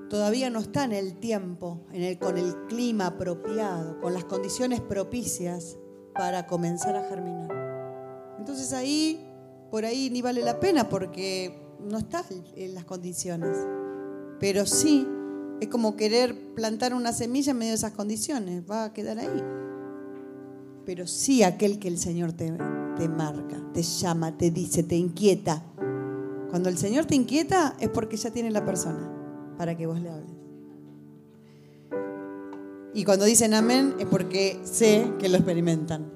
todavía 0.09 0.49
no 0.49 0.59
está 0.59 0.84
en 0.84 0.91
el 0.91 1.18
tiempo, 1.18 1.86
en 1.91 2.03
el, 2.03 2.20
con 2.20 2.38
el 2.38 2.55
clima 2.68 3.07
apropiado, 3.07 3.99
con 4.01 4.13
las 4.13 4.26
condiciones 4.26 4.82
propicias 4.82 5.78
para 6.13 6.47
comenzar 6.47 6.95
a 6.95 7.07
germinar. 7.07 8.36
Entonces 8.38 8.74
ahí, 8.74 9.26
por 9.72 9.86
ahí 9.86 10.09
ni 10.09 10.22
vale 10.22 10.41
la 10.41 10.59
pena 10.59 10.89
porque 10.89 11.61
no 11.80 11.97
está 11.97 12.24
en 12.55 12.76
las 12.76 12.86
condiciones. 12.86 13.57
Pero 14.39 14.65
sí, 14.65 15.07
es 15.61 15.67
como 15.69 15.95
querer 15.95 16.53
plantar 16.53 16.93
una 16.93 17.13
semilla 17.13 17.51
en 17.51 17.57
medio 17.57 17.71
de 17.71 17.77
esas 17.77 17.93
condiciones, 17.93 18.63
va 18.69 18.86
a 18.86 18.93
quedar 18.93 19.19
ahí. 19.19 19.43
Pero 20.86 21.07
sí 21.07 21.43
aquel 21.43 21.79
que 21.79 21.88
el 21.88 21.97
Señor 21.97 22.33
te, 22.33 22.51
te 22.97 23.09
marca, 23.09 23.61
te 23.73 23.81
llama, 23.81 24.38
te 24.38 24.51
dice, 24.51 24.83
te 24.83 24.95
inquieta. 24.95 25.63
Cuando 26.49 26.69
el 26.69 26.77
Señor 26.77 27.05
te 27.05 27.15
inquieta 27.15 27.75
es 27.79 27.89
porque 27.89 28.17
ya 28.17 28.31
tiene 28.31 28.51
la 28.51 28.65
persona 28.65 29.11
para 29.57 29.75
que 29.75 29.88
vos 29.88 29.99
le 29.99 30.09
hables. 30.09 30.36
Y 32.93 33.03
cuando 33.03 33.25
dicen 33.25 33.53
amén 33.53 33.95
es 33.99 34.05
porque 34.05 34.59
sé 34.63 35.11
que 35.19 35.27
lo 35.27 35.38
experimentan. 35.38 36.13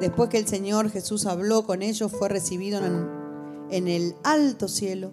Después 0.00 0.30
que 0.30 0.38
el 0.38 0.46
Señor 0.46 0.90
Jesús 0.90 1.26
habló 1.26 1.64
con 1.64 1.82
ellos, 1.82 2.10
fue 2.10 2.28
recibido 2.28 2.84
en, 2.84 3.06
en 3.70 3.86
el 3.88 4.14
alto 4.24 4.66
cielo 4.66 5.12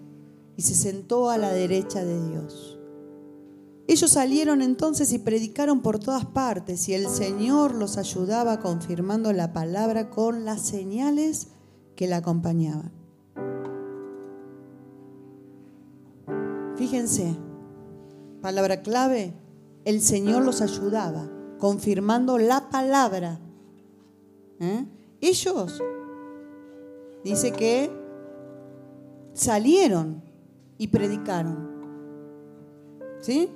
y 0.58 0.62
se 0.62 0.74
sentó 0.74 1.30
a 1.30 1.38
la 1.38 1.52
derecha 1.52 2.04
de 2.04 2.30
Dios. 2.30 2.80
Ellos 3.86 4.10
salieron 4.10 4.60
entonces 4.60 5.12
y 5.12 5.20
predicaron 5.20 5.82
por 5.82 6.00
todas 6.00 6.26
partes 6.26 6.88
y 6.88 6.94
el 6.94 7.06
Señor 7.06 7.76
los 7.76 7.96
ayudaba 7.96 8.58
confirmando 8.58 9.32
la 9.32 9.52
palabra 9.52 10.10
con 10.10 10.44
las 10.44 10.62
señales 10.62 11.46
que 11.94 12.08
la 12.08 12.16
acompañaban. 12.16 12.90
Fíjense, 16.74 17.36
palabra 18.42 18.82
clave, 18.82 19.34
el 19.84 20.00
Señor 20.02 20.44
los 20.44 20.60
ayudaba, 20.60 21.30
confirmando 21.58 22.36
la 22.36 22.68
palabra. 22.68 23.38
¿Eh? 24.58 24.84
Ellos, 25.20 25.80
dice 27.22 27.52
que 27.52 27.92
salieron 29.34 30.27
y 30.78 30.88
predicaron. 30.88 31.68
¿Sí? 33.20 33.50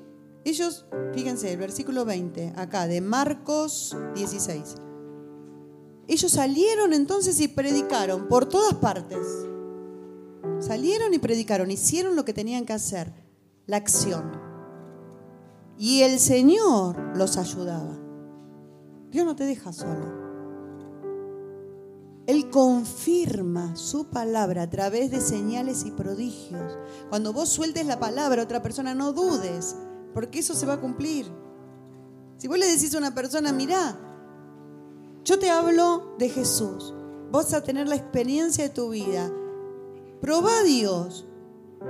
Ellos, 0.44 0.86
fíjense, 1.14 1.52
el 1.52 1.58
versículo 1.58 2.04
20, 2.04 2.54
acá, 2.56 2.86
de 2.86 3.00
Marcos 3.00 3.96
16. 4.14 4.74
Ellos 6.08 6.32
salieron 6.32 6.92
entonces 6.92 7.40
y 7.40 7.48
predicaron 7.48 8.26
por 8.28 8.46
todas 8.46 8.74
partes. 8.74 9.26
Salieron 10.58 11.14
y 11.14 11.18
predicaron, 11.18 11.70
hicieron 11.70 12.16
lo 12.16 12.24
que 12.24 12.34
tenían 12.34 12.66
que 12.66 12.72
hacer, 12.72 13.12
la 13.66 13.76
acción. 13.76 14.32
Y 15.78 16.02
el 16.02 16.18
Señor 16.18 17.16
los 17.16 17.36
ayudaba. 17.36 17.98
Dios 19.10 19.24
no 19.24 19.36
te 19.36 19.44
deja 19.44 19.72
solo. 19.72 20.21
Él 22.26 22.50
confirma 22.50 23.74
su 23.76 24.06
palabra 24.06 24.62
a 24.62 24.70
través 24.70 25.10
de 25.10 25.20
señales 25.20 25.84
y 25.84 25.90
prodigios. 25.90 26.78
Cuando 27.08 27.32
vos 27.32 27.48
sueltes 27.48 27.86
la 27.86 27.98
palabra 27.98 28.42
a 28.42 28.44
otra 28.44 28.62
persona, 28.62 28.94
no 28.94 29.12
dudes, 29.12 29.76
porque 30.14 30.38
eso 30.38 30.54
se 30.54 30.66
va 30.66 30.74
a 30.74 30.80
cumplir. 30.80 31.26
Si 32.38 32.48
vos 32.48 32.58
le 32.58 32.66
decís 32.66 32.94
a 32.94 32.98
una 32.98 33.14
persona, 33.14 33.52
mirá, 33.52 33.98
yo 35.24 35.38
te 35.38 35.50
hablo 35.50 36.14
de 36.18 36.28
Jesús, 36.28 36.94
vas 37.30 37.52
a 37.54 37.62
tener 37.62 37.88
la 37.88 37.96
experiencia 37.96 38.64
de 38.64 38.70
tu 38.70 38.90
vida, 38.90 39.30
Proba 40.22 40.60
a 40.60 40.62
Dios. 40.62 41.26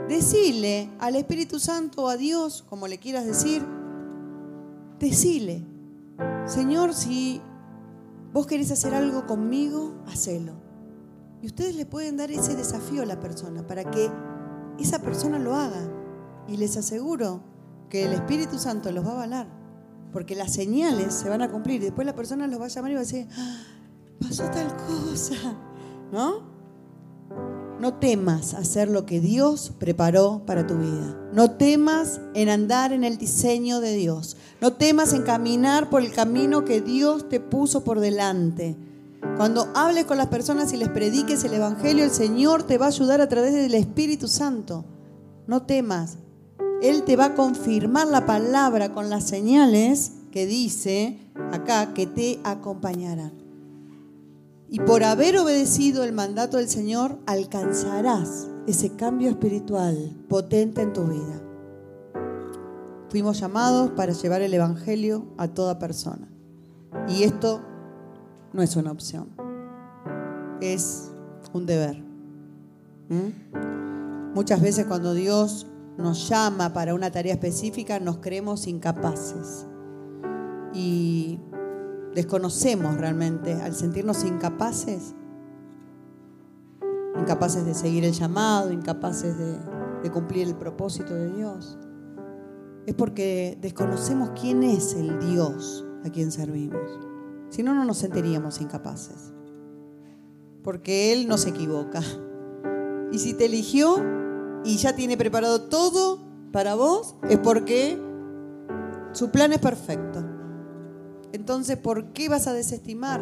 Decile 0.08 0.88
al 0.98 1.16
Espíritu 1.16 1.60
Santo 1.60 2.08
a 2.08 2.16
Dios, 2.16 2.64
como 2.66 2.88
le 2.88 2.96
quieras 2.96 3.26
decir, 3.26 3.62
decile, 4.98 5.62
Señor, 6.46 6.94
si 6.94 7.42
vos 8.32 8.46
querés 8.46 8.70
hacer 8.70 8.94
algo 8.94 9.26
conmigo, 9.26 9.94
hacelo. 10.06 10.54
Y 11.42 11.46
ustedes 11.46 11.74
le 11.74 11.86
pueden 11.86 12.16
dar 12.16 12.30
ese 12.30 12.54
desafío 12.54 13.02
a 13.02 13.06
la 13.06 13.20
persona 13.20 13.66
para 13.66 13.90
que 13.90 14.10
esa 14.78 15.00
persona 15.00 15.38
lo 15.38 15.54
haga. 15.54 15.90
Y 16.48 16.56
les 16.56 16.76
aseguro 16.76 17.42
que 17.88 18.04
el 18.04 18.12
Espíritu 18.12 18.58
Santo 18.58 18.90
los 18.92 19.04
va 19.04 19.10
a 19.10 19.12
avalar, 19.14 19.48
porque 20.12 20.34
las 20.34 20.52
señales 20.52 21.12
se 21.14 21.28
van 21.28 21.42
a 21.42 21.50
cumplir. 21.50 21.80
Y 21.80 21.86
después 21.86 22.06
la 22.06 22.14
persona 22.14 22.46
los 22.46 22.60
va 22.60 22.66
a 22.66 22.68
llamar 22.68 22.90
y 22.92 22.94
va 22.94 23.00
a 23.00 23.04
decir, 23.04 23.28
ah, 23.36 23.62
pasó 24.20 24.44
tal 24.50 24.74
cosa, 24.76 25.34
¿no? 26.12 26.51
No 27.82 27.94
temas 27.94 28.54
hacer 28.54 28.88
lo 28.88 29.06
que 29.06 29.18
Dios 29.18 29.72
preparó 29.80 30.42
para 30.46 30.68
tu 30.68 30.76
vida. 30.76 31.18
No 31.32 31.50
temas 31.50 32.20
en 32.32 32.48
andar 32.48 32.92
en 32.92 33.02
el 33.02 33.18
diseño 33.18 33.80
de 33.80 33.96
Dios. 33.96 34.36
No 34.60 34.74
temas 34.74 35.12
en 35.12 35.24
caminar 35.24 35.90
por 35.90 36.00
el 36.00 36.12
camino 36.12 36.64
que 36.64 36.80
Dios 36.80 37.28
te 37.28 37.40
puso 37.40 37.82
por 37.82 37.98
delante. 37.98 38.76
Cuando 39.36 39.66
hables 39.74 40.04
con 40.04 40.16
las 40.16 40.28
personas 40.28 40.72
y 40.72 40.76
les 40.76 40.90
prediques 40.90 41.42
el 41.42 41.54
Evangelio, 41.54 42.04
el 42.04 42.12
Señor 42.12 42.62
te 42.62 42.78
va 42.78 42.84
a 42.84 42.90
ayudar 42.90 43.20
a 43.20 43.28
través 43.28 43.52
del 43.52 43.74
Espíritu 43.74 44.28
Santo. 44.28 44.84
No 45.48 45.62
temas. 45.62 46.18
Él 46.82 47.02
te 47.02 47.16
va 47.16 47.24
a 47.24 47.34
confirmar 47.34 48.06
la 48.06 48.26
palabra 48.26 48.92
con 48.92 49.10
las 49.10 49.24
señales 49.24 50.12
que 50.30 50.46
dice 50.46 51.18
acá 51.50 51.94
que 51.94 52.06
te 52.06 52.38
acompañarán. 52.44 53.41
Y 54.72 54.80
por 54.80 55.04
haber 55.04 55.36
obedecido 55.36 56.02
el 56.02 56.14
mandato 56.14 56.56
del 56.56 56.66
Señor, 56.66 57.18
alcanzarás 57.26 58.48
ese 58.66 58.96
cambio 58.96 59.28
espiritual 59.28 60.24
potente 60.30 60.80
en 60.80 60.94
tu 60.94 61.04
vida. 61.04 61.42
Fuimos 63.10 63.38
llamados 63.38 63.90
para 63.90 64.14
llevar 64.14 64.40
el 64.40 64.54
Evangelio 64.54 65.26
a 65.36 65.48
toda 65.48 65.78
persona. 65.78 66.26
Y 67.06 67.24
esto 67.24 67.60
no 68.54 68.62
es 68.62 68.74
una 68.74 68.92
opción, 68.92 69.28
es 70.62 71.12
un 71.52 71.66
deber. 71.66 72.02
¿Mm? 73.10 74.32
Muchas 74.32 74.62
veces 74.62 74.86
cuando 74.86 75.12
Dios 75.12 75.66
nos 75.98 76.30
llama 76.30 76.72
para 76.72 76.94
una 76.94 77.10
tarea 77.10 77.34
específica, 77.34 78.00
nos 78.00 78.20
creemos 78.20 78.66
incapaces. 78.66 79.66
Y 80.72 81.38
desconocemos 82.14 82.96
realmente, 82.96 83.54
al 83.54 83.74
sentirnos 83.74 84.24
incapaces, 84.24 85.14
incapaces 87.18 87.64
de 87.64 87.74
seguir 87.74 88.04
el 88.04 88.12
llamado, 88.12 88.72
incapaces 88.72 89.36
de, 89.38 90.10
cumplir 90.10 90.48
el 90.48 90.56
propósito 90.56 91.14
de 91.14 91.32
Dios, 91.32 91.78
es 92.86 92.94
porque 92.94 93.56
desconocemos 93.60 94.30
quién 94.38 94.64
es 94.64 94.94
el 94.94 95.20
Dios 95.20 95.86
a 96.04 96.10
quien 96.10 96.32
servimos. 96.32 96.98
Si 97.48 97.62
no, 97.62 97.72
no 97.72 97.84
nos 97.84 97.98
sentiríamos 97.98 98.60
incapaces. 98.60 99.32
Porque 100.64 101.12
Él 101.12 101.28
no 101.28 101.38
se 101.38 101.50
equivoca. 101.50 102.02
Y 103.12 103.20
si 103.20 103.34
te 103.34 103.44
eligió 103.46 103.96
y 104.64 104.76
ya 104.76 104.96
tiene 104.96 105.16
preparado 105.16 105.62
todo 105.62 106.18
para 106.50 106.74
vos, 106.74 107.14
es 107.28 107.38
porque 107.38 108.00
su 109.12 109.30
plan 109.30 109.52
es 109.52 109.58
perfecto. 109.60 110.31
Entonces, 111.32 111.76
¿por 111.76 112.12
qué 112.12 112.28
vas 112.28 112.46
a 112.46 112.52
desestimar 112.52 113.20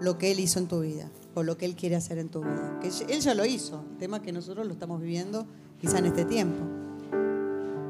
lo 0.00 0.18
que 0.18 0.30
Él 0.30 0.40
hizo 0.40 0.58
en 0.58 0.66
tu 0.66 0.80
vida 0.80 1.10
o 1.34 1.42
lo 1.42 1.56
que 1.56 1.66
Él 1.66 1.74
quiere 1.74 1.96
hacer 1.96 2.18
en 2.18 2.28
tu 2.28 2.40
vida. 2.40 2.78
Que 2.80 2.88
Él 3.12 3.20
ya 3.20 3.34
lo 3.34 3.44
hizo, 3.44 3.84
el 3.92 3.98
tema 3.98 4.22
que 4.22 4.32
nosotros 4.32 4.66
lo 4.66 4.72
estamos 4.72 5.00
viviendo 5.00 5.46
quizá 5.80 5.98
en 5.98 6.06
este 6.06 6.24
tiempo. 6.24 6.64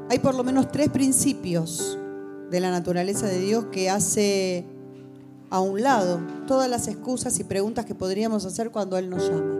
Hay 0.09 0.19
por 0.19 0.35
lo 0.35 0.43
menos 0.43 0.71
tres 0.71 0.89
principios 0.89 1.97
de 2.49 2.59
la 2.59 2.71
naturaleza 2.71 3.27
de 3.27 3.39
Dios 3.39 3.65
que 3.71 3.89
hace 3.89 4.65
a 5.49 5.59
un 5.59 5.81
lado 5.81 6.19
todas 6.45 6.69
las 6.69 6.87
excusas 6.87 7.39
y 7.39 7.43
preguntas 7.43 7.85
que 7.85 7.95
podríamos 7.95 8.45
hacer 8.45 8.71
cuando 8.71 8.97
Él 8.97 9.09
nos 9.09 9.29
llama. 9.29 9.55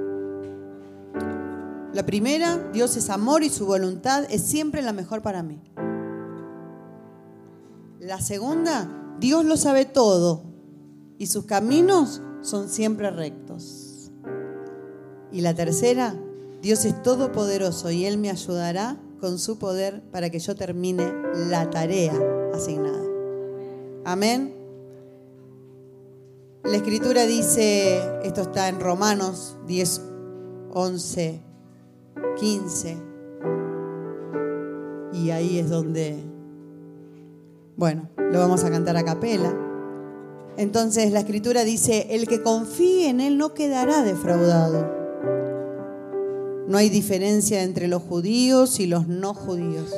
La 1.93 2.05
primera, 2.05 2.57
Dios 2.73 2.95
es 2.95 3.09
amor 3.09 3.43
y 3.43 3.49
su 3.49 3.65
voluntad 3.65 4.25
es 4.29 4.41
siempre 4.41 4.81
la 4.81 4.93
mejor 4.93 5.21
para 5.21 5.43
mí. 5.43 5.59
La 7.99 8.21
segunda, 8.21 8.87
Dios 9.19 9.45
lo 9.45 9.57
sabe 9.57 9.85
todo 9.85 10.43
y 11.17 11.27
sus 11.27 11.45
caminos 11.45 12.21
son 12.41 12.69
siempre 12.69 13.09
rectos. 13.11 14.11
Y 15.31 15.41
la 15.41 15.53
tercera, 15.53 16.15
Dios 16.61 16.85
es 16.85 17.01
todopoderoso 17.03 17.91
y 17.91 18.05
Él 18.05 18.17
me 18.17 18.29
ayudará 18.29 18.97
con 19.19 19.39
su 19.39 19.57
poder 19.57 20.01
para 20.11 20.29
que 20.29 20.39
yo 20.39 20.55
termine 20.55 21.11
la 21.49 21.69
tarea 21.69 22.13
asignada. 22.53 23.03
Amén. 24.05 24.55
La 26.63 26.75
escritura 26.75 27.25
dice, 27.25 28.01
esto 28.23 28.41
está 28.41 28.67
en 28.67 28.79
Romanos 28.79 29.57
10, 29.67 30.01
11, 30.73 31.41
15. 32.37 32.97
Y 35.13 35.29
ahí 35.31 35.59
es 35.59 35.69
donde, 35.69 36.23
bueno, 37.77 38.09
lo 38.17 38.39
vamos 38.39 38.63
a 38.63 38.71
cantar 38.71 38.97
a 38.97 39.05
capela. 39.05 39.55
Entonces 40.57 41.11
la 41.11 41.19
escritura 41.19 41.63
dice, 41.63 42.07
el 42.09 42.27
que 42.27 42.41
confíe 42.41 43.07
en 43.07 43.21
Él 43.21 43.37
no 43.37 43.53
quedará 43.53 44.01
defraudado. 44.01 44.91
No 46.67 46.79
hay 46.79 46.89
diferencia 46.89 47.61
entre 47.61 47.87
los 47.87 48.01
judíos 48.01 48.79
y 48.79 48.87
los 48.87 49.07
no 49.07 49.35
judíos, 49.35 49.93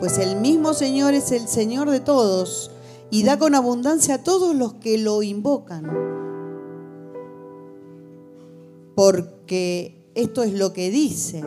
pues 0.00 0.18
el 0.18 0.40
mismo 0.40 0.74
Señor 0.74 1.14
es 1.14 1.30
el 1.30 1.46
Señor 1.46 1.88
de 1.88 2.00
todos 2.00 2.72
y 3.10 3.22
da 3.22 3.38
con 3.38 3.54
abundancia 3.54 4.16
a 4.16 4.24
todos 4.24 4.54
los 4.54 4.74
que 4.74 4.98
lo 4.98 5.22
invocan. 5.22 5.86
Porque 8.96 10.10
esto 10.16 10.42
es 10.42 10.52
lo 10.52 10.72
que 10.72 10.90
dice, 10.90 11.44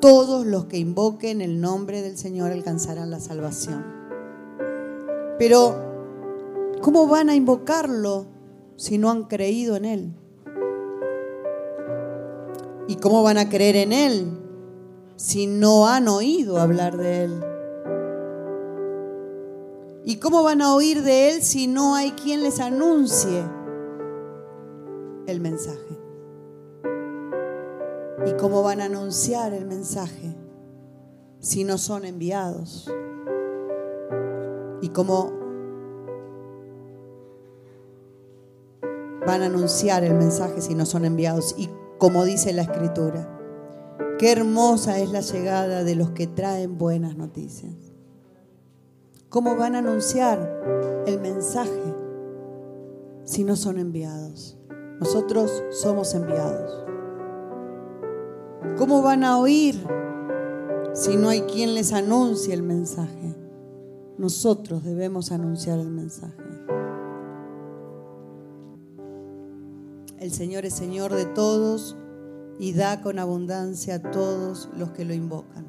todos 0.00 0.46
los 0.46 0.66
que 0.66 0.76
invoquen 0.76 1.40
el 1.40 1.60
nombre 1.62 2.02
del 2.02 2.18
Señor 2.18 2.52
alcanzarán 2.52 3.10
la 3.10 3.18
salvación. 3.18 3.95
Pero, 5.38 5.74
¿cómo 6.80 7.06
van 7.06 7.28
a 7.28 7.34
invocarlo 7.34 8.26
si 8.76 8.96
no 8.96 9.10
han 9.10 9.24
creído 9.24 9.76
en 9.76 9.84
Él? 9.84 10.14
¿Y 12.88 12.96
cómo 12.96 13.22
van 13.22 13.36
a 13.38 13.48
creer 13.48 13.76
en 13.76 13.92
Él 13.92 14.38
si 15.16 15.46
no 15.46 15.88
han 15.88 16.08
oído 16.08 16.58
hablar 16.58 16.96
de 16.96 17.24
Él? 17.24 17.44
¿Y 20.04 20.16
cómo 20.16 20.42
van 20.42 20.62
a 20.62 20.72
oír 20.74 21.02
de 21.02 21.30
Él 21.30 21.42
si 21.42 21.66
no 21.66 21.96
hay 21.96 22.12
quien 22.12 22.42
les 22.42 22.60
anuncie 22.60 23.44
el 25.26 25.40
mensaje? 25.40 26.00
¿Y 28.24 28.32
cómo 28.34 28.62
van 28.62 28.80
a 28.80 28.84
anunciar 28.84 29.52
el 29.52 29.66
mensaje 29.66 30.34
si 31.40 31.64
no 31.64 31.76
son 31.76 32.04
enviados? 32.04 32.88
¿Y 34.86 34.90
cómo 34.90 35.32
van 39.26 39.42
a 39.42 39.46
anunciar 39.46 40.04
el 40.04 40.14
mensaje 40.14 40.60
si 40.60 40.76
no 40.76 40.86
son 40.86 41.04
enviados? 41.04 41.56
¿Y 41.58 41.68
como 41.98 42.24
dice 42.24 42.52
la 42.52 42.62
escritura. 42.62 43.28
Qué 44.16 44.30
hermosa 44.30 45.00
es 45.00 45.10
la 45.10 45.22
llegada 45.22 45.82
de 45.82 45.96
los 45.96 46.10
que 46.10 46.28
traen 46.28 46.78
buenas 46.78 47.16
noticias. 47.16 47.74
¿Cómo 49.28 49.56
van 49.56 49.74
a 49.74 49.78
anunciar 49.78 51.02
el 51.04 51.20
mensaje 51.20 51.92
si 53.24 53.42
no 53.42 53.56
son 53.56 53.78
enviados? 53.78 54.56
Nosotros 55.00 55.64
somos 55.70 56.14
enviados. 56.14 56.86
¿Cómo 58.78 59.02
van 59.02 59.24
a 59.24 59.40
oír 59.40 59.84
si 60.92 61.16
no 61.16 61.28
hay 61.30 61.40
quien 61.40 61.74
les 61.74 61.92
anuncie 61.92 62.54
el 62.54 62.62
mensaje? 62.62 63.45
Nosotros 64.18 64.84
debemos 64.84 65.30
anunciar 65.32 65.78
el 65.78 65.90
mensaje. 65.90 66.42
El 70.18 70.32
Señor 70.32 70.64
es 70.64 70.74
Señor 70.74 71.12
de 71.12 71.26
todos 71.26 71.96
y 72.58 72.72
da 72.72 73.02
con 73.02 73.18
abundancia 73.18 73.96
a 73.96 74.10
todos 74.10 74.70
los 74.76 74.90
que 74.92 75.04
lo 75.04 75.12
invocan. 75.12 75.66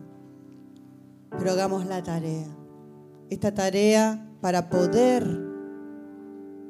Pero 1.38 1.52
hagamos 1.52 1.86
la 1.86 2.02
tarea. 2.02 2.48
Esta 3.30 3.54
tarea 3.54 4.32
para 4.40 4.70
poder 4.70 5.28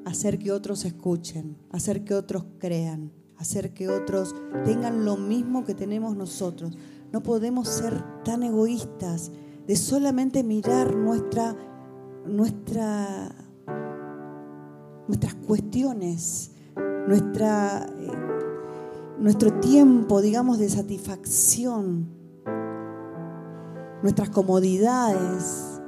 hacer 0.06 0.40
que 0.40 0.52
otros 0.52 0.86
escuchen, 0.86 1.58
hacer 1.72 2.04
que 2.04 2.16
otros 2.16 2.46
crean, 2.58 3.12
hacer 3.38 3.74
que 3.74 3.90
otros 3.90 4.36
tengan 4.66 5.06
lo 5.06 5.18
mismo 5.18 5.64
que 5.64 5.76
tenemos 5.76 6.16
nosotros. 6.16 6.76
No 7.12 7.22
podemos 7.22 7.68
ser 7.68 8.04
tan 8.24 8.42
egoístas 8.42 9.32
de 9.68 9.76
solamente 9.76 10.44
mirar 10.44 10.96
nuestra, 10.96 11.56
nuestra, 12.26 13.30
nuestras 15.08 15.36
cuestiones 15.36 16.52
nuestra, 17.08 17.86
eh, 17.86 18.12
nuestro 19.20 19.54
tiempo, 19.54 20.22
digamos, 20.22 20.60
de 20.60 20.70
satisfacción, 20.70 22.08
nuestras 24.04 24.30
comodidades. 24.30 25.82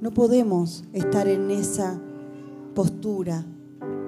No 0.00 0.12
podemos 0.12 0.84
estar 0.92 1.26
en 1.26 1.50
esa 1.50 1.98
postura 2.74 3.44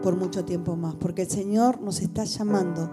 por 0.02 0.16
mucho 0.16 0.44
tiempo 0.44 0.76
más, 0.76 0.94
porque 0.94 1.22
el 1.22 1.30
Señor 1.30 1.80
nos 1.80 2.02
está 2.02 2.24
llamando. 2.24 2.90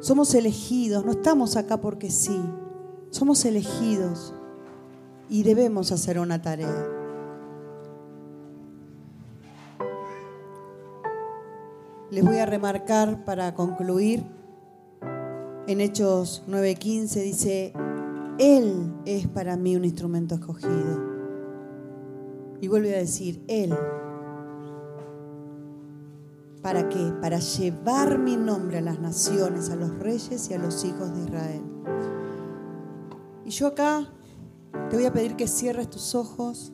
Somos 0.00 0.34
elegidos, 0.34 1.04
no 1.04 1.12
estamos 1.12 1.56
acá 1.56 1.80
porque 1.80 2.10
sí, 2.10 2.40
somos 3.10 3.44
elegidos 3.44 4.34
y 5.32 5.44
debemos 5.44 5.90
hacer 5.92 6.18
una 6.18 6.42
tarea. 6.42 6.86
Les 12.10 12.22
voy 12.22 12.36
a 12.36 12.44
remarcar 12.44 13.24
para 13.24 13.54
concluir, 13.54 14.26
en 15.66 15.80
Hechos 15.80 16.44
9:15 16.46 17.22
dice, 17.22 17.72
Él 18.38 18.92
es 19.06 19.26
para 19.26 19.56
mí 19.56 19.74
un 19.74 19.86
instrumento 19.86 20.34
escogido. 20.34 21.00
Y 22.60 22.68
vuelve 22.68 22.94
a 22.94 22.98
decir, 22.98 23.42
Él. 23.48 23.74
¿Para 26.60 26.90
qué? 26.90 27.10
Para 27.22 27.38
llevar 27.38 28.18
mi 28.18 28.36
nombre 28.36 28.76
a 28.76 28.82
las 28.82 29.00
naciones, 29.00 29.70
a 29.70 29.76
los 29.76 29.98
reyes 29.98 30.50
y 30.50 30.52
a 30.52 30.58
los 30.58 30.84
hijos 30.84 31.14
de 31.14 31.22
Israel. 31.22 31.62
Y 33.46 33.50
yo 33.50 33.68
acá 33.68 34.12
te 34.72 34.96
voy 34.96 35.06
a 35.06 35.12
pedir 35.12 35.36
que 35.36 35.48
cierres 35.48 35.88
tus 35.88 36.14
ojos 36.14 36.72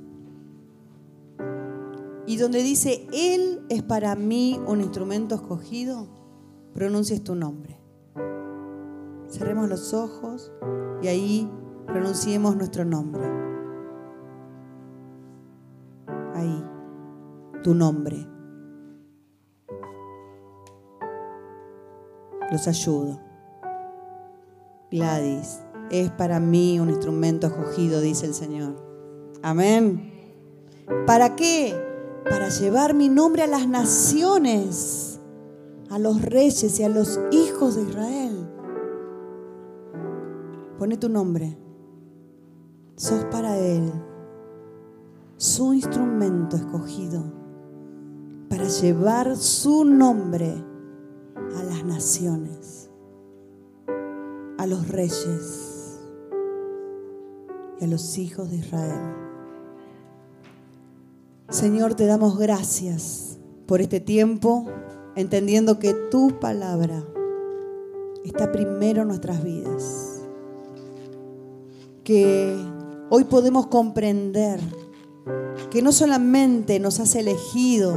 y 2.28 2.36
donde 2.36 2.62
dice, 2.62 3.06
Él 3.12 3.64
es 3.70 3.82
para 3.82 4.14
mí 4.14 4.60
un 4.66 4.82
instrumento 4.82 5.34
escogido, 5.34 6.08
pronuncies 6.74 7.24
tu 7.24 7.34
nombre. 7.34 7.80
Cerremos 9.28 9.68
los 9.68 9.94
ojos 9.94 10.52
y 11.00 11.08
ahí 11.08 11.50
pronunciemos 11.86 12.54
nuestro 12.54 12.84
nombre. 12.84 13.24
Ahí, 16.34 16.64
tu 17.62 17.74
nombre. 17.74 18.26
Los 22.50 22.68
ayudo. 22.68 23.20
Gladys, 24.90 25.62
es 25.90 26.10
para 26.10 26.40
mí 26.40 26.80
un 26.80 26.90
instrumento 26.90 27.46
escogido, 27.46 28.00
dice 28.00 28.26
el 28.26 28.34
Señor. 28.34 28.74
Amén. 29.42 30.12
¿Para 31.06 31.36
qué? 31.36 31.88
para 32.28 32.48
llevar 32.48 32.94
mi 32.94 33.08
nombre 33.08 33.42
a 33.42 33.46
las 33.46 33.66
naciones, 33.66 35.20
a 35.90 35.98
los 35.98 36.22
reyes 36.22 36.78
y 36.78 36.82
a 36.82 36.88
los 36.88 37.18
hijos 37.30 37.76
de 37.76 37.82
Israel. 37.82 38.48
Pone 40.78 40.96
tu 40.96 41.08
nombre. 41.08 41.56
Sos 42.96 43.24
para 43.26 43.56
Él 43.56 43.92
su 45.36 45.72
instrumento 45.72 46.56
escogido 46.56 47.22
para 48.50 48.64
llevar 48.64 49.36
su 49.36 49.84
nombre 49.84 50.64
a 51.56 51.62
las 51.62 51.84
naciones, 51.84 52.90
a 54.58 54.66
los 54.66 54.88
reyes 54.88 55.67
y 57.80 57.84
a 57.84 57.88
los 57.88 58.18
hijos 58.18 58.50
de 58.50 58.56
Israel. 58.56 59.14
Señor, 61.48 61.94
te 61.94 62.06
damos 62.06 62.38
gracias 62.38 63.38
por 63.66 63.80
este 63.80 64.00
tiempo 64.00 64.66
entendiendo 65.16 65.78
que 65.78 65.94
tu 66.10 66.38
palabra 66.38 67.04
está 68.24 68.52
primero 68.52 69.02
en 69.02 69.08
nuestras 69.08 69.42
vidas. 69.42 70.22
Que 72.04 72.56
hoy 73.10 73.24
podemos 73.24 73.66
comprender 73.66 74.60
que 75.70 75.82
no 75.82 75.92
solamente 75.92 76.80
nos 76.80 77.00
has 77.00 77.14
elegido, 77.14 77.94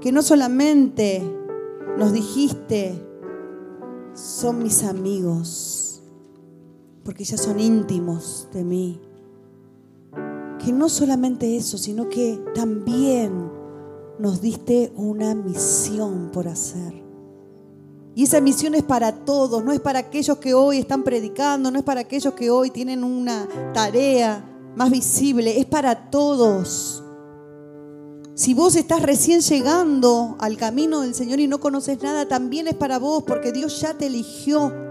que 0.00 0.12
no 0.12 0.22
solamente 0.22 1.22
nos 1.98 2.12
dijiste, 2.12 3.00
son 4.14 4.62
mis 4.62 4.82
amigos, 4.84 5.93
porque 7.04 7.24
ya 7.24 7.36
son 7.36 7.60
íntimos 7.60 8.48
de 8.52 8.64
mí. 8.64 9.00
Que 10.58 10.72
no 10.72 10.88
solamente 10.88 11.56
eso, 11.56 11.76
sino 11.76 12.08
que 12.08 12.40
también 12.54 13.50
nos 14.18 14.40
diste 14.40 14.92
una 14.96 15.34
misión 15.34 16.30
por 16.32 16.48
hacer. 16.48 17.04
Y 18.14 18.22
esa 18.22 18.40
misión 18.40 18.74
es 18.74 18.84
para 18.84 19.24
todos, 19.24 19.64
no 19.64 19.72
es 19.72 19.80
para 19.80 19.98
aquellos 19.98 20.38
que 20.38 20.54
hoy 20.54 20.78
están 20.78 21.02
predicando, 21.02 21.70
no 21.70 21.78
es 21.78 21.84
para 21.84 22.02
aquellos 22.02 22.34
que 22.34 22.48
hoy 22.48 22.70
tienen 22.70 23.02
una 23.02 23.48
tarea 23.72 24.44
más 24.76 24.90
visible, 24.90 25.58
es 25.58 25.66
para 25.66 26.10
todos. 26.10 27.02
Si 28.34 28.54
vos 28.54 28.76
estás 28.76 29.02
recién 29.02 29.40
llegando 29.40 30.36
al 30.38 30.56
camino 30.56 31.00
del 31.00 31.14
Señor 31.14 31.40
y 31.40 31.48
no 31.48 31.60
conoces 31.60 32.02
nada, 32.02 32.26
también 32.26 32.68
es 32.68 32.74
para 32.74 32.98
vos, 32.98 33.24
porque 33.24 33.52
Dios 33.52 33.80
ya 33.80 33.94
te 33.94 34.06
eligió. 34.06 34.83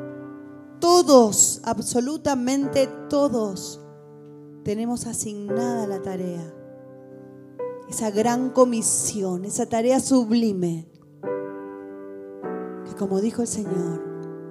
Todos, 0.84 1.62
absolutamente 1.64 2.90
todos, 3.10 3.80
tenemos 4.66 5.08
asignada 5.08 5.88
la 5.88 6.02
tarea. 6.02 6.54
Esa 7.88 8.12
gran 8.12 8.50
comisión, 8.50 9.46
esa 9.46 9.66
tarea 9.66 10.02
sublime, 10.02 10.92
que 12.86 12.96
como 13.00 13.22
dijo 13.22 13.44
el 13.44 13.48
Señor, 13.48 14.04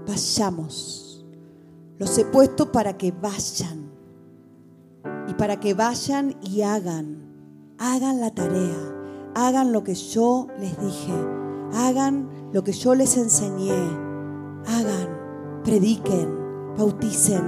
vayamos. 0.07 1.27
Los 1.99 2.17
he 2.17 2.25
puesto 2.25 2.73
para 2.73 2.97
que 2.97 3.13
vayan 3.13 3.93
y 5.29 5.35
para 5.35 5.61
que 5.61 5.75
vayan 5.75 6.35
y 6.41 6.63
hagan, 6.63 7.77
hagan 7.77 8.23
la 8.23 8.31
tarea, 8.31 9.33
hagan 9.35 9.71
lo 9.71 9.85
que 9.85 9.95
yo 9.95 10.47
les 10.59 10.81
dije, 10.81 11.13
hagan 11.75 12.31
lo 12.55 12.65
que 12.65 12.73
yo 12.73 12.95
les 12.95 13.19
enseñé, 13.19 13.77
hagan, 14.65 15.22
prediquen, 15.65 16.75
bauticen, 16.77 17.45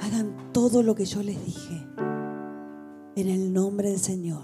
hagan 0.00 0.34
todo 0.52 0.82
lo 0.82 0.94
que 0.94 1.04
yo 1.04 1.22
les 1.22 1.44
dije 1.44 1.86
en 3.16 3.28
el 3.28 3.52
nombre 3.52 3.90
del 3.90 3.98
Señor. 3.98 4.42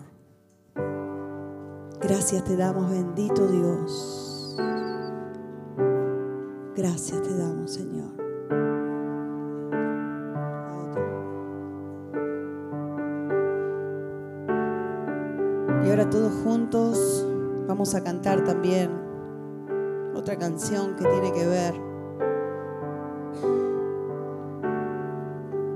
Gracias 2.00 2.44
te 2.44 2.56
damos, 2.56 2.90
bendito 2.90 3.46
Dios. 3.48 4.56
Gracias 6.76 7.22
te 7.22 7.36
damos, 7.36 7.72
Señor. 7.72 8.08
Y 15.84 15.90
ahora 15.90 16.08
todos 16.08 16.32
juntos 16.44 17.26
vamos 17.66 17.94
a 17.94 18.04
cantar 18.04 18.44
también 18.44 19.07
otra 20.18 20.36
canción 20.36 20.96
que 20.96 21.04
tiene 21.04 21.32
que 21.32 21.46
ver 21.46 21.74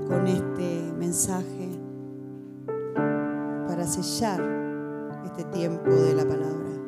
con 0.07 0.27
este 0.27 0.93
mensaje 0.97 1.69
para 3.67 3.87
sellar 3.87 4.41
este 5.25 5.45
tiempo 5.45 5.89
de 5.89 6.13
la 6.13 6.25
palabra. 6.25 6.82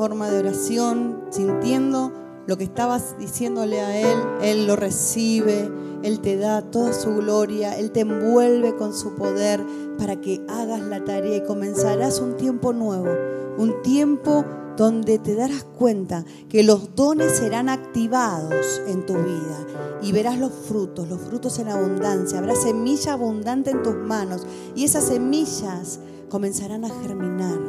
Forma 0.00 0.30
de 0.30 0.38
oración, 0.38 1.26
sintiendo 1.28 2.10
lo 2.46 2.56
que 2.56 2.64
estabas 2.64 3.18
diciéndole 3.18 3.82
a 3.82 4.00
Él, 4.00 4.18
Él 4.40 4.66
lo 4.66 4.74
recibe, 4.74 5.70
Él 6.02 6.20
te 6.20 6.38
da 6.38 6.62
toda 6.62 6.94
su 6.94 7.16
gloria, 7.16 7.76
Él 7.76 7.90
te 7.90 8.00
envuelve 8.00 8.74
con 8.76 8.94
su 8.94 9.14
poder 9.14 9.62
para 9.98 10.18
que 10.18 10.42
hagas 10.48 10.80
la 10.80 11.04
tarea 11.04 11.36
y 11.36 11.44
comenzarás 11.44 12.18
un 12.18 12.38
tiempo 12.38 12.72
nuevo, 12.72 13.10
un 13.58 13.82
tiempo 13.82 14.42
donde 14.74 15.18
te 15.18 15.34
darás 15.34 15.64
cuenta 15.64 16.24
que 16.48 16.62
los 16.62 16.94
dones 16.94 17.36
serán 17.36 17.68
activados 17.68 18.80
en 18.86 19.04
tu 19.04 19.12
vida 19.12 19.66
y 20.00 20.12
verás 20.12 20.38
los 20.38 20.52
frutos, 20.66 21.10
los 21.10 21.20
frutos 21.20 21.58
en 21.58 21.68
abundancia, 21.68 22.38
habrá 22.38 22.54
semilla 22.54 23.12
abundante 23.12 23.72
en 23.72 23.82
tus 23.82 23.96
manos 23.96 24.46
y 24.74 24.84
esas 24.84 25.04
semillas 25.04 26.00
comenzarán 26.30 26.86
a 26.86 27.02
germinar 27.02 27.60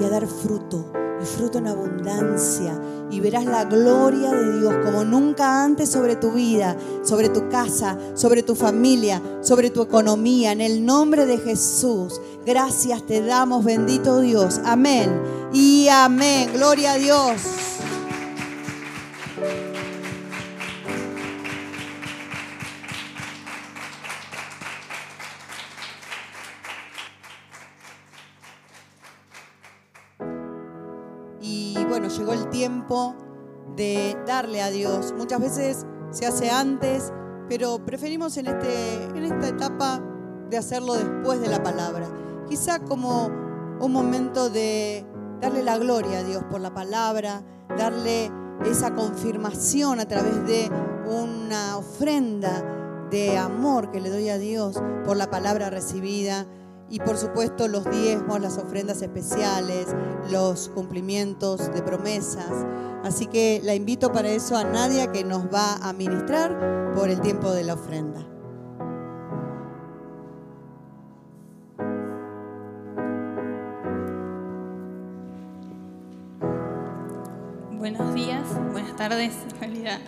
y 0.00 0.04
a 0.04 0.08
dar 0.08 0.26
fruto, 0.26 1.05
fruto 1.26 1.58
en 1.58 1.66
abundancia. 1.66 2.80
Y 3.10 3.20
verás 3.20 3.44
la 3.44 3.64
gloria 3.64 4.32
de 4.32 4.58
Dios 4.58 4.74
como 4.84 5.04
nunca 5.04 5.62
antes 5.62 5.90
sobre 5.90 6.16
tu 6.16 6.32
vida, 6.32 6.76
sobre 7.04 7.28
tu 7.28 7.48
casa, 7.48 7.96
sobre 8.14 8.42
tu 8.42 8.54
familia, 8.54 9.22
sobre 9.42 9.70
tu 9.70 9.82
economía. 9.82 10.52
En 10.52 10.60
el 10.60 10.84
nombre 10.84 11.26
de 11.26 11.38
Jesús, 11.38 12.20
gracias 12.44 13.04
te 13.06 13.22
damos, 13.22 13.64
bendito 13.64 14.20
Dios. 14.20 14.60
Amén 14.64 15.22
y 15.52 15.88
amén. 15.88 16.50
Gloria 16.54 16.92
a 16.92 16.98
Dios. 16.98 17.75
De 33.76 34.16
darle 34.26 34.62
a 34.62 34.70
Dios. 34.70 35.14
Muchas 35.16 35.40
veces 35.40 35.86
se 36.10 36.26
hace 36.26 36.50
antes, 36.50 37.12
pero 37.48 37.84
preferimos 37.84 38.36
en, 38.36 38.46
este, 38.46 39.04
en 39.04 39.24
esta 39.24 39.48
etapa 39.48 40.02
de 40.48 40.56
hacerlo 40.56 40.94
después 40.94 41.40
de 41.40 41.48
la 41.48 41.62
palabra. 41.62 42.06
Quizá 42.48 42.78
como 42.78 43.26
un 43.80 43.92
momento 43.92 44.48
de 44.50 45.04
darle 45.40 45.62
la 45.62 45.78
gloria 45.78 46.20
a 46.20 46.22
Dios 46.22 46.44
por 46.44 46.60
la 46.60 46.72
palabra, 46.72 47.42
darle 47.76 48.30
esa 48.64 48.94
confirmación 48.94 50.00
a 50.00 50.06
través 50.06 50.46
de 50.46 50.70
una 51.06 51.76
ofrenda 51.76 52.62
de 53.10 53.36
amor 53.36 53.90
que 53.90 54.00
le 54.00 54.10
doy 54.10 54.28
a 54.28 54.38
Dios 54.38 54.80
por 55.04 55.16
la 55.16 55.30
palabra 55.30 55.70
recibida. 55.70 56.46
Y 56.88 57.00
por 57.00 57.16
supuesto 57.16 57.68
los 57.68 57.84
diezmos, 57.90 58.40
las 58.40 58.58
ofrendas 58.58 59.02
especiales, 59.02 59.86
los 60.30 60.68
cumplimientos 60.68 61.72
de 61.72 61.82
promesas. 61.82 62.52
Así 63.02 63.26
que 63.26 63.60
la 63.62 63.74
invito 63.74 64.12
para 64.12 64.28
eso 64.28 64.56
a 64.56 64.64
Nadia 64.64 65.12
que 65.12 65.24
nos 65.24 65.46
va 65.52 65.76
a 65.76 65.92
ministrar 65.92 66.92
por 66.94 67.08
el 67.08 67.20
tiempo 67.20 67.50
de 67.52 67.64
la 67.64 67.74
ofrenda. 67.74 68.26
Buenos 77.72 78.14
días, 78.14 78.42
buenas 78.72 78.96
tardes, 78.96 79.32
en 79.50 79.60
realidad. 79.60 80.00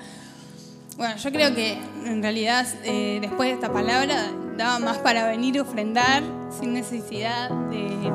Bueno, 0.97 1.16
yo 1.16 1.31
creo 1.31 1.55
que 1.55 1.79
en 2.05 2.22
realidad 2.22 2.66
eh, 2.83 3.18
después 3.20 3.51
de 3.51 3.55
esta 3.55 3.72
palabra 3.72 4.33
daba 4.59 4.81
más 4.81 4.99
para 4.99 5.29
venir 5.29 5.59
a 5.59 5.63
ofrendar 5.63 6.23
sin 6.51 6.75
necesidad 6.75 7.49
de 7.71 8.13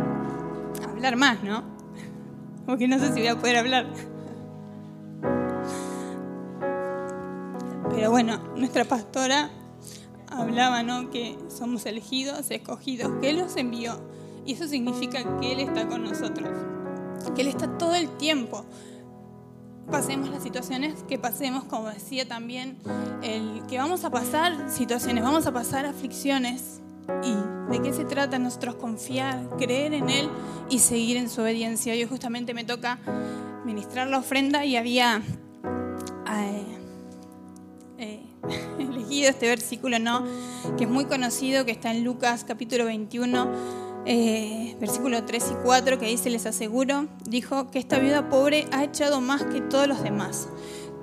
hablar 0.86 1.16
más, 1.16 1.42
¿no? 1.42 1.64
Porque 2.66 2.88
no 2.88 3.00
sé 3.00 3.08
si 3.14 3.22
voy 3.22 3.28
a 3.28 3.40
poder 3.40 3.56
hablar. 3.56 3.88
Pero 7.90 8.12
bueno, 8.12 8.40
nuestra 8.58 8.84
pastora 8.84 9.50
hablaba, 10.30 10.84
¿no? 10.84 11.10
Que 11.10 11.38
somos 11.48 11.86
elegidos, 11.86 12.52
escogidos, 12.52 13.10
que 13.22 13.30
Él 13.30 13.38
los 13.40 13.56
envió. 13.56 14.02
Y 14.46 14.54
eso 14.54 14.68
significa 14.68 15.40
que 15.40 15.54
Él 15.54 15.62
está 15.62 15.88
con 15.88 16.04
nosotros, 16.04 16.50
que 17.34 17.42
Él 17.42 17.48
está 17.48 17.78
todo 17.78 17.96
el 17.96 18.10
tiempo 18.18 18.66
pasemos 19.90 20.30
las 20.30 20.44
situaciones 20.44 21.04
que 21.08 21.18
pasemos, 21.18 21.64
como 21.66 21.90
decía 21.90 22.28
también, 22.28 22.78
el 23.22 23.64
que 23.68 23.78
vamos 23.78 24.04
a 24.04 24.10
pasar 24.10 24.70
situaciones, 24.70 25.24
vamos 25.24 25.48
a 25.48 25.52
pasar 25.52 25.86
aflicciones. 25.86 26.80
¿Y 27.22 27.36
de 27.72 27.82
qué 27.82 27.92
se 27.92 28.06
trata 28.06 28.40
nosotros 28.40 28.76
confiar, 28.76 29.50
creer 29.58 29.94
en 29.94 30.10
Él 30.10 30.30
y 30.70 30.80
seguir 30.80 31.18
en 31.18 31.30
su 31.30 31.42
obediencia? 31.42 31.94
Hoy 31.94 32.06
justamente 32.06 32.54
me 32.54 32.64
toca 32.64 32.98
ministrar 33.66 34.08
la 34.08 34.20
ofrenda 34.20 34.64
y 34.64 34.78
había 34.78 35.22
eh, 36.32 36.66
eh, 37.98 38.24
elegido 38.80 39.30
este 39.30 39.48
versículo, 39.48 40.00
¿no? 40.00 40.24
Que 40.78 40.86
es 40.86 40.90
muy 40.90 41.06
conocido, 41.06 41.66
que 41.66 41.72
está 41.72 41.92
en 41.92 42.04
Lucas 42.06 42.46
capítulo 42.48 42.86
21 42.86 43.93
eh, 44.06 44.76
versículo 44.80 45.24
3 45.24 45.44
y 45.52 45.56
4, 45.64 46.00
que 46.00 46.06
dice, 46.08 46.30
les 46.30 46.46
aseguro, 46.46 47.08
dijo 47.26 47.72
que 47.72 47.80
esta 47.80 48.00
viuda 48.00 48.30
pobre 48.30 48.68
ha 48.72 48.84
echado 48.84 49.22
más 49.22 49.44
que 49.44 49.62
todos 49.62 49.88
los 49.88 50.04
demás. 50.04 50.50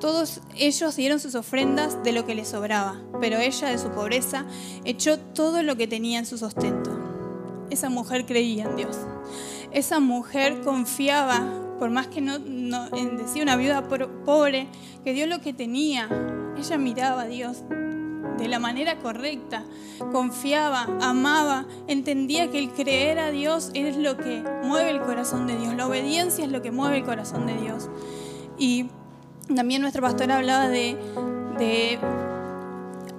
Todos 0.00 0.40
ellos 0.56 0.96
dieron 0.96 1.20
sus 1.20 1.34
ofrendas 1.34 2.02
de 2.02 2.12
lo 2.12 2.24
que 2.24 2.34
les 2.34 2.48
sobraba, 2.48 3.00
pero 3.20 3.38
ella 3.38 3.68
de 3.68 3.78
su 3.78 3.90
pobreza 3.90 4.46
echó 4.84 5.18
todo 5.18 5.62
lo 5.62 5.76
que 5.76 5.86
tenía 5.86 6.18
en 6.18 6.26
su 6.26 6.38
sustento. 6.38 6.90
Esa 7.70 7.90
mujer 7.90 8.26
creía 8.26 8.64
en 8.64 8.76
Dios. 8.76 8.98
Esa 9.72 10.00
mujer 10.00 10.62
confiaba, 10.62 11.76
por 11.78 11.90
más 11.90 12.06
que 12.08 12.20
no, 12.20 12.38
no 12.38 12.88
decía 12.90 13.42
una 13.42 13.56
viuda 13.56 13.88
pobre, 13.88 14.68
que 15.04 15.12
dio 15.12 15.26
lo 15.26 15.40
que 15.40 15.52
tenía. 15.52 16.08
Ella 16.58 16.78
miraba 16.78 17.22
a 17.22 17.26
Dios 17.26 17.58
de 18.40 18.48
la 18.48 18.58
manera 18.58 18.98
correcta, 18.98 19.64
confiaba, 20.12 20.88
amaba, 21.00 21.66
entendía 21.86 22.50
que 22.50 22.58
el 22.58 22.70
creer 22.70 23.18
a 23.18 23.30
Dios 23.30 23.70
es 23.74 23.96
lo 23.96 24.16
que 24.16 24.42
mueve 24.64 24.90
el 24.90 25.00
corazón 25.02 25.46
de 25.46 25.56
Dios, 25.56 25.74
la 25.74 25.86
obediencia 25.86 26.44
es 26.44 26.50
lo 26.50 26.62
que 26.62 26.70
mueve 26.70 26.96
el 26.96 27.04
corazón 27.04 27.46
de 27.46 27.56
Dios. 27.56 27.90
Y 28.58 28.86
también 29.54 29.82
nuestra 29.82 30.00
pastora 30.00 30.38
hablaba 30.38 30.68
de, 30.68 30.96
de 31.58 31.98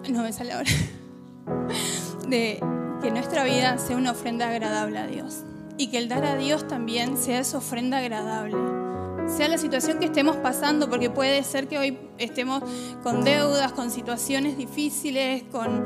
no 0.10 0.24
me 0.24 0.34
sale 0.34 0.54
ahora, 0.54 0.72
de 2.28 2.60
que 3.02 3.12
nuestra 3.12 3.44
vida 3.44 3.78
sea 3.78 3.98
una 3.98 4.12
ofrenda 4.12 4.50
agradable 4.50 4.98
a 4.98 5.06
Dios 5.06 5.44
y 5.78 5.88
que 5.88 6.00
el 6.00 6.10
dar 6.10 6.26
a 6.26 6.36
Dios 6.36 6.68
también 6.68 7.16
sea 7.16 7.40
esa 7.40 7.60
ofrenda 7.60 8.00
agradable 8.00 8.81
sea 9.28 9.48
la 9.48 9.58
situación 9.58 10.00
que 10.00 10.06
estemos 10.06 10.38
pasando, 10.38 10.90
porque 10.90 11.10
puede 11.10 11.44
ser 11.44 11.68
que 11.68 11.78
hoy 11.78 11.98
estemos 12.18 12.64
con 13.04 13.24
deudas, 13.24 13.72
con 13.72 13.92
situaciones 13.92 14.58
difíciles, 14.58 15.44
con, 15.52 15.86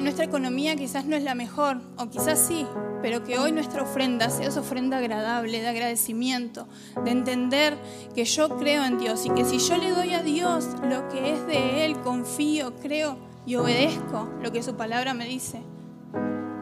nuestra 0.00 0.24
economía 0.24 0.74
quizás 0.74 1.04
no 1.04 1.14
es 1.14 1.22
la 1.22 1.34
mejor, 1.34 1.80
o 1.96 2.08
quizás 2.08 2.38
sí, 2.38 2.66
pero 3.02 3.22
que 3.22 3.38
hoy 3.38 3.52
nuestra 3.52 3.82
ofrenda 3.82 4.30
sea 4.30 4.48
esa 4.48 4.60
ofrenda 4.60 4.98
agradable, 4.98 5.60
de 5.60 5.68
agradecimiento, 5.68 6.66
de 7.04 7.10
entender 7.10 7.76
que 8.14 8.24
yo 8.24 8.56
creo 8.56 8.84
en 8.84 8.98
Dios 8.98 9.24
y 9.26 9.30
que 9.30 9.44
si 9.44 9.58
yo 9.58 9.76
le 9.76 9.90
doy 9.90 10.14
a 10.14 10.22
Dios 10.22 10.68
lo 10.82 11.08
que 11.08 11.34
es 11.34 11.46
de 11.46 11.84
Él, 11.84 12.00
confío, 12.00 12.74
creo 12.76 13.16
y 13.46 13.56
obedezco 13.56 14.30
lo 14.42 14.50
que 14.50 14.62
su 14.62 14.74
palabra 14.74 15.14
me 15.14 15.26
dice, 15.26 15.62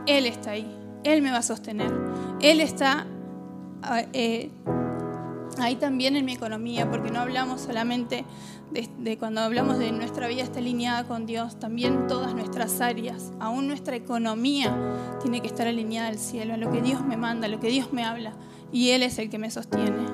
Él 0.06 0.26
está 0.26 0.50
ahí, 0.50 0.76
Él 1.04 1.22
me 1.22 1.30
va 1.30 1.38
a 1.38 1.42
sostener, 1.42 1.92
Él 2.40 2.60
está 2.60 3.06
eh, 4.12 4.50
ahí 5.58 5.76
también 5.76 6.16
en 6.16 6.24
mi 6.24 6.34
economía, 6.34 6.90
porque 6.90 7.10
no 7.10 7.20
hablamos 7.20 7.60
solamente 7.60 8.24
de, 8.72 9.18
cuando 9.18 9.42
hablamos 9.42 9.78
de 9.78 9.92
nuestra 9.92 10.28
vida 10.28 10.42
está 10.42 10.58
alineada 10.58 11.04
con 11.04 11.26
Dios, 11.26 11.58
también 11.58 12.06
todas 12.06 12.34
nuestras 12.34 12.80
áreas, 12.80 13.32
aún 13.38 13.68
nuestra 13.68 13.96
economía 13.96 14.74
tiene 15.20 15.40
que 15.40 15.48
estar 15.48 15.66
alineada 15.66 16.08
al 16.08 16.18
cielo, 16.18 16.54
a 16.54 16.56
lo 16.56 16.70
que 16.70 16.80
Dios 16.80 17.04
me 17.04 17.16
manda, 17.16 17.46
a 17.46 17.50
lo 17.50 17.60
que 17.60 17.68
Dios 17.68 17.92
me 17.92 18.04
habla, 18.04 18.32
y 18.72 18.90
Él 18.90 19.02
es 19.02 19.18
el 19.18 19.28
que 19.28 19.38
me 19.38 19.50
sostiene. 19.50 20.06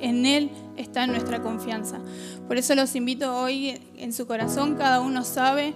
En 0.00 0.26
Él 0.26 0.50
está 0.76 1.06
nuestra 1.06 1.40
confianza. 1.40 2.00
Por 2.48 2.58
eso 2.58 2.74
los 2.74 2.94
invito 2.96 3.34
hoy 3.34 3.80
en 3.96 4.12
su 4.12 4.26
corazón, 4.26 4.74
cada 4.74 5.00
uno 5.00 5.22
sabe, 5.24 5.74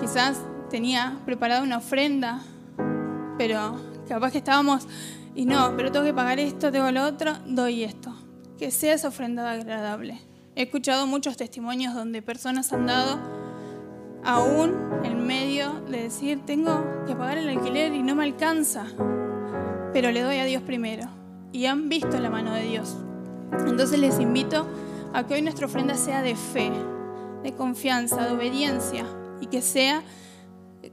quizás 0.00 0.40
tenía 0.70 1.18
preparada 1.26 1.62
una 1.62 1.76
ofrenda, 1.76 2.40
pero 3.36 3.78
capaz 4.08 4.32
que 4.32 4.38
estábamos 4.38 4.86
y 5.34 5.46
no, 5.46 5.74
pero 5.76 5.90
tengo 5.90 6.04
que 6.04 6.14
pagar 6.14 6.38
esto, 6.38 6.70
tengo 6.70 6.90
lo 6.90 7.04
otro, 7.04 7.32
doy 7.46 7.84
esto. 7.84 8.14
Que 8.58 8.70
sea 8.70 8.94
esa 8.94 9.08
ofrenda 9.08 9.50
agradable. 9.50 10.20
He 10.54 10.62
escuchado 10.64 11.06
muchos 11.06 11.36
testimonios 11.36 11.94
donde 11.94 12.20
personas 12.20 12.72
han 12.72 12.86
dado 12.86 13.18
aún 14.24 14.74
en 15.02 15.26
medio 15.26 15.72
de 15.88 16.02
decir, 16.02 16.40
tengo 16.44 16.84
que 17.06 17.16
pagar 17.16 17.38
el 17.38 17.48
alquiler 17.48 17.94
y 17.94 18.02
no 18.02 18.14
me 18.14 18.24
alcanza, 18.24 18.86
pero 19.92 20.10
le 20.10 20.20
doy 20.20 20.38
a 20.38 20.44
Dios 20.44 20.62
primero. 20.62 21.08
Y 21.52 21.66
han 21.66 21.88
visto 21.88 22.18
la 22.20 22.30
mano 22.30 22.52
de 22.52 22.64
Dios. 22.64 22.96
Entonces 23.66 23.98
les 23.98 24.20
invito 24.20 24.66
a 25.12 25.26
que 25.26 25.34
hoy 25.34 25.42
nuestra 25.42 25.66
ofrenda 25.66 25.94
sea 25.94 26.22
de 26.22 26.36
fe, 26.36 26.70
de 27.42 27.54
confianza, 27.54 28.24
de 28.24 28.32
obediencia 28.32 29.04
y 29.40 29.46
que 29.46 29.62
sea 29.62 30.02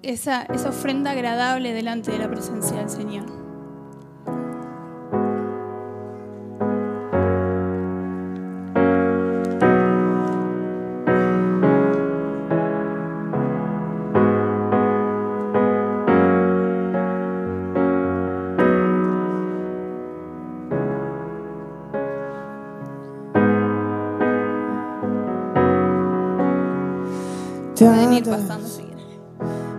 esa, 0.01 0.43
esa 0.43 0.69
ofrenda 0.69 1.11
agradable 1.11 1.73
delante 1.73 2.11
de 2.11 2.19
la 2.19 2.29
presencia 2.29 2.77
del 2.77 2.89
Señor. 2.89 3.48
Pueden 27.79 28.11
ir 28.11 28.25
pasando 28.25 28.67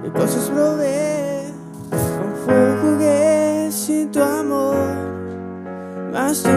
Y 0.07 0.09
cosas 0.09 0.49
probé, 0.49 1.53
con 1.91 2.35
fuego 2.47 2.77
jugué 2.81 3.69
sin 3.71 4.11
tu 4.11 4.23
amor. 4.23 4.75
Más 6.11 6.43
tú 6.43 6.49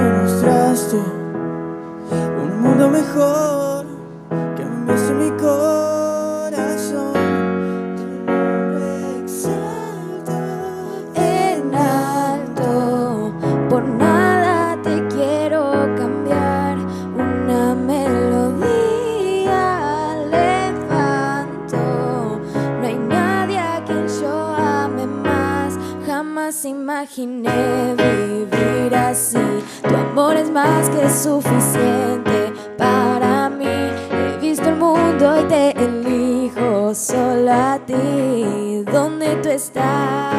imaginé 27.04 27.96
vivir 27.98 28.96
así. 28.96 29.38
Tu 29.82 29.96
amor 29.96 30.38
es 30.38 30.50
más 30.50 30.90
que 30.90 31.10
suficiente 31.10 32.54
para 32.78 33.50
mí. 33.50 33.66
He 33.66 34.38
visto 34.40 34.70
el 34.70 34.78
mundo 34.78 35.42
y 35.42 35.44
te 35.50 35.72
elijo 35.72 36.96
solo 36.96 37.52
a 37.52 37.80
ti. 37.86 38.86
Donde 38.92 39.36
tú 39.38 39.50
estás 39.50 40.33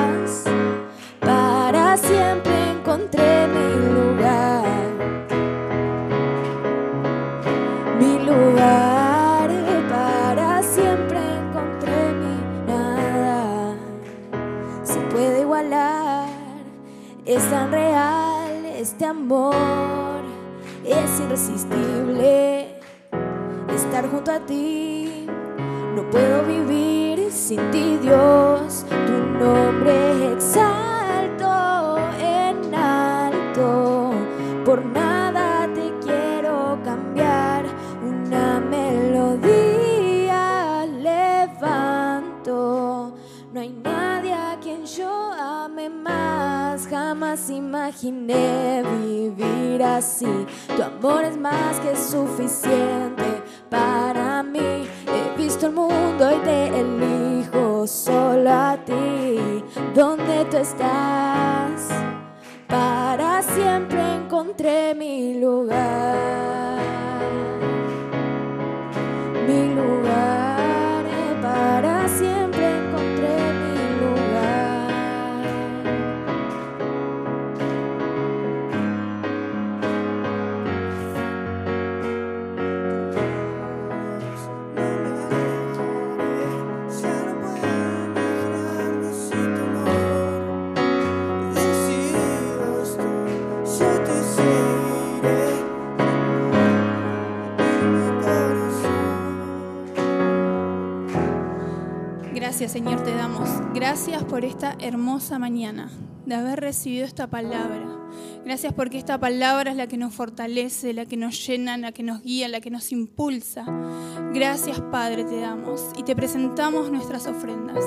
tan 17.55 17.71
real 17.71 18.67
este 18.77 19.07
amor, 19.07 20.25
es 20.85 21.21
irresistible 21.21 22.81
estar 23.73 24.11
junto 24.11 24.33
a 24.33 24.41
ti. 24.41 25.25
No 25.95 26.03
puedo 26.11 26.43
vivir 26.43 27.31
sin 27.31 27.71
ti, 27.71 27.97
Dios. 28.03 28.85
Tu 28.89 29.17
nombre 29.39 30.33
exalto 30.33 31.97
en 32.19 32.75
alto. 32.75 34.11
Por 34.65 34.85
nada 34.85 35.04
Jamás 47.15 47.49
imaginé 47.49 48.83
vivir 48.83 49.81
así. 49.85 50.27
Tu 50.77 50.83
amor 50.83 51.23
es 51.23 51.37
más 51.37 51.79
que 51.79 51.95
suficiente 51.95 53.41
para 53.71 54.43
mí. 54.43 54.89
He 55.07 55.37
visto 55.39 55.67
el 55.67 55.75
mundo 55.75 56.33
y 56.33 56.39
te 56.43 56.67
elijo 56.81 57.87
solo 57.87 58.51
a 58.51 58.77
ti. 58.85 59.63
¿Dónde 59.95 60.45
tú 60.51 60.57
estás? 60.57 61.89
Para 62.67 63.43
siempre 63.43 64.17
encontré 64.17 64.93
mi 64.97 65.39
lugar. 65.39 66.81
Mi 69.47 69.73
lugar, 69.73 70.54
Gracias 102.55 102.71
Señor 102.71 103.03
te 103.03 103.13
damos. 103.13 103.49
Gracias 103.75 104.23
por 104.23 104.45
esta 104.45 104.77
hermosa 104.79 105.41
mañana, 105.41 105.91
de 106.25 106.37
haber 106.37 106.61
recibido 106.61 107.05
esta 107.05 107.27
palabra. 107.27 107.85
Gracias 108.45 108.73
porque 108.73 108.97
esta 108.97 109.19
palabra 109.19 109.73
es 109.73 109.77
la 109.77 109.89
que 109.89 109.97
nos 109.97 110.15
fortalece, 110.15 110.93
la 110.93 111.05
que 111.05 111.17
nos 111.17 111.45
llena, 111.45 111.77
la 111.77 111.91
que 111.91 112.05
nos 112.05 112.23
guía, 112.23 112.47
la 112.47 112.61
que 112.61 112.71
nos 112.71 112.93
impulsa. 112.93 113.67
Gracias 114.33 114.81
Padre 114.93 115.25
te 115.25 115.41
damos 115.41 115.85
y 115.97 116.05
te 116.05 116.15
presentamos 116.15 116.93
nuestras 116.93 117.27
ofrendas. 117.27 117.85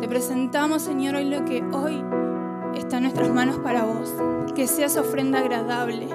Te 0.00 0.06
presentamos 0.06 0.82
Señor 0.82 1.16
hoy 1.16 1.24
lo 1.24 1.44
que 1.44 1.60
hoy 1.60 2.00
está 2.76 2.98
en 2.98 3.02
nuestras 3.02 3.30
manos 3.30 3.58
para 3.58 3.82
vos. 3.82 4.14
Que 4.54 4.68
sea 4.68 4.86
esa 4.86 5.00
ofrenda 5.00 5.40
agradable, 5.40 6.06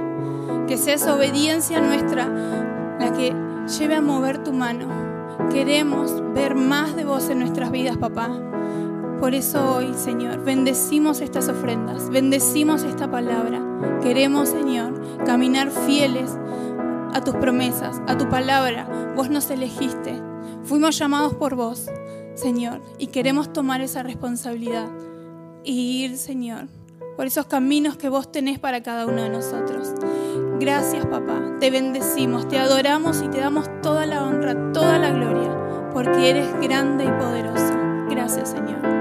que 0.65 0.77
sea 0.77 0.93
esa 0.93 1.13
obediencia 1.13 1.81
nuestra 1.81 2.25
la 3.01 3.11
que 3.11 3.35
lleve 3.77 3.95
a 3.95 4.01
mover 4.01 4.41
tu 4.45 4.53
mano. 4.53 5.04
Queremos 5.51 6.21
ver 6.33 6.55
más 6.55 6.95
de 6.95 7.05
vos 7.05 7.29
en 7.29 7.39
nuestras 7.39 7.71
vidas, 7.71 7.97
papá. 7.97 8.31
Por 9.19 9.33
eso 9.33 9.75
hoy, 9.75 9.93
Señor, 9.93 10.43
bendecimos 10.43 11.21
estas 11.21 11.47
ofrendas, 11.47 12.09
bendecimos 12.09 12.83
esta 12.83 13.09
palabra. 13.09 13.61
Queremos, 14.01 14.49
Señor, 14.49 15.01
caminar 15.25 15.71
fieles 15.71 16.37
a 17.13 17.21
tus 17.23 17.35
promesas, 17.35 18.01
a 18.07 18.17
tu 18.17 18.27
palabra. 18.29 19.13
Vos 19.15 19.29
nos 19.29 19.49
elegiste, 19.49 20.21
fuimos 20.63 20.97
llamados 20.97 21.33
por 21.33 21.55
vos, 21.55 21.89
Señor, 22.35 22.81
y 22.97 23.07
queremos 23.07 23.53
tomar 23.53 23.81
esa 23.81 24.03
responsabilidad 24.03 24.89
y 25.63 26.03
ir, 26.03 26.17
Señor, 26.17 26.67
por 27.15 27.25
esos 27.25 27.45
caminos 27.45 27.97
que 27.97 28.09
vos 28.09 28.31
tenés 28.31 28.59
para 28.59 28.83
cada 28.83 29.05
uno 29.05 29.23
de 29.23 29.29
nosotros. 29.29 29.93
Gracias, 30.59 31.05
papá. 31.05 31.41
Te 31.59 31.69
bendecimos, 31.71 32.47
te 32.47 32.57
adoramos 32.57 33.21
y 33.21 33.27
te 33.29 33.39
damos 33.39 33.69
toda 33.81 34.05
la 34.05 34.23
honra, 34.23 34.71
toda 34.73 34.97
la 34.97 35.11
gloria, 35.11 35.89
porque 35.93 36.29
eres 36.29 36.53
grande 36.61 37.05
y 37.05 37.11
poderoso. 37.11 37.73
Gracias, 38.09 38.49
Señor. 38.49 38.94